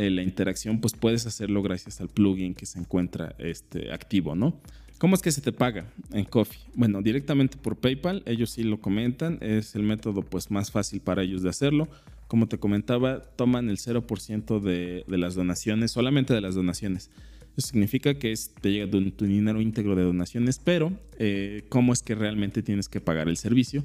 eh, 0.00 0.08
la 0.08 0.22
interacción, 0.22 0.80
pues 0.80 0.94
puedes 0.94 1.26
hacerlo 1.26 1.62
gracias 1.62 2.00
al 2.00 2.08
plugin 2.08 2.54
que 2.54 2.64
se 2.64 2.78
encuentra 2.78 3.34
este, 3.38 3.92
activo, 3.92 4.34
¿no? 4.34 4.58
¿Cómo 4.96 5.14
es 5.14 5.20
que 5.20 5.30
se 5.30 5.42
te 5.42 5.52
paga 5.52 5.92
en 6.10 6.24
Coffee? 6.24 6.58
Bueno, 6.74 7.02
directamente 7.02 7.58
por 7.58 7.76
PayPal, 7.76 8.22
ellos 8.24 8.48
sí 8.48 8.62
lo 8.62 8.80
comentan, 8.80 9.36
es 9.42 9.74
el 9.74 9.82
método 9.82 10.22
pues 10.22 10.50
más 10.50 10.70
fácil 10.70 11.00
para 11.02 11.22
ellos 11.22 11.42
de 11.42 11.50
hacerlo. 11.50 11.86
Como 12.28 12.48
te 12.48 12.56
comentaba, 12.56 13.20
toman 13.20 13.68
el 13.68 13.76
0% 13.76 14.60
de, 14.60 15.04
de, 15.06 15.18
las 15.18 15.34
donaciones, 15.34 15.90
solamente 15.90 16.32
de 16.32 16.40
las 16.40 16.54
donaciones. 16.54 17.10
Eso 17.58 17.68
significa 17.68 18.14
que 18.14 18.34
te 18.62 18.72
llega 18.72 18.90
tu, 18.90 19.26
dinero 19.26 19.60
íntegro 19.60 19.96
de 19.96 20.04
donaciones, 20.04 20.58
pero 20.58 20.92
eh, 21.18 21.66
¿cómo 21.68 21.92
es 21.92 22.02
que 22.02 22.14
realmente 22.14 22.62
tienes 22.62 22.88
que 22.88 23.02
pagar 23.02 23.28
el 23.28 23.36
servicio? 23.36 23.84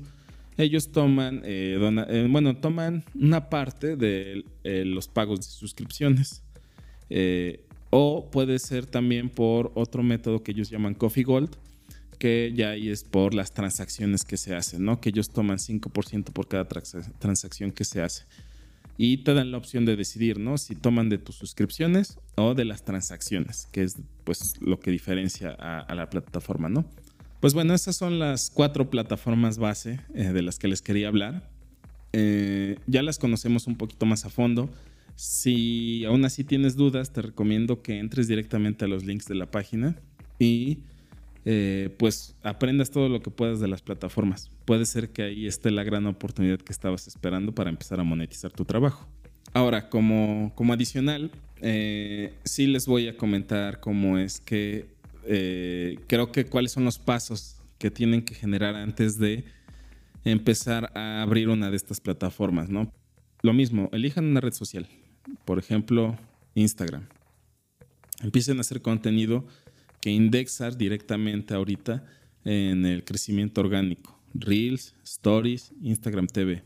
Ellos 0.58 0.92
toman, 0.92 1.42
eh, 1.44 1.78
eh, 2.10 2.28
bueno, 2.30 2.56
toman 2.56 3.04
una 3.14 3.50
parte 3.50 3.96
de 3.96 4.46
eh, 4.64 4.84
los 4.86 5.08
pagos 5.08 5.40
de 5.40 5.46
suscripciones. 5.46 6.44
o 7.90 8.30
puede 8.32 8.60
ser 8.60 8.86
también 8.86 9.30
por 9.30 9.72
otro 9.76 10.04
método 10.04 10.44
que 10.44 10.52
ellos 10.52 10.70
llaman 10.70 10.96
Coffee 10.96 11.24
Gold, 11.24 11.56
que 12.18 12.52
ya 12.56 12.72
ahí 12.72 12.90
es 12.90 13.04
por 13.04 13.34
las 13.34 13.54
transacciones 13.54 14.24
que 14.24 14.38
se 14.38 14.56
hacen, 14.56 14.84
¿no? 14.84 15.00
Que 15.00 15.10
ellos 15.10 15.30
toman 15.30 15.58
5% 15.58 16.32
por 16.32 16.48
cada 16.48 16.66
transacción 16.66 17.72
que 17.72 17.86
se 17.86 18.02
hace. 18.02 18.24
Y 18.98 19.18
te 19.18 19.34
dan 19.34 19.52
la 19.52 19.58
opción 19.58 19.86
de 19.86 19.98
decidir, 19.98 20.40
¿no? 20.40 20.58
Si 20.58 20.76
toman 20.76 21.10
de 21.10 21.18
tus 21.18 21.36
suscripciones 21.36 22.18
o 22.36 22.54
de 22.54 22.66
las 22.66 22.84
transacciones, 22.84 23.68
que 23.72 23.84
es 23.84 23.98
pues 24.24 24.56
lo 24.62 24.80
que 24.80 24.92
diferencia 24.92 25.56
a, 25.60 25.80
a 25.80 25.96
la 25.96 26.10
plataforma, 26.10 26.70
¿no? 26.70 26.86
Pues 27.40 27.54
bueno, 27.54 27.74
esas 27.74 27.96
son 27.96 28.20
las 28.20 28.50
cuatro 28.50 28.90
plataformas 28.90 29.58
base 29.58 30.00
eh, 30.14 30.30
de 30.30 30.42
las 30.42 30.58
que 30.58 30.68
les 30.68 30.82
quería 30.82 31.10
hablar. 31.10 31.50
Eh, 32.14 32.78
ya 32.88 33.04
las 33.04 33.20
conocemos 33.20 33.68
un 33.68 33.76
poquito 33.76 34.06
más 34.06 34.26
a 34.26 34.30
fondo. 34.30 34.70
Si 35.16 36.06
aún 36.06 36.26
así 36.26 36.44
tienes 36.44 36.76
dudas, 36.76 37.12
te 37.12 37.22
recomiendo 37.22 37.82
que 37.82 38.00
entres 38.00 38.28
directamente 38.28 38.86
a 38.86 38.88
los 38.88 39.04
links 39.06 39.28
de 39.28 39.36
la 39.36 39.52
página 39.52 39.96
y 40.40 40.80
eh, 41.46 41.94
pues 42.00 42.36
aprendas 42.42 42.90
todo 42.90 43.10
lo 43.10 43.22
que 43.22 43.32
puedas 43.32 43.60
de 43.60 43.68
las 43.68 43.82
plataformas. 43.82 44.50
Puede 44.66 44.86
ser 44.86 45.10
que 45.10 45.24
ahí 45.24 45.46
esté 45.46 45.72
la 45.72 45.84
gran 45.84 46.08
oportunidad 46.08 46.60
que 46.60 46.74
estabas 46.74 47.08
esperando 47.08 47.54
para 47.54 47.70
empezar 47.70 48.00
a 48.00 48.04
monetizar 48.04 48.52
tu 48.52 48.66
trabajo. 48.66 49.08
Ahora, 49.54 49.90
como, 49.90 50.52
como 50.56 50.74
adicional, 50.74 51.32
sí 51.62 52.68
les 52.68 52.88
voy 52.88 53.08
a 53.08 53.16
comentar 53.16 53.80
cómo 53.80 54.18
es 54.18 54.42
que 54.42 54.95
eh, 55.28 56.00
creo 56.08 56.32
que 56.32 56.46
cuáles 56.46 56.72
son 56.72 56.86
los 56.86 57.00
pasos 57.00 57.58
que 57.78 57.92
tienen 57.92 58.24
que 58.24 58.36
generar 58.36 58.76
antes 58.76 59.18
de 59.18 59.44
empezar 60.24 60.92
a 60.96 61.22
abrir 61.22 61.50
una 61.50 61.70
de 61.70 61.78
estas 61.78 62.00
plataformas, 62.00 62.70
¿no? 62.70 62.92
Lo 63.42 63.54
mismo, 63.54 63.90
elijan 63.92 64.26
una 64.26 64.42
red 64.42 64.54
social, 64.54 64.88
por 65.46 65.60
ejemplo, 65.60 66.18
Instagram. 66.56 67.08
Empiecen 68.22 68.58
a 68.58 68.62
hacer 68.62 68.82
contenido 68.82 69.46
que 70.02 70.10
indexar 70.10 70.78
directamente 70.78 71.54
ahorita 71.54 72.06
en 72.44 72.86
el 72.86 73.04
crecimiento 73.04 73.62
orgánico. 73.62 74.20
Reels, 74.34 74.96
Stories, 75.04 75.74
Instagram 75.82 76.28
TV. 76.28 76.64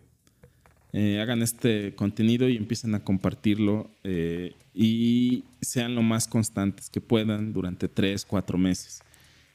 Eh, 0.92 1.20
hagan 1.22 1.44
este 1.44 1.94
contenido 1.94 2.50
y 2.50 2.58
empiecen 2.58 2.96
a 2.96 3.04
compartirlo 3.04 3.92
eh, 4.04 4.56
y 4.74 5.44
sean 5.62 5.94
lo 5.94 6.02
más 6.02 6.28
constantes 6.28 6.90
que 6.90 7.00
puedan 7.00 7.54
durante 7.54 7.88
tres, 7.88 8.26
cuatro 8.26 8.58
meses. 8.58 9.04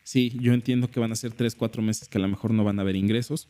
Sí, 0.04 0.32
yo 0.40 0.52
entiendo 0.52 0.88
que 0.88 1.00
van 1.00 1.10
a 1.10 1.16
ser 1.16 1.32
tres, 1.32 1.56
cuatro 1.56 1.82
meses 1.82 2.08
que 2.08 2.18
a 2.18 2.20
lo 2.20 2.28
mejor 2.28 2.52
no 2.52 2.62
van 2.62 2.78
a 2.78 2.82
haber 2.82 2.94
ingresos, 2.94 3.48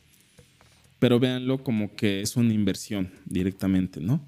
pero 0.97 1.19
véanlo 1.19 1.63
como 1.63 1.95
que 1.95 2.21
es 2.21 2.35
una 2.37 2.53
inversión 2.53 3.11
directamente, 3.25 3.99
¿no? 3.99 4.25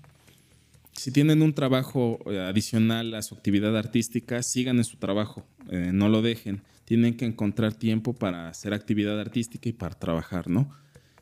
Si 0.94 1.12
tienen 1.12 1.42
un 1.42 1.54
trabajo 1.54 2.20
eh, 2.30 2.40
adicional 2.40 3.14
a 3.16 3.22
su 3.24 3.34
actividad 3.34 3.76
artística, 3.76 4.44
sigan 4.44 4.78
en 4.78 4.84
su 4.84 4.98
trabajo, 4.98 5.46
no 5.70 6.08
lo 6.10 6.22
dejen. 6.22 6.62
Tienen 6.86 7.18
que 7.18 7.26
encontrar 7.26 7.74
tiempo 7.74 8.14
para 8.14 8.48
hacer 8.48 8.74
actividad 8.74 9.20
artística 9.20 9.68
y 9.68 9.74
para 9.74 10.00
trabajar, 10.00 10.50
¿no? 10.50 10.72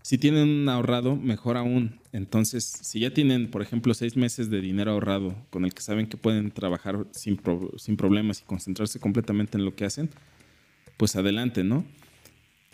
Si 0.06 0.20
tienen 0.20 0.48
un 0.48 0.70
ahorrado, 0.70 1.16
mejor 1.16 1.58
aún. 1.58 2.00
Entonces, 2.12 2.64
si 2.64 3.00
ya 3.00 3.10
tienen, 3.10 3.50
por 3.50 3.64
ejemplo, 3.64 3.92
seis 3.96 4.16
meses 4.16 4.52
de 4.52 4.62
dinero 4.62 4.92
ahorrado 4.92 5.36
con 5.50 5.66
el 5.66 5.74
que 5.74 5.82
saben 5.82 6.06
que 6.06 6.16
pueden 6.16 6.52
trabajar 6.52 7.08
sin, 7.10 7.42
sin 7.78 7.98
problemas 7.98 8.40
y 8.40 8.44
concentrarse 8.44 9.00
completamente 9.00 9.58
en 9.58 9.66
lo 9.66 9.76
que 9.76 9.84
hacen, 9.84 10.12
pues 10.98 11.16
adelante, 11.16 11.64
¿no? 11.64 11.86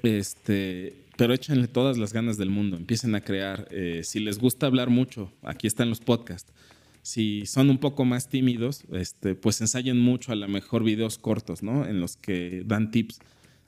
Este, 0.04 1.06
pero 1.16 1.34
échenle 1.34 1.70
todas 1.70 1.98
las 1.98 2.12
ganas 2.12 2.36
del 2.36 2.50
mundo, 2.50 2.76
empiecen 2.76 3.16
a 3.16 3.22
crear. 3.22 3.66
Eh, 3.72 4.02
si 4.04 4.20
les 4.20 4.38
gusta 4.38 4.66
hablar 4.66 4.90
mucho, 4.90 5.32
aquí 5.42 5.68
están 5.68 5.88
los 5.88 6.02
podcasts. 6.02 6.52
Si 7.02 7.46
son 7.46 7.70
un 7.70 7.78
poco 7.78 8.04
más 8.04 8.28
tímidos, 8.28 8.84
este, 8.92 9.36
pues 9.36 9.62
ensayen 9.62 9.98
mucho 9.98 10.34
a 10.34 10.36
lo 10.36 10.50
mejor 10.50 10.84
videos 10.84 11.18
cortos, 11.18 11.64
¿no? 11.64 11.86
En 11.86 12.02
los 12.02 12.18
que 12.18 12.64
dan 12.66 12.92
tips 12.92 13.22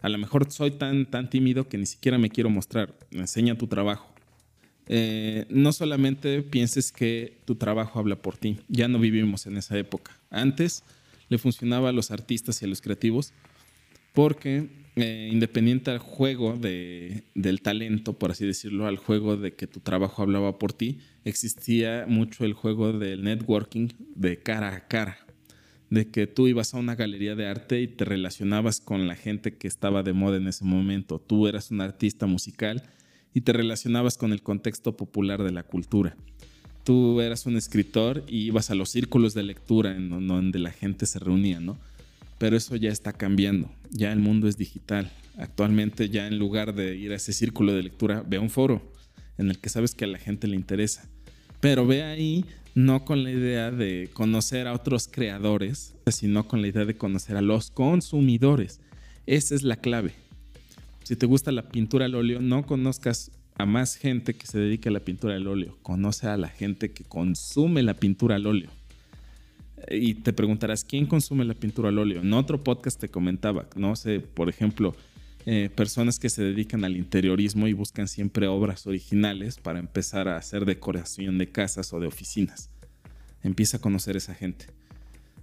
a 0.03 0.09
lo 0.09 0.17
mejor 0.17 0.51
soy 0.51 0.71
tan, 0.71 1.05
tan 1.05 1.29
tímido 1.29 1.69
que 1.69 1.77
ni 1.77 1.85
siquiera 1.85 2.17
me 2.17 2.29
quiero 2.29 2.49
mostrar. 2.49 2.93
Enseña 3.11 3.57
tu 3.57 3.67
trabajo. 3.67 4.13
Eh, 4.87 5.45
no 5.49 5.71
solamente 5.71 6.41
pienses 6.41 6.91
que 6.91 7.39
tu 7.45 7.55
trabajo 7.55 7.99
habla 7.99 8.17
por 8.17 8.35
ti. 8.35 8.59
Ya 8.67 8.89
no 8.89 8.99
vivimos 8.99 9.47
en 9.47 9.55
esa 9.55 9.77
época. 9.77 10.11
Antes 10.29 10.83
le 11.29 11.37
funcionaba 11.37 11.87
a 11.87 11.93
los 11.93 12.11
artistas 12.11 12.61
y 12.61 12.65
a 12.65 12.67
los 12.67 12.81
creativos 12.81 13.31
porque 14.11 14.67
eh, 14.97 15.29
independiente 15.31 15.89
al 15.89 15.99
juego 15.99 16.57
de, 16.57 17.23
del 17.33 17.61
talento, 17.61 18.19
por 18.19 18.31
así 18.31 18.45
decirlo, 18.45 18.87
al 18.87 18.97
juego 18.97 19.37
de 19.37 19.53
que 19.53 19.67
tu 19.67 19.79
trabajo 19.79 20.21
hablaba 20.21 20.59
por 20.59 20.73
ti, 20.73 20.99
existía 21.23 22.03
mucho 22.09 22.43
el 22.43 22.51
juego 22.51 22.91
del 22.91 23.23
networking 23.23 23.87
de 24.15 24.37
cara 24.43 24.75
a 24.75 24.87
cara 24.87 25.22
de 25.93 26.09
que 26.09 26.25
tú 26.25 26.47
ibas 26.47 26.73
a 26.73 26.79
una 26.79 26.95
galería 26.95 27.35
de 27.35 27.45
arte 27.45 27.79
y 27.79 27.87
te 27.87 28.03
relacionabas 28.03 28.81
con 28.81 29.07
la 29.07 29.15
gente 29.15 29.57
que 29.57 29.67
estaba 29.67 30.01
de 30.01 30.11
moda 30.11 30.37
en 30.37 30.47
ese 30.47 30.65
momento. 30.65 31.19
Tú 31.19 31.47
eras 31.47 31.69
un 31.69 31.81
artista 31.81 32.25
musical 32.25 32.81
y 33.31 33.41
te 33.41 33.53
relacionabas 33.53 34.17
con 34.17 34.33
el 34.33 34.41
contexto 34.41 34.97
popular 34.97 35.43
de 35.43 35.51
la 35.51 35.61
cultura. 35.61 36.17
Tú 36.83 37.21
eras 37.21 37.45
un 37.45 37.57
escritor 37.57 38.23
y 38.27 38.39
ibas 38.39 38.71
a 38.71 38.75
los 38.75 38.89
círculos 38.89 39.35
de 39.35 39.43
lectura 39.43 39.95
en 39.95 40.09
donde 40.09 40.57
la 40.57 40.71
gente 40.71 41.05
se 41.05 41.19
reunía, 41.19 41.59
¿no? 41.59 41.77
Pero 42.39 42.57
eso 42.57 42.75
ya 42.75 42.89
está 42.89 43.13
cambiando. 43.13 43.69
Ya 43.91 44.11
el 44.11 44.19
mundo 44.19 44.47
es 44.47 44.57
digital. 44.57 45.11
Actualmente 45.37 46.09
ya 46.09 46.25
en 46.25 46.39
lugar 46.39 46.73
de 46.73 46.95
ir 46.95 47.11
a 47.11 47.17
ese 47.17 47.33
círculo 47.33 47.71
de 47.71 47.83
lectura, 47.83 48.23
ve 48.27 48.39
un 48.39 48.49
foro 48.49 48.91
en 49.37 49.51
el 49.51 49.59
que 49.59 49.69
sabes 49.69 49.93
que 49.93 50.05
a 50.05 50.07
la 50.07 50.17
gente 50.17 50.47
le 50.47 50.55
interesa. 50.55 51.07
Pero 51.59 51.85
ve 51.85 52.01
ahí 52.01 52.45
no 52.75 53.05
con 53.05 53.23
la 53.23 53.31
idea 53.31 53.71
de 53.71 54.09
conocer 54.13 54.67
a 54.67 54.73
otros 54.73 55.07
creadores, 55.11 55.95
sino 56.07 56.47
con 56.47 56.61
la 56.61 56.67
idea 56.67 56.85
de 56.85 56.97
conocer 56.97 57.37
a 57.37 57.41
los 57.41 57.71
consumidores. 57.71 58.79
Esa 59.25 59.55
es 59.55 59.63
la 59.63 59.77
clave. 59.77 60.13
Si 61.03 61.15
te 61.15 61.25
gusta 61.25 61.51
la 61.51 61.69
pintura 61.69 62.05
al 62.05 62.15
óleo, 62.15 62.41
no 62.41 62.65
conozcas 62.65 63.31
a 63.55 63.65
más 63.65 63.95
gente 63.95 64.33
que 64.33 64.47
se 64.47 64.57
dedique 64.57 64.89
a 64.89 64.91
la 64.91 65.01
pintura 65.01 65.35
al 65.35 65.47
óleo. 65.47 65.77
Conoce 65.81 66.27
a 66.27 66.37
la 66.37 66.49
gente 66.49 66.91
que 66.91 67.03
consume 67.03 67.83
la 67.83 67.93
pintura 67.93 68.35
al 68.35 68.47
óleo. 68.47 68.69
Y 69.89 70.15
te 70.15 70.33
preguntarás, 70.33 70.83
¿quién 70.83 71.05
consume 71.05 71.45
la 71.45 71.53
pintura 71.53 71.89
al 71.89 71.99
óleo? 71.99 72.21
En 72.21 72.33
otro 72.33 72.63
podcast 72.63 72.99
te 72.99 73.09
comentaba, 73.09 73.67
no 73.75 73.95
sé, 73.95 74.21
por 74.21 74.49
ejemplo, 74.49 74.95
eh, 75.45 75.69
personas 75.75 76.19
que 76.19 76.29
se 76.29 76.41
dedican 76.41 76.85
al 76.85 76.95
interiorismo 76.95 77.67
y 77.67 77.73
buscan 77.73 78.07
siempre 78.07 78.47
obras 78.47 78.87
originales 78.87 79.57
para 79.57 79.79
empezar 79.79 80.27
a 80.29 80.37
hacer 80.37 80.65
decoración 80.65 81.37
de 81.37 81.51
casas 81.51 81.91
o 81.91 81.99
de 81.99 82.07
oficinas. 82.07 82.69
Empieza 83.41 83.77
a 83.77 83.81
conocer 83.81 84.15
esa 84.15 84.33
gente. 84.33 84.67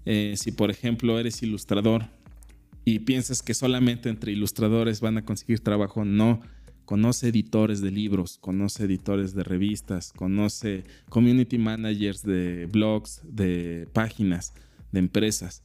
Eh, 0.06 0.34
si 0.36 0.52
por 0.52 0.70
ejemplo 0.70 1.18
eres 1.18 1.42
ilustrador 1.42 2.06
y 2.84 3.00
piensas 3.00 3.42
que 3.42 3.52
solamente 3.52 4.08
entre 4.08 4.32
ilustradores 4.32 5.00
van 5.02 5.18
a 5.18 5.24
conseguir 5.24 5.60
trabajo, 5.60 6.04
no. 6.04 6.40
Conoce 6.86 7.28
editores 7.28 7.82
de 7.82 7.90
libros, 7.90 8.38
conoce 8.38 8.84
editores 8.84 9.34
de 9.34 9.44
revistas, 9.44 10.12
conoce 10.12 10.82
community 11.08 11.58
managers 11.58 12.22
de 12.22 12.66
blogs, 12.66 13.20
de 13.22 13.86
páginas, 13.92 14.54
de 14.90 14.98
empresas. 14.98 15.62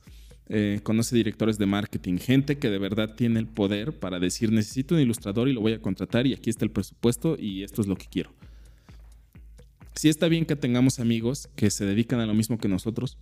Eh, 0.48 0.80
conoce 0.84 1.16
directores 1.16 1.58
de 1.58 1.66
marketing, 1.66 2.18
gente 2.18 2.60
que 2.60 2.70
de 2.70 2.78
verdad 2.78 3.16
tiene 3.16 3.40
el 3.40 3.48
poder 3.48 3.98
para 3.98 4.20
decir 4.20 4.52
necesito 4.52 4.94
un 4.94 5.02
ilustrador 5.02 5.50
y 5.50 5.54
lo 5.54 5.62
voy 5.62 5.74
a 5.74 5.82
contratar 5.82 6.28
y 6.28 6.34
aquí 6.34 6.52
está 6.52 6.66
el 6.66 6.70
presupuesto 6.70 7.36
y 7.40 7.64
esto 7.64 7.82
es 7.82 7.88
lo 7.88 7.96
que 7.96 8.06
quiero. 8.06 8.32
Sí 9.96 10.08
está 10.08 10.28
bien 10.28 10.46
que 10.46 10.56
tengamos 10.56 11.00
amigos 11.00 11.50
que 11.56 11.72
se 11.72 11.86
dedican 11.86 12.20
a 12.20 12.28
lo 12.28 12.36
mismo 12.36 12.60
que 12.60 12.68
nosotros, 12.68 13.18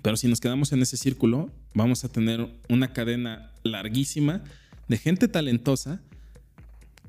pero 0.00 0.16
si 0.16 0.28
nos 0.28 0.40
quedamos 0.40 0.72
en 0.72 0.80
ese 0.80 0.96
círculo, 0.96 1.50
vamos 1.74 2.04
a 2.04 2.08
tener 2.08 2.48
una 2.70 2.94
cadena 2.94 3.52
larguísima 3.62 4.42
de 4.88 4.96
gente 4.96 5.28
talentosa 5.28 6.00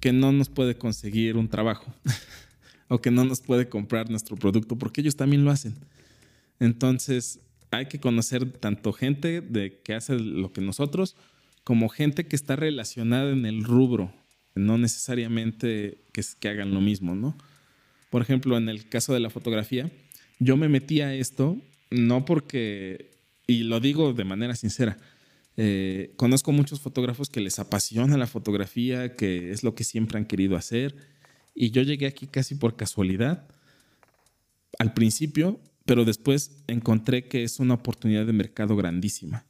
que 0.01 0.11
no 0.11 0.33
nos 0.33 0.49
puede 0.49 0.77
conseguir 0.77 1.37
un 1.37 1.47
trabajo 1.47 1.93
o 2.89 2.99
que 2.99 3.11
no 3.11 3.23
nos 3.23 3.39
puede 3.39 3.69
comprar 3.69 4.09
nuestro 4.09 4.35
producto 4.35 4.77
porque 4.77 4.99
ellos 4.99 5.15
también 5.15 5.45
lo 5.45 5.51
hacen. 5.51 5.75
Entonces, 6.59 7.39
hay 7.71 7.87
que 7.87 7.99
conocer 7.99 8.51
tanto 8.51 8.93
gente 8.93 9.41
de 9.41 9.79
que 9.81 9.93
hace 9.93 10.17
lo 10.17 10.51
que 10.51 10.61
nosotros, 10.61 11.15
como 11.63 11.89
gente 11.89 12.25
que 12.25 12.35
está 12.35 12.55
relacionada 12.55 13.31
en 13.31 13.45
el 13.45 13.63
rubro, 13.63 14.13
no 14.55 14.77
necesariamente 14.77 16.03
que, 16.11 16.49
hagan 16.49 16.73
lo 16.73 16.81
mismo, 16.81 17.15
¿no? 17.15 17.37
Por 18.09 18.21
ejemplo, 18.21 18.57
en 18.57 18.69
el 18.69 18.89
caso 18.89 19.13
de 19.13 19.19
la 19.19 19.29
fotografía, 19.29 19.91
yo 20.39 20.57
me 20.57 20.67
metí 20.67 21.01
a 21.01 21.13
esto 21.13 21.57
no 21.91 22.25
porque, 22.25 23.11
y 23.47 23.63
lo 23.63 23.79
digo 23.79 24.13
de 24.13 24.23
manera 24.23 24.55
sincera, 24.55 24.97
eh, 25.57 26.13
conozco 26.15 26.51
muchos 26.51 26.81
fotógrafos 26.81 27.29
que 27.29 27.41
les 27.41 27.59
apasiona 27.59 28.17
la 28.17 28.27
fotografía, 28.27 29.15
que 29.15 29.51
es 29.51 29.63
lo 29.63 29.75
que 29.75 29.83
siempre 29.83 30.17
han 30.17 30.25
querido 30.25 30.55
hacer, 30.55 30.95
y 31.53 31.71
yo 31.71 31.81
llegué 31.81 32.07
aquí 32.07 32.27
casi 32.27 32.55
por 32.55 32.75
casualidad. 32.75 33.47
Al 34.77 34.93
principio 34.93 35.59
pero 35.89 36.05
después 36.05 36.51
encontré 36.67 37.27
que 37.27 37.43
es 37.43 37.59
una 37.59 37.73
oportunidad 37.73 38.27
de 38.27 38.31
mercado 38.31 38.75
grandísima, 38.75 39.47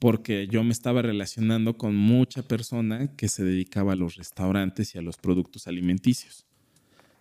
porque 0.00 0.48
yo 0.50 0.64
me 0.64 0.72
estaba 0.72 1.00
relacionando 1.00 1.78
con 1.78 1.94
mucha 1.94 2.42
persona 2.42 3.14
que 3.14 3.28
se 3.28 3.44
dedicaba 3.44 3.92
a 3.92 3.94
los 3.94 4.16
restaurantes 4.16 4.92
y 4.92 4.98
a 4.98 5.02
los 5.02 5.16
productos 5.16 5.68
alimenticios. 5.68 6.44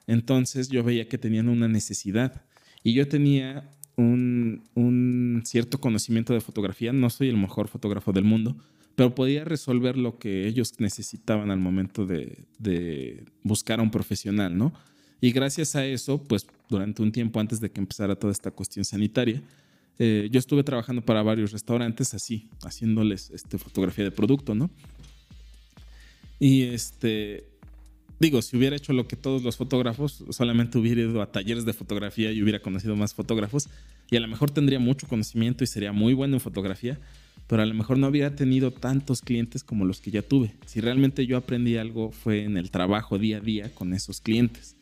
Entonces 0.08 0.70
yo 0.70 0.84
veía 0.84 1.08
que 1.08 1.20
tenían 1.20 1.48
una 1.48 1.68
necesidad 1.68 2.42
y 2.82 2.94
yo 2.94 3.08
tenía 3.08 3.70
un, 3.98 5.44
cierto 5.46 5.80
conocimiento 5.80 6.34
de 6.34 6.42
fotografía, 6.42 6.92
no 6.92 7.12
soy 7.12 7.30
el 7.30 7.38
mejor 7.38 7.68
fotógrafo 7.68 8.14
del 8.14 8.24
mundo, 8.24 8.58
pero 8.96 9.14
podía 9.14 9.46
resolver 9.46 9.96
lo 9.96 10.18
que 10.18 10.48
ellos 10.48 10.80
necesitaban 10.80 11.52
al 11.52 11.60
momento 11.60 12.08
de, 12.08 12.48
de 12.58 13.26
buscar 13.44 13.80
a 13.80 13.84
un 13.84 13.92
profesional, 13.92 14.58
¿no? 14.58 14.74
Y 15.22 15.34
gracias 15.34 15.76
a 15.76 15.86
eso, 15.86 16.24
pues 16.24 16.48
durante 16.70 17.02
un 17.02 17.12
tiempo 17.12 17.40
antes 17.40 17.60
de 17.60 17.72
que 17.72 17.80
empezara 17.80 18.16
toda 18.16 18.32
esta 18.32 18.52
cuestión 18.52 18.86
sanitaria, 18.86 19.42
eh, 19.98 20.28
yo 20.32 20.40
estuve 20.40 20.64
trabajando 20.64 21.02
para 21.02 21.24
varios 21.24 21.52
restaurantes 21.52 22.14
así, 22.14 22.50
haciéndoles 22.64 23.32
este, 23.32 23.58
fotografía 23.58 24.04
de 24.04 24.12
producto, 24.12 24.54
¿no? 24.54 24.70
Y 26.40 26.64
este, 26.64 27.48
digo, 28.20 28.42
si 28.42 28.58
hubiera 28.58 28.76
hecho 28.76 28.92
lo 28.92 29.08
que 29.08 29.16
todos 29.16 29.42
los 29.44 29.56
fotógrafos, 29.56 30.24
solamente 30.32 30.78
hubiera 30.78 31.02
ido 31.02 31.22
a 31.22 31.32
talleres 31.32 31.66
de 31.66 31.74
fotografía 31.74 32.32
y 32.32 32.44
hubiera 32.44 32.60
conocido 32.60 32.96
más 32.96 33.14
fotógrafos, 33.14 33.70
y 34.12 34.18
a 34.18 34.20
lo 34.20 34.28
mejor 34.28 34.52
tendría 34.52 34.80
mucho 34.80 35.08
conocimiento 35.08 35.64
y 35.64 35.68
sería 35.68 35.94
muy 35.94 36.14
bueno 36.14 36.36
en 36.36 36.42
fotografía, 36.42 37.00
pero 37.48 37.62
a 37.62 37.66
lo 37.66 37.74
mejor 37.74 37.98
no 37.98 38.08
hubiera 38.08 38.36
tenido 38.36 38.72
tantos 38.72 39.22
clientes 39.22 39.64
como 39.64 39.86
los 39.86 40.02
que 40.02 40.12
ya 40.12 40.22
tuve. 40.22 40.54
Si 40.66 40.82
realmente 40.82 41.26
yo 41.26 41.38
aprendí 41.38 41.78
algo 41.78 42.12
fue 42.12 42.44
en 42.44 42.58
el 42.58 42.72
trabajo 42.72 43.18
día 43.18 43.38
a 43.38 43.42
día 43.42 43.74
con 43.74 43.94
esos 43.94 44.20
clientes. 44.20 44.76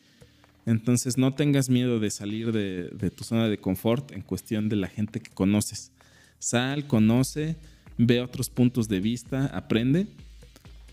Entonces 0.65 1.17
no 1.17 1.33
tengas 1.33 1.69
miedo 1.69 1.99
de 1.99 2.09
salir 2.09 2.51
de, 2.51 3.11
tu 3.11 3.23
zona 3.23 3.49
de 3.49 3.57
confort 3.57 4.11
en 4.11 4.21
cuestión 4.21 4.69
de 4.69 4.77
la 4.77 4.87
gente 4.87 5.19
que 5.19 5.31
conoces. 5.31 5.91
Sal, 6.39 6.87
conoce, 6.87 7.57
ve 7.97 8.21
otros 8.21 8.49
puntos 8.49 8.87
de 8.87 8.99
vista, 8.99 9.47
aprende. 9.47 10.07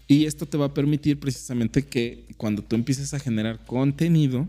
Y 0.08 0.24
esto 0.24 0.46
te 0.46 0.58
va 0.58 0.66
a 0.66 0.74
permitir 0.74 1.20
precisamente 1.20 1.86
que 1.86 2.24
cuando 2.36 2.62
tú 2.62 2.74
empieces 2.74 3.14
a 3.14 3.20
generar 3.20 3.64
contenido, 3.64 4.48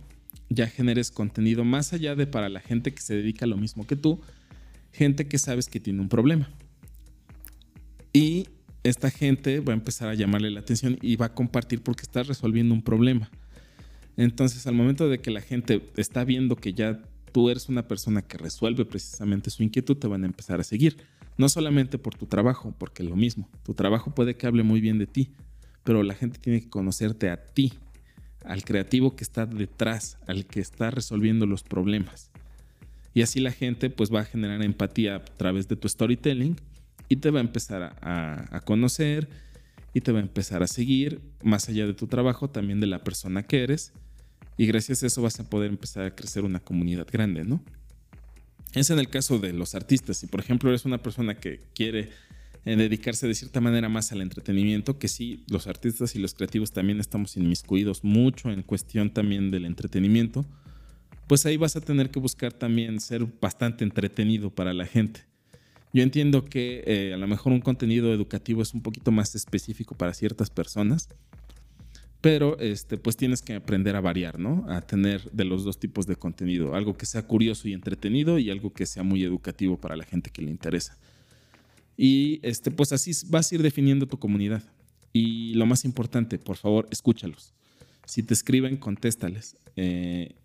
ya 0.50 0.68
generes 0.68 1.12
contenido 1.12 1.64
más 1.64 1.94
allá 1.94 2.16
de 2.16 2.26
para 2.26 2.50
la 2.50 2.60
gente 2.60 2.94
que 2.94 3.02
se 3.02 3.16
dedica 3.16 3.46
a 3.46 3.48
lo 3.48 3.58
mismo 3.58 3.86
que 3.86 3.96
tú, 3.96 4.20
gente 4.92 5.28
que 5.28 5.38
sabes 5.38 5.68
que 5.68 5.80
tiene 5.80 6.02
un 6.02 6.10
problema. 6.10 6.50
Y 8.12 8.48
esta 8.84 9.12
gente 9.12 9.60
va 9.60 9.74
a 9.74 9.76
empezar 9.76 10.10
a 10.10 10.16
llamarle 10.16 10.50
la 10.50 10.62
atención 10.62 10.98
y 11.02 11.16
va 11.16 11.28
a 11.28 11.34
compartir 11.34 11.82
porque 11.82 12.02
estás 12.02 12.28
resolviendo 12.28 12.74
un 12.74 12.82
problema. 12.82 13.30
Entonces, 14.18 14.68
al 14.68 14.76
momento 14.76 15.10
de 15.10 15.20
que 15.20 15.32
la 15.32 15.42
gente 15.42 15.82
está 15.96 16.24
viendo 16.24 16.56
que 16.56 16.74
ya 16.74 17.02
tú 17.32 17.50
eres 17.50 17.70
una 17.70 17.88
persona 17.88 18.22
que 18.22 18.38
resuelve 18.38 18.86
precisamente 18.86 19.50
su 19.50 19.64
inquietud, 19.64 19.98
te 19.98 20.08
van 20.08 20.24
a 20.24 20.28
empezar 20.28 20.60
a 20.60 20.64
seguir. 20.64 20.98
No 21.38 21.50
solamente 21.50 21.98
por 21.98 22.16
tu 22.16 22.26
trabajo, 22.26 22.74
porque 22.78 23.04
lo 23.04 23.16
mismo, 23.16 23.50
tu 23.64 23.74
trabajo 23.74 24.14
puede 24.14 24.36
que 24.36 24.48
hable 24.48 24.64
muy 24.64 24.82
bien 24.82 25.00
de 25.00 25.08
ti, 25.08 25.32
pero 25.84 26.04
la 26.04 26.14
gente 26.14 26.40
tiene 26.40 26.62
que 26.62 26.70
conocerte 26.70 27.30
a 27.30 27.44
ti, 27.44 27.74
al 28.44 28.64
creativo 28.64 29.16
que 29.16 29.24
está 29.24 29.46
detrás, 29.46 30.18
al 30.28 30.46
que 30.46 30.60
está 30.60 30.92
resolviendo 30.92 31.46
los 31.46 31.64
problemas. 31.64 32.32
Y 33.14 33.22
así 33.22 33.40
la 33.40 33.52
gente 33.52 33.90
pues 33.90 34.14
va 34.14 34.22
a 34.22 34.26
generar 34.26 34.64
empatía 34.64 35.16
a 35.16 35.26
través 35.26 35.68
de 35.68 35.76
tu 35.76 35.88
storytelling 35.90 36.56
y 37.10 37.18
te 37.18 37.30
va 37.30 37.40
a 37.40 37.44
empezar 37.44 37.98
a, 38.02 38.56
a 38.56 38.62
conocer 38.62 39.28
y 39.94 40.02
te 40.02 40.12
va 40.12 40.20
a 40.20 40.22
empezar 40.22 40.64
a 40.64 40.68
seguir 40.68 41.22
más 41.44 41.68
allá 41.68 41.86
de 41.86 41.94
tu 41.94 42.08
trabajo, 42.08 42.50
también 42.50 42.80
de 42.80 42.88
la 42.88 43.04
persona 43.04 43.44
que 43.44 43.64
eres. 43.64 43.94
Y 44.62 44.68
gracias 44.68 45.02
a 45.02 45.08
eso 45.08 45.24
vas 45.24 45.40
a 45.40 45.50
poder 45.50 45.72
empezar 45.72 46.06
a 46.06 46.16
crecer 46.16 46.44
una 46.44 46.60
comunidad 46.60 47.08
grande, 47.12 47.44
¿no? 47.44 47.64
Es 48.74 48.92
en 48.92 49.00
el 49.00 49.10
caso 49.10 49.40
de 49.40 49.54
los 49.54 49.74
artistas. 49.74 50.18
Si 50.18 50.28
por 50.28 50.40
ejemplo 50.40 50.70
eres 50.70 50.86
una 50.86 51.02
persona 51.02 51.34
que 51.34 51.62
quiere 51.74 52.10
eh, 52.66 52.76
dedicarse 52.76 53.28
de 53.28 53.34
cierta 53.34 53.60
manera 53.60 53.90
más 53.90 54.12
al 54.12 54.22
entretenimiento, 54.22 55.00
que 55.00 55.08
sí, 55.08 55.46
los 55.50 55.66
artistas 55.66 56.16
y 56.16 56.20
los 56.20 56.36
creativos 56.36 56.74
también 56.74 57.00
estamos 57.00 57.38
inmiscuidos 57.38 58.04
mucho 58.04 58.52
en 58.52 58.62
cuestión 58.62 59.10
también 59.10 59.50
del 59.50 59.66
entretenimiento, 59.66 60.46
pues 61.26 61.48
ahí 61.48 61.58
vas 61.58 61.76
a 61.76 61.82
tener 61.82 62.12
que 62.12 62.20
buscar 62.20 62.54
también 62.54 63.00
ser 63.00 63.26
bastante 63.42 63.84
entretenido 63.84 64.52
para 64.52 64.74
la 64.76 64.86
gente. 64.86 65.22
Yo 65.92 66.04
entiendo 66.04 66.46
que 66.46 66.84
eh, 66.86 67.16
a 67.16 67.18
lo 67.18 67.28
mejor 67.28 67.52
un 67.52 67.62
contenido 67.62 68.14
educativo 68.14 68.62
es 68.62 68.76
un 68.76 68.84
poquito 68.84 69.12
más 69.12 69.34
específico 69.34 69.96
para 69.96 70.14
ciertas 70.14 70.52
personas, 70.52 71.10
pero 72.22 72.60
este, 72.60 72.98
pues 72.98 73.18
tienes 73.18 73.42
que 73.42 73.56
aprender 73.56 73.96
a 73.96 74.02
variar, 74.02 74.40
¿no? 74.40 74.66
A 74.70 74.82
tener 74.82 75.30
de 75.32 75.44
los 75.44 75.64
dos 75.64 75.80
tipos 75.80 76.06
de 76.06 76.16
contenido, 76.16 76.76
algo 76.76 76.96
que 76.96 77.08
sea 77.08 77.24
curioso 77.24 77.68
y 77.68 77.74
entretenido 77.74 78.38
y 78.38 78.52
algo 78.52 78.72
que 78.72 78.86
sea 78.86 79.02
muy 79.02 79.24
educativo 79.24 79.78
para 79.78 79.96
la 79.96 80.06
gente 80.06 80.30
que 80.30 80.44
le 80.44 80.52
interesa. 80.52 80.98
Y 81.98 82.40
este, 82.44 82.70
pues 82.70 82.94
así 82.94 83.12
vas 83.28 83.52
a 83.52 83.56
ir 83.56 83.64
definiendo 83.64 84.06
tu 84.06 84.20
comunidad. 84.20 84.64
Y 85.14 85.56
lo 85.56 85.66
más 85.66 85.84
importante, 85.84 86.38
por 86.38 86.58
favor, 86.58 86.88
escúchalos. 86.92 87.54
Si 88.06 88.24
te 88.24 88.34
escriben, 88.34 88.78
contéstales. 88.78 89.58
Eh, 89.76 90.36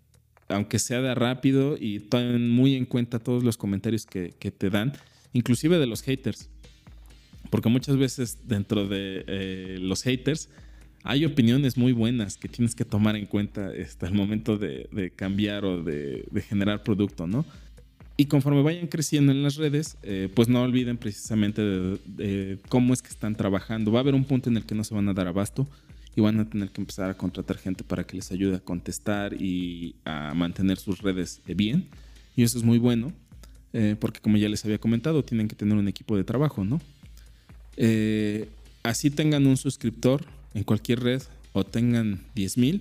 aunque 0.49 0.79
sea 0.79 1.03
de 1.03 1.15
rápido 1.15 1.77
y 1.79 2.01
tomen 2.01 2.51
muy 2.51 2.75
en 2.75 2.87
cuenta 2.87 3.19
todos 3.19 3.45
los 3.45 3.57
comentarios 3.57 4.07
que, 4.07 4.35
que 4.39 4.51
te 4.51 4.71
dan 4.71 4.93
inclusive 5.33 5.79
de 5.79 5.87
los 5.87 6.03
haters. 6.03 6.49
Porque 7.51 7.69
muchas 7.69 7.97
veces 7.97 8.39
dentro 8.49 8.89
de 8.89 9.25
eh, 9.27 9.79
los 9.81 10.03
haters 10.03 10.49
hay 11.07 11.25
opiniones 11.25 11.77
muy 11.77 11.93
buenas 11.93 12.37
que 12.37 12.49
tienes 12.49 12.75
que 12.75 12.85
tomar 12.85 13.15
en 13.15 13.27
cuenta 13.27 13.71
hasta 13.81 14.07
el 14.07 14.15
momento 14.15 14.59
de, 14.59 15.13
cambiar 15.15 15.65
o 15.65 15.83
de, 15.83 16.27
generar 16.49 16.83
producto, 16.83 17.27
¿no? 17.27 17.45
Y 18.17 18.27
conforme 18.27 18.63
vayan 18.63 18.89
creciendo 18.89 19.31
en 19.31 19.43
las 19.43 19.57
redes, 19.57 19.99
eh, 20.03 20.29
pues 20.35 20.49
no 20.49 20.63
olviden 20.63 20.97
precisamente 20.97 21.63
de, 21.63 22.59
cómo 22.69 22.93
es 22.93 23.03
que 23.03 23.11
están 23.11 23.37
trabajando. 23.37 23.93
Va 23.93 24.01
a 24.01 24.03
haber 24.03 24.15
un 24.15 24.25
punto 24.25 24.51
en 24.51 24.57
el 24.57 24.65
que 24.65 24.75
no 24.75 24.83
se 24.85 24.95
van 24.95 25.09
a 25.09 25.15
dar 25.15 25.29
abasto 25.29 25.69
y 26.17 26.21
van 26.23 26.41
a 26.41 26.49
tener 26.49 26.71
que 26.71 26.81
empezar 26.81 27.11
a 27.11 27.15
contratar 27.15 27.59
gente 27.59 27.85
para 27.85 28.05
que 28.05 28.17
les 28.17 28.33
ayude 28.33 28.57
a 28.57 28.61
contestar 28.61 29.35
y 29.41 29.95
a 30.05 30.35
mantener 30.35 30.79
sus 30.79 31.03
redes 31.03 31.41
bien. 31.47 31.87
Y 32.35 32.43
eso 32.43 32.59
es 32.59 32.65
muy 32.65 32.79
bueno. 32.79 33.13
Eh, 33.73 33.95
porque 34.01 34.21
como 34.21 34.39
ya 34.39 34.49
les 34.49 34.65
había 34.65 34.79
comentado, 34.79 35.23
tienen 35.23 35.47
que 35.47 35.55
tener 35.55 35.77
un 35.77 35.87
equipo 35.87 36.17
de 36.17 36.25
trabajo, 36.25 36.65
¿no? 36.65 36.81
Eh, 37.77 38.49
así 38.83 39.11
tengan 39.11 39.47
un 39.47 39.59
suscriptor 39.59 40.25
en 40.57 40.65
cualquier 40.65 41.01
red 41.01 41.23
o 41.53 41.63
tengan 41.63 42.21
10.000, 42.35 42.81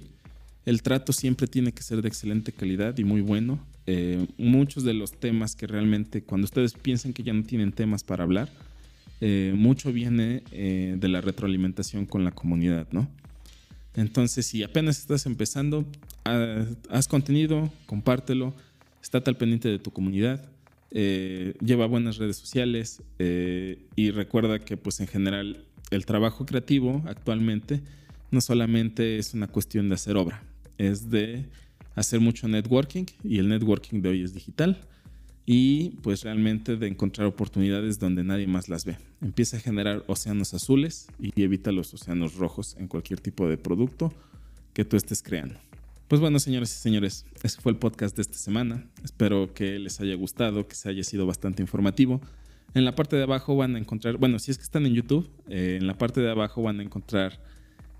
el 0.66 0.82
trato 0.82 1.14
siempre 1.14 1.46
tiene 1.46 1.72
que 1.72 1.84
ser 1.84 2.02
de 2.02 2.08
excelente 2.08 2.52
calidad 2.52 2.98
y 2.98 3.04
muy 3.04 3.22
bueno. 3.22 3.60
Eh, 3.86 4.26
muchos 4.40 4.84
de 4.84 4.96
los 4.96 5.12
temas 5.12 5.56
que 5.56 5.68
realmente, 5.68 6.24
cuando 6.24 6.46
ustedes 6.46 6.74
piensan 6.74 7.14
que 7.14 7.22
ya 7.22 7.34
no 7.34 7.44
tienen 7.44 7.72
temas 7.72 8.04
para 8.04 8.24
hablar, 8.24 8.50
mucho 9.54 9.92
viene 9.92 10.44
de 10.52 11.08
la 11.08 11.20
retroalimentación 11.20 12.06
con 12.06 12.24
la 12.24 12.32
comunidad, 12.32 12.88
¿no? 12.92 13.10
Entonces, 13.96 14.46
si 14.46 14.62
apenas 14.62 15.00
estás 15.00 15.26
empezando, 15.26 15.86
haz 16.90 17.08
contenido, 17.08 17.72
compártelo, 17.86 18.54
estate 19.02 19.30
al 19.30 19.38
pendiente 19.38 19.70
de 19.70 19.80
tu 19.80 19.92
comunidad. 19.92 20.50
Eh, 20.92 21.54
lleva 21.60 21.86
buenas 21.88 22.18
redes 22.18 22.38
sociales 22.38 23.02
eh, 23.20 23.80
y 23.96 24.12
recuerda 24.12 24.60
que 24.60 24.78
pues 24.78 25.00
en 25.00 25.08
general 25.08 25.66
el 25.96 26.06
trabajo 26.06 26.46
creativo 26.46 27.04
actualmente 27.08 27.82
no 28.32 28.42
solamente 28.42 29.18
es 29.18 29.34
una 29.34 29.48
cuestión 29.48 29.90
de 29.90 29.96
hacer 29.96 30.18
obra, 30.18 30.44
es 30.78 31.10
de 31.10 31.46
hacer 31.96 32.20
mucho 32.20 32.48
networking 32.48 33.06
y 33.24 33.40
el 33.40 33.48
networking 33.50 34.02
de 34.02 34.10
hoy 34.10 34.24
es 34.24 34.34
digital 34.34 34.80
y 35.46 35.92
pues 36.02 36.24
realmente 36.24 36.76
de 36.76 36.88
encontrar 36.88 37.28
oportunidades 37.28 38.00
donde 38.00 38.24
nadie 38.24 38.48
más 38.48 38.68
las 38.68 38.84
ve. 38.84 38.98
Empieza 39.22 39.58
a 39.58 39.60
generar 39.60 40.04
océanos 40.08 40.54
azules 40.54 41.08
y 41.20 41.42
evita 41.42 41.72
los 41.72 41.94
océanos 41.94 42.36
rojos 42.36 42.76
en 42.80 42.88
cualquier 42.88 43.20
tipo 43.20 43.48
de 43.48 43.58
producto 43.58 44.14
que 44.74 44.86
tú 44.86 44.98
estés 44.98 45.22
creando. 45.22 45.56
Pues 46.08 46.22
bueno, 46.22 46.40
señores 46.40 46.72
y 46.76 46.80
señores, 46.80 47.26
ese 47.42 47.62
fue 47.62 47.72
el 47.72 47.78
podcast 47.78 48.16
de 48.16 48.22
esta 48.22 48.38
semana. 48.38 48.86
Espero 49.04 49.54
que 49.54 49.80
les 49.80 50.00
haya 50.02 50.16
gustado, 50.16 50.68
que 50.68 50.76
se 50.76 50.90
haya 50.90 51.04
sido 51.04 51.26
bastante 51.26 51.64
informativo. 51.64 52.22
En 52.76 52.84
la 52.84 52.94
parte 52.94 53.16
de 53.16 53.24
abajo 53.24 53.56
van 53.56 53.76
a 53.78 53.80
encontrar, 53.80 54.18
bueno, 54.18 54.38
si 54.38 54.52
es 54.52 54.58
que 54.58 54.64
están 54.64 54.86
en 54.86 54.94
YouTube, 54.94 55.30
eh, 55.50 55.78
en 55.80 55.88
la 55.88 55.98
parte 55.98 56.20
de 56.20 56.30
abajo 56.30 56.62
van 56.62 56.82
a 56.82 56.84
encontrar 56.84 57.40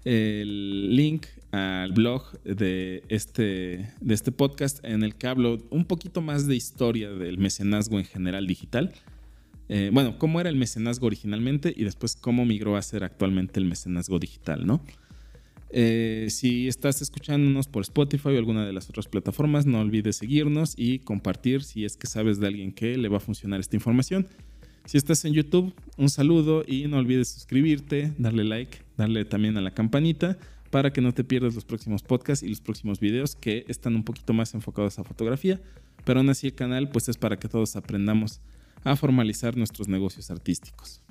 el 0.04 0.94
link 0.94 1.28
al 1.52 1.94
blog 1.94 2.38
de 2.44 3.02
este, 3.08 3.90
de 4.02 4.14
este 4.14 4.34
podcast 4.34 4.84
en 4.84 5.04
el 5.04 5.16
que 5.16 5.28
hablo 5.28 5.60
un 5.70 5.86
poquito 5.86 6.20
más 6.20 6.46
de 6.46 6.58
historia 6.58 7.10
del 7.10 7.38
mecenazgo 7.38 7.98
en 8.00 8.04
general 8.04 8.48
digital. 8.48 8.92
Eh, 9.70 9.92
bueno, 9.94 10.20
cómo 10.20 10.42
era 10.42 10.50
el 10.50 10.58
mecenazgo 10.58 11.08
originalmente 11.08 11.74
y 11.76 11.86
después 11.86 12.18
cómo 12.18 12.44
migró 12.46 12.76
a 12.76 12.82
ser 12.82 13.06
actualmente 13.06 13.62
el 13.62 13.66
mecenazgo 13.66 14.20
digital, 14.20 14.68
¿no? 14.68 14.82
Eh, 15.72 16.28
si 16.30 16.68
estás 16.68 17.02
escuchándonos 17.02 17.68
por 17.68 17.82
Spotify 17.82 18.30
o 18.30 18.38
alguna 18.38 18.66
de 18.66 18.74
las 18.74 18.90
otras 18.90 19.08
plataformas, 19.08 19.66
no 19.66 19.80
olvides 19.80 20.18
seguirnos 20.18 20.74
y 20.78 21.00
compartir 21.00 21.64
si 21.64 21.86
es 21.86 21.96
que 21.96 22.08
sabes 22.08 22.40
de 22.40 22.48
alguien 22.48 22.74
que 22.74 22.98
le 22.98 23.08
va 23.08 23.18
a 23.18 23.22
funcionar 23.22 23.62
esta 23.62 23.76
información. 23.76 24.28
Si 24.86 24.98
estás 24.98 25.26
en 25.26 25.34
YouTube, 25.34 25.74
un 25.98 26.10
saludo 26.10 26.64
y 26.68 26.88
no 26.88 26.98
olvides 26.98 27.30
suscribirte, 27.30 28.14
darle 28.20 28.44
like, 28.44 28.78
darle 28.98 29.26
también 29.26 29.58
a 29.58 29.62
la 29.62 29.72
campanita 29.72 30.38
para 30.70 30.94
que 30.94 31.02
no 31.02 31.12
te 31.12 31.24
pierdas 31.24 31.56
los 31.56 31.66
próximos 31.66 32.04
podcasts 32.04 32.44
y 32.44 32.50
los 32.50 32.62
próximos 32.62 33.00
videos 33.00 33.36
que 33.36 33.66
están 33.68 33.96
un 33.96 34.04
poquito 34.04 34.34
más 34.34 34.54
enfocados 34.54 35.00
a 35.00 35.04
fotografía, 35.04 35.60
pero 36.04 36.20
aún 36.20 36.30
así 36.30 36.48
el 36.48 36.54
canal 36.54 36.90
pues 36.90 37.10
es 37.10 37.18
para 37.18 37.40
que 37.40 37.48
todos 37.48 37.76
aprendamos 37.76 38.42
a 38.84 38.96
formalizar 38.96 39.58
nuestros 39.58 39.88
negocios 39.88 40.30
artísticos. 40.30 41.02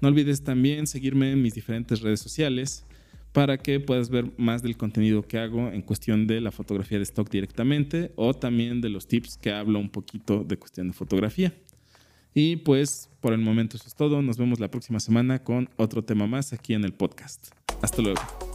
No 0.00 0.06
olvides 0.06 0.44
también 0.44 0.86
seguirme 0.86 1.32
en 1.32 1.42
mis 1.42 1.54
diferentes 1.54 2.00
redes 2.02 2.20
sociales 2.20 2.84
para 3.32 3.58
que 3.58 3.80
puedas 3.80 4.10
ver 4.10 4.30
más 4.38 4.62
del 4.62 4.76
contenido 4.76 5.22
que 5.22 5.38
hago 5.38 5.72
en 5.72 5.82
cuestión 5.82 6.28
de 6.28 6.40
la 6.40 6.52
fotografía 6.52 6.98
de 6.98 7.04
stock 7.04 7.28
directamente 7.28 8.12
o 8.14 8.32
también 8.32 8.80
de 8.80 8.90
los 8.90 9.08
tips 9.08 9.38
que 9.38 9.50
hablo 9.50 9.80
un 9.80 9.90
poquito 9.90 10.44
de 10.44 10.56
cuestión 10.56 10.86
de 10.86 10.92
fotografía. 10.92 11.52
Y 12.34 12.56
pues 12.56 13.10
por 13.20 13.32
el 13.32 13.40
momento 13.40 13.76
eso 13.76 13.86
es 13.86 13.94
todo. 13.94 14.22
Nos 14.22 14.36
vemos 14.36 14.60
la 14.60 14.70
próxima 14.70 15.00
semana 15.00 15.42
con 15.42 15.68
otro 15.76 16.02
tema 16.04 16.26
más 16.26 16.52
aquí 16.52 16.74
en 16.74 16.84
el 16.84 16.92
podcast. 16.92 17.48
Hasta 17.82 18.02
luego. 18.02 18.47